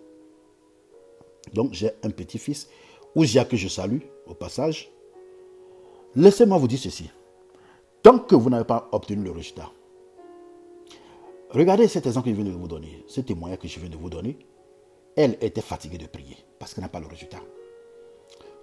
Donc, 1.52 1.72
j'ai 1.72 1.90
un 2.02 2.10
petit-fils, 2.10 2.68
Ouzia, 3.14 3.44
que 3.44 3.56
je 3.56 3.68
salue 3.68 4.00
au 4.26 4.34
passage. 4.34 4.90
Laissez-moi 6.14 6.58
vous 6.58 6.68
dire 6.68 6.78
ceci. 6.78 7.10
Tant 8.02 8.18
que 8.18 8.34
vous 8.34 8.50
n'avez 8.50 8.64
pas 8.64 8.88
obtenu 8.92 9.22
le 9.22 9.30
résultat, 9.30 9.70
Regardez 11.50 11.88
cet 11.88 12.06
exemple 12.06 12.28
que 12.28 12.36
je 12.36 12.40
viens 12.40 12.52
de 12.52 12.56
vous 12.56 12.68
donner, 12.68 13.04
ce 13.08 13.20
témoignage 13.20 13.58
que 13.58 13.66
je 13.66 13.80
viens 13.80 13.88
de 13.88 13.96
vous 13.96 14.08
donner. 14.08 14.38
Elle 15.16 15.36
était 15.40 15.60
fatiguée 15.60 15.98
de 15.98 16.06
prier 16.06 16.36
parce 16.60 16.72
qu'elle 16.72 16.84
n'a 16.84 16.88
pas 16.88 17.00
le 17.00 17.08
résultat. 17.08 17.40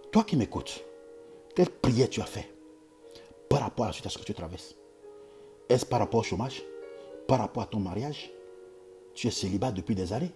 Toi 0.10 0.24
qui 0.24 0.38
m'écoutes, 0.38 0.86
quelle 1.54 1.70
prière 1.70 2.10
tu 2.10 2.22
as 2.22 2.26
fait 2.26 2.50
par 3.50 3.60
rapport 3.60 3.86
à 3.86 3.90
la 3.90 3.94
situation 3.94 4.22
que 4.22 4.26
tu 4.26 4.34
traverses? 4.34 4.76
Est-ce 5.68 5.86
par 5.86 6.00
rapport 6.00 6.22
au 6.22 6.24
chômage? 6.24 6.64
Par 7.28 7.40
rapport 7.40 7.64
à 7.64 7.66
ton 7.66 7.80
mariage? 7.82 8.32
Tu 9.14 9.28
es 9.28 9.32
célibat 9.32 9.72
depuis 9.72 9.94
des 9.94 10.14
années? 10.14 10.32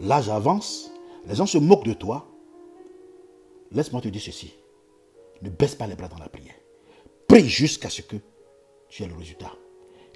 L'âge 0.00 0.28
avance, 0.28 0.90
les 1.28 1.36
gens 1.36 1.46
se 1.46 1.58
moquent 1.58 1.84
de 1.84 1.92
toi? 1.92 2.26
Laisse-moi 3.70 4.00
te 4.00 4.08
dire 4.08 4.20
ceci. 4.20 4.52
Ne 5.42 5.50
baisse 5.50 5.74
pas 5.74 5.86
les 5.86 5.94
bras 5.94 6.08
dans 6.08 6.18
la 6.18 6.28
prière. 6.28 6.54
Prie 7.28 7.48
jusqu'à 7.48 7.90
ce 7.90 8.02
que 8.02 8.16
tu 8.88 9.02
aies 9.02 9.08
le 9.08 9.14
résultat. 9.14 9.52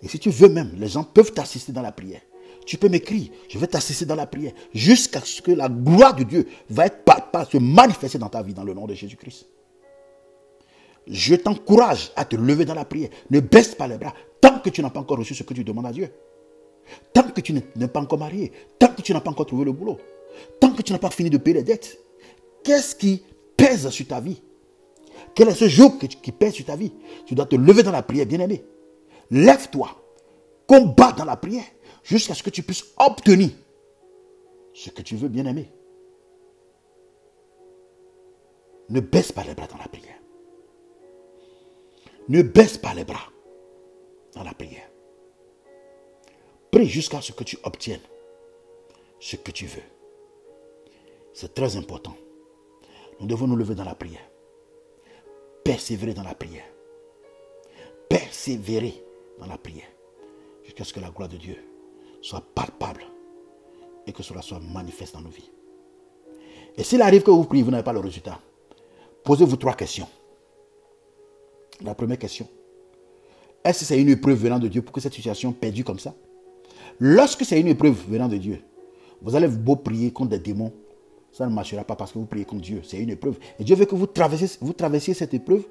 Et 0.02 0.09
si 0.09 0.18
tu 0.18 0.31
veux 0.31 0.48
même, 0.48 0.72
les 0.78 0.88
gens 0.88 1.04
peuvent 1.04 1.33
t'assister 1.33 1.72
dans 1.72 1.83
la 1.83 1.92
prière. 1.92 2.20
Tu 2.66 2.76
peux 2.76 2.88
m'écrire, 2.88 3.28
je 3.48 3.59
vais 3.59 3.66
t'assister 3.66 4.04
dans 4.04 4.14
la 4.14 4.26
prière, 4.26 4.52
jusqu'à 4.74 5.20
ce 5.20 5.40
que 5.40 5.50
la 5.50 5.68
gloire 5.68 6.14
de 6.14 6.22
Dieu 6.22 6.46
va 6.68 6.87
se 6.87 7.57
manifester 7.57 8.18
dans 8.18 8.28
ta 8.28 8.42
vie, 8.42 8.52
dans 8.52 8.64
le 8.64 8.74
nom 8.74 8.87
de 8.87 8.94
Jésus-Christ. 8.94 9.48
Je 11.07 11.35
t'encourage 11.35 12.12
à 12.14 12.26
te 12.26 12.37
lever 12.37 12.66
dans 12.66 12.74
la 12.74 12.85
prière. 12.85 13.09
Ne 13.31 13.40
baisse 13.40 13.74
pas 13.74 13.88
les 13.88 13.96
bras 13.96 14.12
tant 14.40 14.59
que 14.59 14.68
tu 14.68 14.83
n'as 14.83 14.90
pas 14.90 15.00
encore 15.00 15.18
reçu 15.18 15.35
ce 15.35 15.42
que 15.42 15.54
tu 15.54 15.64
demandes 15.64 15.87
à 15.87 15.92
Dieu. 15.92 16.12
Tant 17.12 17.22
que 17.22 17.40
tu 17.40 17.52
n'es 17.52 17.88
pas 17.88 18.00
encore 18.00 18.18
marié, 18.18 18.52
tant 18.78 18.88
que 18.88 19.02
tu 19.02 19.12
n'as 19.12 19.20
pas 19.20 19.31
encore 19.31 19.46
trouvé 19.46 19.64
le 19.64 19.72
boulot, 19.72 19.98
tant 20.61 20.70
que 20.72 20.83
tu 20.83 20.92
n'as 20.92 20.98
pas 20.98 21.11
fini 21.11 21.31
de 21.31 21.38
payer 21.38 21.59
les 21.59 21.62
dettes. 21.62 21.98
Qu'est-ce 22.62 22.94
qui 22.94 23.22
pèse 23.57 23.88
sur 23.88 24.07
ta 24.07 24.20
vie? 24.20 24.42
Quel 25.35 25.48
est 25.48 25.54
ce 25.54 25.68
jour 25.68 25.98
qui 25.98 26.33
pèse 26.33 26.54
sur 26.54 26.64
ta 26.64 26.76
vie? 26.76 26.92
Tu 27.26 27.35
dois 27.35 27.46
te 27.46 27.57
lever 27.57 27.83
dans 27.83 27.92
la 27.92 28.02
prière, 28.02 28.26
bien-aimé. 28.26 28.64
Lève-toi, 29.31 29.90
combat 30.66 31.12
dans 31.12 31.24
la 31.24 31.37
prière 31.37 31.64
jusqu'à 32.02 32.35
ce 32.35 32.42
que 32.42 32.50
tu 32.50 32.62
puisses 32.62 32.85
obtenir 32.96 33.50
ce 34.72 34.90
que 34.90 35.02
tu 35.02 35.16
veux, 35.16 35.28
bien-aimé. 35.28 35.70
Ne 38.88 39.00
baisse 39.00 39.33
pas 39.33 39.44
les 39.44 39.54
bras 39.54 39.66
dans 39.66 39.76
la 39.76 39.88
prière. 39.88 40.18
Ne 42.28 42.42
baisse 42.42 42.78
pas 42.78 42.94
les 42.94 43.04
bras 43.04 43.28
dans 44.35 44.44
la 44.44 44.52
prière. 44.52 44.88
Prie 46.70 46.87
jusqu'à 46.87 47.20
ce 47.20 47.33
que 47.33 47.44
tu 47.44 47.59
obtiennes 47.64 48.00
ce 49.20 49.37
que 49.37 49.50
tu 49.50 49.66
veux. 49.66 49.83
C'est 51.33 51.54
très 51.54 51.76
important. 51.76 52.16
Nous 53.20 53.26
devons 53.26 53.46
nous 53.46 53.57
lever 53.57 53.74
dans 53.74 53.85
la 53.85 53.94
prière. 53.94 54.27
Persévérer 55.68 56.14
dans 56.14 56.22
la 56.22 56.33
prière. 56.33 56.64
Persévérer 58.09 59.04
dans 59.38 59.44
la 59.44 59.59
prière. 59.59 59.85
Jusqu'à 60.64 60.83
ce 60.83 60.94
que 60.94 61.00
la 61.00 61.11
gloire 61.11 61.28
de 61.28 61.37
Dieu 61.37 61.57
soit 62.22 62.42
palpable 62.54 63.02
et 64.07 64.12
que 64.14 64.22
cela 64.22 64.40
soit 64.40 64.61
manifeste 64.61 65.12
dans 65.12 65.20
nos 65.20 65.28
vies. 65.28 65.50
Et 66.74 66.83
s'il 66.83 67.02
arrive 67.02 67.22
que 67.22 67.31
vous 67.31 67.44
priez, 67.44 67.62
vous 67.62 67.70
n'avez 67.70 67.83
pas 67.83 67.92
le 67.92 67.98
résultat, 67.98 68.40
posez-vous 69.24 69.57
trois 69.57 69.74
questions. 69.74 70.09
La 71.83 71.94
première 71.94 72.18
question, 72.18 72.48
est-ce 73.62 73.81
que 73.81 73.85
c'est 73.85 74.00
une 74.00 74.09
épreuve 74.09 74.38
venant 74.38 74.59
de 74.59 74.68
Dieu 74.68 74.81
pour 74.81 74.94
que 74.94 75.02
cette 75.02 75.12
situation 75.12 75.52
perdue 75.52 75.85
comme 75.85 75.98
ça? 75.98 76.14
Lorsque 76.98 77.44
c'est 77.44 77.61
une 77.61 77.68
épreuve 77.68 78.02
venant 78.09 78.28
de 78.28 78.38
Dieu, 78.38 78.62
vous 79.20 79.37
allez 79.37 79.48
beau 79.48 79.76
prier 79.76 80.14
contre 80.14 80.31
des 80.31 80.38
démons, 80.38 80.73
ça 81.38 81.46
ne 81.46 81.54
marchera 81.54 81.84
pas 81.84 81.94
parce 81.94 82.10
que 82.10 82.18
vous 82.18 82.26
priez 82.26 82.44
contre 82.44 82.62
Dieu. 82.62 82.80
C'est 82.82 82.98
une 82.98 83.10
épreuve. 83.10 83.38
Et 83.60 83.64
Dieu 83.64 83.76
veut 83.76 83.84
que 83.84 83.94
vous 83.94 84.08
traversiez, 84.08 84.48
vous 84.60 84.74
cette 85.14 85.34
épreuve 85.34 85.62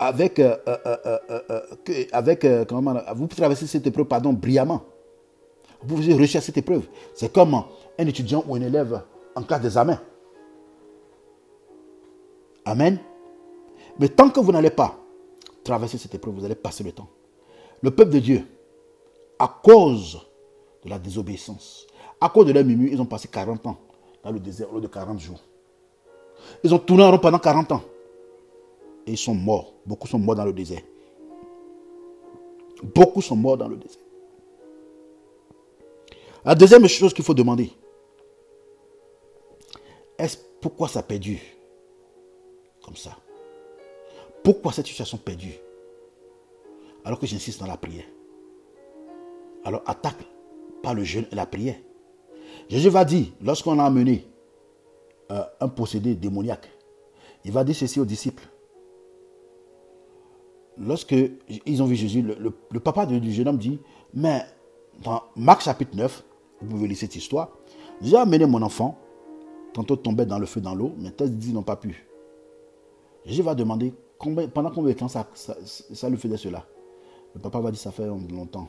avec, 0.00 0.38
euh, 0.38 0.56
euh, 0.66 1.18
euh, 1.50 2.04
avec 2.12 2.46
comment, 2.66 2.94
vous 3.14 3.26
traversez 3.26 3.66
cette 3.66 3.86
épreuve 3.86 4.06
pardon, 4.06 4.32
brillamment. 4.32 4.82
Vous 5.82 5.96
pouvez 5.96 6.14
réussir 6.14 6.42
cette 6.42 6.56
épreuve. 6.56 6.88
C'est 7.14 7.30
comme 7.30 7.52
un 7.54 8.06
étudiant 8.06 8.42
ou 8.48 8.54
un 8.54 8.62
élève 8.62 9.02
en 9.36 9.42
classe 9.42 9.60
d'examen. 9.60 10.00
Amen. 12.64 12.98
Mais 13.98 14.08
tant 14.08 14.30
que 14.30 14.40
vous 14.40 14.52
n'allez 14.52 14.70
pas 14.70 14.98
traverser 15.64 15.98
cette 15.98 16.14
épreuve, 16.14 16.32
vous 16.32 16.46
allez 16.46 16.54
passer 16.54 16.82
le 16.82 16.92
temps. 16.92 17.10
Le 17.82 17.90
peuple 17.90 18.12
de 18.12 18.20
Dieu, 18.20 18.46
à 19.38 19.54
cause 19.62 20.26
de 20.82 20.88
la 20.88 20.98
désobéissance, 20.98 21.86
à 22.22 22.30
cause 22.30 22.46
de 22.46 22.52
leur 22.52 22.64
murmure, 22.64 22.90
ils 22.90 23.02
ont 23.02 23.06
passé 23.06 23.28
40 23.28 23.66
ans 23.66 23.76
dans 24.28 24.34
le 24.34 24.40
désert 24.40 24.70
au 24.70 24.76
lieu 24.76 24.82
de 24.82 24.88
40 24.88 25.18
jours. 25.18 25.40
Ils 26.62 26.74
ont 26.74 26.78
tourné 26.78 27.02
en 27.02 27.10
rond 27.10 27.18
pendant 27.18 27.38
40 27.38 27.72
ans 27.72 27.82
et 29.06 29.12
ils 29.12 29.18
sont 29.18 29.34
morts. 29.34 29.72
Beaucoup 29.86 30.06
sont 30.06 30.18
morts 30.18 30.36
dans 30.36 30.44
le 30.44 30.52
désert. 30.52 30.82
Beaucoup 32.82 33.22
sont 33.22 33.36
morts 33.36 33.56
dans 33.56 33.68
le 33.68 33.76
désert. 33.76 34.02
La 36.44 36.54
deuxième 36.54 36.86
chose 36.86 37.14
qu'il 37.14 37.24
faut 37.24 37.34
demander, 37.34 37.72
est-ce 40.18 40.36
pourquoi 40.60 40.88
ça 40.88 41.00
a 41.00 41.02
perdu 41.02 41.40
comme 42.84 42.96
ça? 42.96 43.16
Pourquoi 44.44 44.72
cette 44.72 44.86
situation 44.86 45.16
perdue? 45.18 45.58
Alors 47.04 47.18
que 47.18 47.26
j'insiste 47.26 47.60
dans 47.60 47.66
la 47.66 47.76
prière. 47.76 48.04
alors 49.64 49.82
attaque 49.86 50.22
par 50.82 50.94
le 50.94 51.02
jeûne 51.02 51.26
et 51.32 51.34
la 51.34 51.46
prière. 51.46 51.76
Jésus 52.68 52.90
va 52.90 53.04
dire, 53.04 53.26
lorsqu'on 53.40 53.78
a 53.78 53.84
amené 53.84 54.26
euh, 55.30 55.42
un 55.60 55.68
possédé 55.68 56.14
démoniaque, 56.14 56.68
il 57.44 57.52
va 57.52 57.64
dire 57.64 57.74
ceci 57.74 58.00
aux 58.00 58.04
disciples. 58.04 58.46
Lorsque 60.76 61.14
ils 61.66 61.82
ont 61.82 61.86
vu 61.86 61.96
Jésus, 61.96 62.22
le, 62.22 62.80
papa 62.80 63.04
du 63.06 63.32
jeune 63.32 63.48
homme 63.48 63.58
dit, 63.58 63.80
mais 64.14 64.42
dans 65.02 65.22
Marc 65.34 65.62
chapitre 65.62 65.96
9, 65.96 66.24
vous 66.60 66.68
pouvez 66.68 66.88
lire 66.88 66.96
cette 66.96 67.16
histoire, 67.16 67.50
j'ai 68.00 68.16
amené 68.16 68.46
mon 68.46 68.62
enfant, 68.62 68.96
tantôt 69.72 69.96
tombait 69.96 70.26
dans 70.26 70.38
le 70.38 70.46
feu, 70.46 70.60
dans 70.60 70.74
l'eau, 70.74 70.92
mais 70.98 71.10
ils 71.20 71.52
n'ont 71.52 71.62
pas 71.62 71.76
pu. 71.76 72.06
Jésus 73.24 73.42
va 73.42 73.54
demander 73.54 73.92
pendant 74.52 74.70
combien 74.70 74.92
de 74.92 74.98
temps 74.98 75.08
ça, 75.08 75.28
ça, 75.34 76.08
lui 76.08 76.16
faisait 76.16 76.36
cela? 76.36 76.64
Le 77.34 77.40
papa 77.40 77.60
va 77.60 77.70
dire 77.70 77.80
ça 77.80 77.92
fait 77.92 78.06
longtemps. 78.06 78.68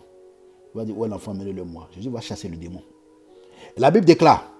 Il 0.74 0.78
va 0.78 0.86
dire, 0.86 0.98
ouais, 0.98 1.08
l'enfant, 1.08 1.34
menez-le 1.34 1.64
moi. 1.64 1.88
Jésus 1.92 2.10
va 2.10 2.22
chasser 2.22 2.48
le 2.48 2.58
démon. 2.58 2.82
La 3.78 3.92
Bible 3.92 4.06
déclare, 4.06 4.52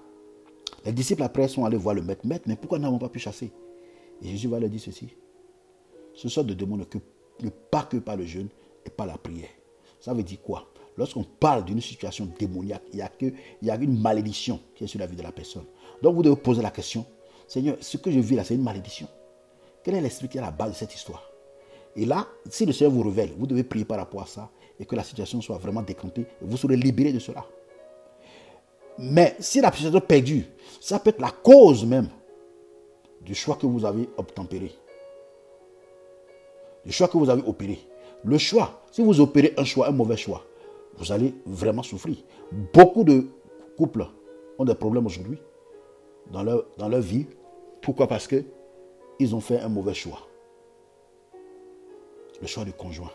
les 0.84 0.92
disciples 0.92 1.22
après 1.22 1.48
sont 1.48 1.64
allés 1.64 1.76
voir 1.76 1.94
le 1.94 2.02
maître. 2.02 2.26
Maître, 2.26 2.44
mais 2.46 2.56
pourquoi 2.56 2.78
n'avons 2.78 2.98
pas 2.98 3.08
pu 3.08 3.18
chasser? 3.18 3.52
Et 4.22 4.28
Jésus 4.28 4.48
va 4.48 4.58
leur 4.58 4.70
dire 4.70 4.80
ceci. 4.80 5.08
Ce 6.14 6.28
sort 6.28 6.44
de 6.44 6.54
démon 6.54 6.76
ne, 6.76 7.50
pas 7.70 7.82
que 7.82 7.98
par 7.98 8.16
le 8.16 8.24
jeûne 8.24 8.48
et 8.84 8.90
par 8.90 9.06
la 9.06 9.16
prière. 9.16 9.48
Ça 10.00 10.14
veut 10.14 10.22
dire 10.22 10.40
quoi? 10.42 10.66
Lorsqu'on 10.96 11.24
parle 11.24 11.64
d'une 11.64 11.80
situation 11.80 12.28
démoniaque, 12.38 12.82
il 12.92 12.98
y, 12.98 13.02
a 13.02 13.10
il 13.20 13.34
y 13.62 13.70
a 13.70 13.76
une 13.76 14.00
malédiction 14.00 14.60
qui 14.74 14.84
est 14.84 14.86
sur 14.86 14.98
la 14.98 15.06
vie 15.06 15.16
de 15.16 15.22
la 15.22 15.32
personne. 15.32 15.64
Donc 16.02 16.14
vous 16.14 16.22
devez 16.22 16.36
poser 16.36 16.62
la 16.62 16.70
question, 16.70 17.06
Seigneur, 17.46 17.76
ce 17.80 17.96
que 17.96 18.10
je 18.10 18.20
vis 18.20 18.36
là, 18.36 18.44
c'est 18.44 18.54
une 18.54 18.62
malédiction. 18.62 19.06
Quel 19.82 19.94
est 19.94 20.00
l'esprit 20.00 20.28
qui 20.28 20.36
est 20.38 20.40
à 20.40 20.44
la 20.44 20.50
base 20.50 20.72
de 20.72 20.76
cette 20.76 20.94
histoire? 20.94 21.30
Et 21.96 22.04
là, 22.04 22.26
si 22.48 22.66
le 22.66 22.72
Seigneur 22.72 22.92
vous 22.92 23.02
révèle, 23.02 23.32
vous 23.36 23.46
devez 23.46 23.64
prier 23.64 23.84
par 23.84 23.98
rapport 23.98 24.22
à 24.22 24.26
ça 24.26 24.50
et 24.78 24.84
que 24.84 24.94
la 24.96 25.04
situation 25.04 25.40
soit 25.40 25.58
vraiment 25.58 25.82
décantée, 25.82 26.26
vous 26.40 26.56
serez 26.56 26.76
libéré 26.76 27.12
de 27.12 27.18
cela. 27.18 27.44
Mais 29.02 29.34
si 29.40 29.62
la 29.62 29.68
est 29.68 30.00
perdue, 30.00 30.44
ça 30.78 30.98
peut 30.98 31.08
être 31.08 31.20
la 31.20 31.30
cause 31.30 31.86
même 31.86 32.08
du 33.22 33.34
choix 33.34 33.56
que 33.56 33.66
vous 33.66 33.86
avez 33.86 34.08
obtempéré. 34.18 34.72
Du 36.84 36.92
choix 36.92 37.08
que 37.08 37.16
vous 37.16 37.30
avez 37.30 37.42
opéré. 37.46 37.78
Le 38.24 38.36
choix, 38.36 38.82
si 38.90 39.02
vous 39.02 39.20
opérez 39.20 39.54
un 39.56 39.64
choix, 39.64 39.88
un 39.88 39.92
mauvais 39.92 40.18
choix, 40.18 40.44
vous 40.96 41.12
allez 41.12 41.34
vraiment 41.46 41.82
souffrir. 41.82 42.16
Beaucoup 42.74 43.04
de 43.04 43.26
couples 43.76 44.06
ont 44.58 44.64
des 44.66 44.74
problèmes 44.74 45.06
aujourd'hui 45.06 45.38
dans 46.30 46.42
leur, 46.42 46.66
dans 46.76 46.88
leur 46.88 47.00
vie. 47.00 47.26
Pourquoi? 47.80 48.06
Parce 48.06 48.26
que 48.26 48.44
ils 49.18 49.34
ont 49.34 49.40
fait 49.40 49.60
un 49.60 49.68
mauvais 49.70 49.94
choix. 49.94 50.28
Le 52.40 52.46
choix 52.46 52.64
du 52.64 52.72
conjoint. 52.72 53.10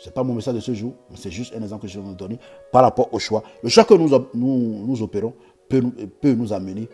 Ce 0.00 0.08
n'est 0.08 0.12
pas 0.14 0.22
mon 0.22 0.32
message 0.32 0.54
de 0.54 0.60
ce 0.60 0.72
jour, 0.72 0.94
mais 1.10 1.18
c'est 1.18 1.30
juste 1.30 1.54
un 1.54 1.62
exemple 1.62 1.82
que 1.82 1.88
je 1.88 2.00
vais 2.00 2.06
vous 2.06 2.14
donner 2.14 2.38
par 2.72 2.82
rapport 2.82 3.12
au 3.12 3.18
choix. 3.18 3.42
Le 3.62 3.68
choix 3.68 3.84
que 3.84 3.92
nous, 3.92 4.08
nous, 4.32 5.02
opérons 5.02 5.34
peut 5.68 5.82
peut 6.22 6.32
nous 6.32 6.54
amener 6.54 6.88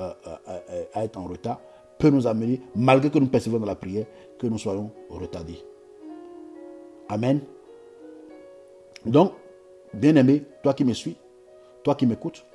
euh, 0.00 0.12
euh, 0.48 0.84
à 0.94 1.04
être 1.04 1.18
en 1.18 1.24
retard, 1.24 1.60
peut 1.98 2.10
nous 2.10 2.28
amener, 2.28 2.60
malgré 2.76 3.10
que 3.10 3.18
nous 3.18 3.26
persévérons 3.26 3.58
dans 3.58 3.66
la 3.66 3.74
prière, 3.74 4.06
que 4.38 4.46
nous 4.46 4.58
soyons 4.58 4.92
retardés. 5.10 5.58
Amen. 7.08 7.40
Donc, 9.04 9.32
bien-aimé, 9.92 10.44
toi 10.62 10.74
qui 10.74 10.84
me 10.84 10.92
suis, 10.92 11.16
toi 11.82 11.96
qui 11.96 12.06
m'écoutes, 12.06 12.46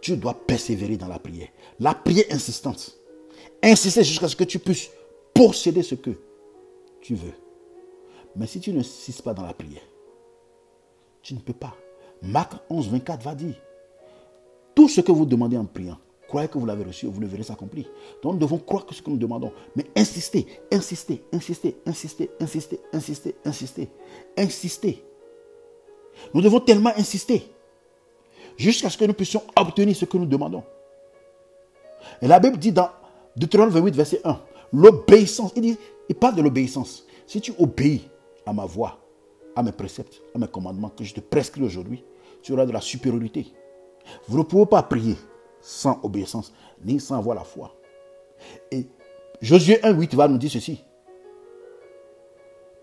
tu 0.00 0.16
dois 0.16 0.34
persévérer 0.34 0.96
dans 0.96 1.08
la 1.08 1.18
prière. 1.18 1.48
La 1.78 1.92
prière 1.92 2.24
insistante. 2.30 2.96
Insister 3.62 4.02
jusqu'à 4.02 4.28
ce 4.28 4.36
que 4.36 4.44
tu 4.44 4.58
puisses 4.58 4.90
posséder 5.34 5.82
ce 5.82 5.96
que 5.96 6.12
tu 7.02 7.14
veux. 7.14 7.34
Mais 8.36 8.46
si 8.46 8.60
tu 8.60 8.72
n'insistes 8.72 9.22
pas 9.22 9.34
dans 9.34 9.44
la 9.44 9.52
prière, 9.52 9.82
tu 11.22 11.34
ne 11.34 11.40
peux 11.40 11.52
pas. 11.52 11.74
Marc 12.22 12.54
11, 12.70 12.88
24 12.90 13.22
va 13.22 13.34
dire, 13.34 13.54
tout 14.74 14.88
ce 14.88 15.00
que 15.00 15.12
vous 15.12 15.26
demandez 15.26 15.56
en 15.56 15.64
priant, 15.64 15.98
croyez 16.28 16.48
que 16.48 16.56
vous 16.56 16.66
l'avez 16.66 16.84
reçu 16.84 17.06
vous 17.06 17.20
le 17.20 17.26
verrez 17.26 17.42
s'accomplir. 17.42 17.90
Donc 18.22 18.34
nous 18.34 18.38
devons 18.38 18.58
croire 18.58 18.86
que 18.86 18.94
ce 18.94 19.02
que 19.02 19.10
nous 19.10 19.18
demandons. 19.18 19.52
Mais 19.76 19.84
insister, 19.96 20.46
insister, 20.70 21.22
insister, 21.32 21.76
insister, 21.84 22.30
insister, 22.40 22.80
insister, 22.92 23.34
insister, 23.44 23.88
insister. 24.36 25.04
Nous 26.32 26.40
devons 26.40 26.60
tellement 26.60 26.92
insister 26.96 27.42
jusqu'à 28.56 28.88
ce 28.88 28.96
que 28.96 29.04
nous 29.04 29.14
puissions 29.14 29.42
obtenir 29.56 29.94
ce 29.94 30.04
que 30.04 30.16
nous 30.16 30.26
demandons. 30.26 30.64
Et 32.20 32.26
la 32.26 32.40
Bible 32.40 32.58
dit 32.58 32.72
dans 32.72 32.90
Deutéronome 33.36 33.74
28, 33.74 33.94
verset 33.94 34.20
1, 34.24 34.40
l'obéissance. 34.72 35.52
Il, 35.56 35.62
dit, 35.62 35.78
il 36.08 36.14
parle 36.14 36.36
de 36.36 36.42
l'obéissance. 36.42 37.06
Si 37.26 37.40
tu 37.40 37.52
obéis 37.58 38.08
à 38.46 38.52
ma 38.52 38.64
voix, 38.64 38.98
à 39.54 39.62
mes 39.62 39.72
préceptes, 39.72 40.22
à 40.34 40.38
mes 40.38 40.48
commandements 40.48 40.90
que 40.90 41.04
je 41.04 41.14
te 41.14 41.20
prescris 41.20 41.62
aujourd'hui, 41.62 42.04
tu 42.42 42.52
auras 42.52 42.66
de 42.66 42.72
la 42.72 42.80
supériorité. 42.80 43.46
Vous 44.26 44.38
ne 44.38 44.42
pouvez 44.42 44.66
pas 44.66 44.82
prier 44.82 45.16
sans 45.60 46.00
obéissance, 46.02 46.52
ni 46.84 46.98
sans 46.98 47.16
avoir 47.16 47.36
la 47.36 47.44
foi. 47.44 47.74
Et 48.70 48.86
Josué 49.40 49.82
1, 49.82 49.92
8 49.92 50.14
va 50.14 50.28
nous 50.28 50.38
dire 50.38 50.50
ceci. 50.50 50.82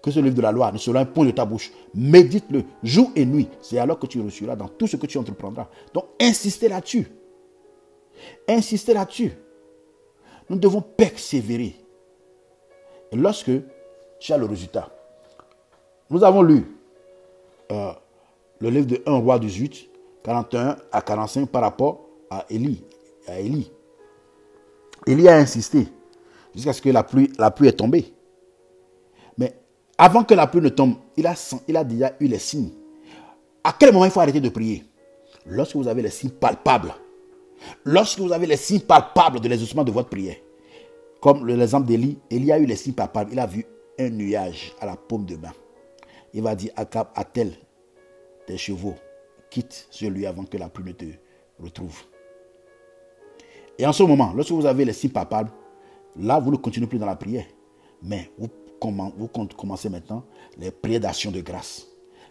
Que 0.02 0.12
ce 0.12 0.20
livre 0.22 0.36
de 0.36 0.42
la 0.42 0.52
loi 0.54 0.72
ne 0.72 0.78
sera 0.78 1.00
un 1.00 1.06
point 1.06 1.26
de 1.26 1.32
ta 1.32 1.44
bouche. 1.44 1.72
Médite-le 1.94 2.64
jour 2.84 3.12
et 3.16 3.26
nuit. 3.26 3.50
C'est 3.62 3.80
alors 3.80 4.00
que 4.00 4.08
tu 4.08 4.22
reçuras 4.22 4.56
dans 4.56 4.70
tout 4.70 4.88
ce 4.88 4.96
que 4.96 5.06
tu 5.06 5.18
entreprendras. 5.18 5.68
Donc, 5.94 6.06
insistez 6.22 6.70
là-dessus. 6.70 7.08
Insistez 8.48 8.94
là-dessus. 8.94 9.34
Nous 10.50 10.58
devons 10.58 10.82
persévérer. 10.82 11.76
Et 13.12 13.16
lorsque 13.16 13.52
tu 14.20 14.34
as 14.34 14.38
le 14.38 14.46
résultat, 14.46 14.90
nous 16.10 16.24
avons 16.24 16.42
lu 16.42 16.66
euh, 17.72 17.92
le 18.60 18.70
livre 18.70 18.88
de 18.88 19.02
1 19.06 19.18
roi 19.18 19.40
18, 19.40 19.90
41 20.24 20.78
à 20.92 21.02
45 21.02 21.48
par 21.48 21.62
rapport 21.62 22.06
à 22.30 22.46
Élie. 22.50 22.84
Élie 25.06 25.28
a 25.28 25.38
insisté 25.38 25.88
jusqu'à 26.54 26.74
ce 26.74 26.82
que 26.82 26.90
la 26.90 27.04
pluie, 27.04 27.32
la 27.38 27.52
pluie 27.52 27.68
est 27.68 27.74
tombée. 27.74 28.14
Mais 29.38 29.54
avant 29.98 30.24
que 30.24 30.34
la 30.34 30.48
pluie 30.48 30.62
ne 30.62 30.70
tombe, 30.70 30.96
il 31.16 31.28
a, 31.28 31.36
il 31.68 31.78
a 31.78 31.84
déjà 31.84 32.14
eu 32.20 32.28
les 32.28 32.40
signes. 32.40 32.72
À 33.64 33.74
quel 33.78 33.94
moment 33.94 34.06
il 34.06 34.12
faut 34.12 34.20
arrêter 34.20 34.42
de 34.42 34.50
prier? 34.50 34.84
Lorsque 35.46 35.76
vous 35.76 35.88
avez 35.88 36.02
les 36.02 36.10
signes 36.10 36.32
palpables 36.32 36.94
Lorsque 37.86 38.20
vous 38.20 38.32
avez 38.32 38.48
les 38.48 38.58
signes 38.58 38.82
palpables 38.82 39.40
de 39.42 39.48
l'exaucement 39.50 39.84
de 39.84 39.92
votre 39.92 40.10
prière, 40.10 40.38
comme 41.22 41.46
l'exemple 41.46 41.88
d'Élie, 41.88 42.18
Élie 42.30 42.52
a 42.52 42.58
eu 42.58 42.66
les 42.66 42.76
signes 42.76 42.94
palpables. 42.94 43.32
Il 43.34 43.40
a 43.40 43.46
vu 43.46 43.66
un 44.00 44.10
nuage 44.10 44.74
à 44.80 44.86
la 44.86 44.96
paume 44.96 45.26
de 45.26 45.36
main. 45.36 45.52
Il 46.34 46.44
va 46.44 46.56
dire 46.56 46.72
à 46.76 46.86
tel 47.26 47.54
des 48.48 48.58
chevaux, 48.58 48.96
quitte 49.50 49.88
celui 49.90 50.26
avant 50.26 50.44
que 50.44 50.58
la 50.58 50.70
pluie 50.70 50.86
ne 50.86 50.92
te 50.92 51.06
retrouve. 51.60 52.04
Et 53.78 53.86
en 53.86 53.94
ce 53.94 54.04
moment, 54.04 54.34
lorsque 54.36 54.52
vous 54.52 54.66
avez 54.66 54.86
les 54.86 54.94
signes 54.94 55.12
palpables, 55.12 55.52
là, 56.18 56.40
vous 56.40 56.52
ne 56.52 56.58
continuez 56.58 56.88
plus 56.88 57.00
dans 57.00 57.06
la 57.06 57.16
prière. 57.16 57.46
Mais 58.02 58.30
vous, 58.38 58.50
vous 59.18 59.28
commencez 59.28 59.90
maintenant 59.90 60.26
les 60.58 60.72
prières 60.72 61.00
d'action 61.00 61.32
de 61.32 61.42
grâce. 61.42 61.88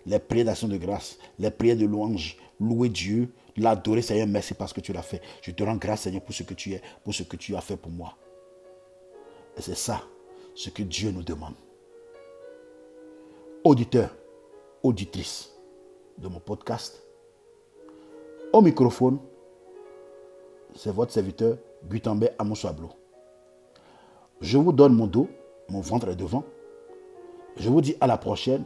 Les 0.07 0.19
prières 0.19 0.47
d'action 0.47 0.69
de 0.69 0.77
grâce, 0.77 1.19
les 1.39 1.51
prières 1.51 1.77
de 1.77 1.87
louange, 1.87 2.37
louer 2.61 2.89
Dieu, 2.89 3.33
l'adorer, 3.57 4.03
Seigneur, 4.03 4.27
merci 4.27 4.55
parce 4.55 4.73
que 4.73 4.81
tu 4.81 4.93
l'as 4.93 5.03
fait. 5.03 5.21
Je 5.43 5.51
te 5.51 5.63
rends 5.63 5.77
grâce, 5.77 6.03
Seigneur, 6.03 6.23
pour 6.23 6.35
ce 6.35 6.43
que 6.43 6.55
tu 6.55 6.73
es, 6.73 6.83
pour 7.05 7.15
ce 7.15 7.23
que 7.23 7.37
tu 7.37 7.57
as 7.57 7.61
fait 7.61 7.77
pour 7.77 7.93
moi. 7.93 8.15
Et 9.57 9.63
c'est 9.63 9.77
ça 9.77 10.03
ce 10.55 10.71
que 10.71 10.83
Dieu 10.83 11.11
nous 11.11 11.23
demande. 11.23 11.55
Auditeur, 13.69 14.09
auditrice 14.83 15.53
de 16.16 16.27
mon 16.27 16.41
podcast, 16.41 17.07
au 18.51 18.62
microphone, 18.62 19.19
c'est 20.75 20.91
votre 20.91 21.12
serviteur 21.12 21.59
Gutenberg 21.87 22.33
Amosablo. 22.39 22.89
Je 24.41 24.57
vous 24.57 24.73
donne 24.73 24.95
mon 24.95 25.07
dos, 25.07 25.29
mon 25.69 25.83
ventre 25.83 26.09
est 26.09 26.16
devant. 26.16 26.45
Je 27.57 27.69
vous 27.69 27.83
dis 27.83 27.95
à 28.01 28.07
la 28.07 28.16
prochaine. 28.16 28.64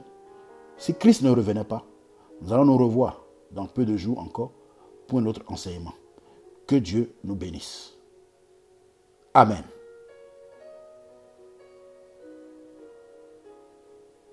Si 0.76 0.94
Christ 0.94 1.22
ne 1.22 1.30
revenait 1.30 1.64
pas, 1.64 1.84
nous 2.40 2.52
allons 2.52 2.66
nous 2.66 2.78
revoir 2.78 3.24
dans 3.50 3.66
peu 3.66 3.84
de 3.84 3.96
jours 3.96 4.20
encore 4.20 4.52
pour 5.08 5.18
un 5.18 5.26
autre 5.26 5.42
enseignement. 5.48 5.94
Que 6.68 6.76
Dieu 6.76 7.12
nous 7.24 7.34
bénisse. 7.34 7.98
Amen. 9.34 9.64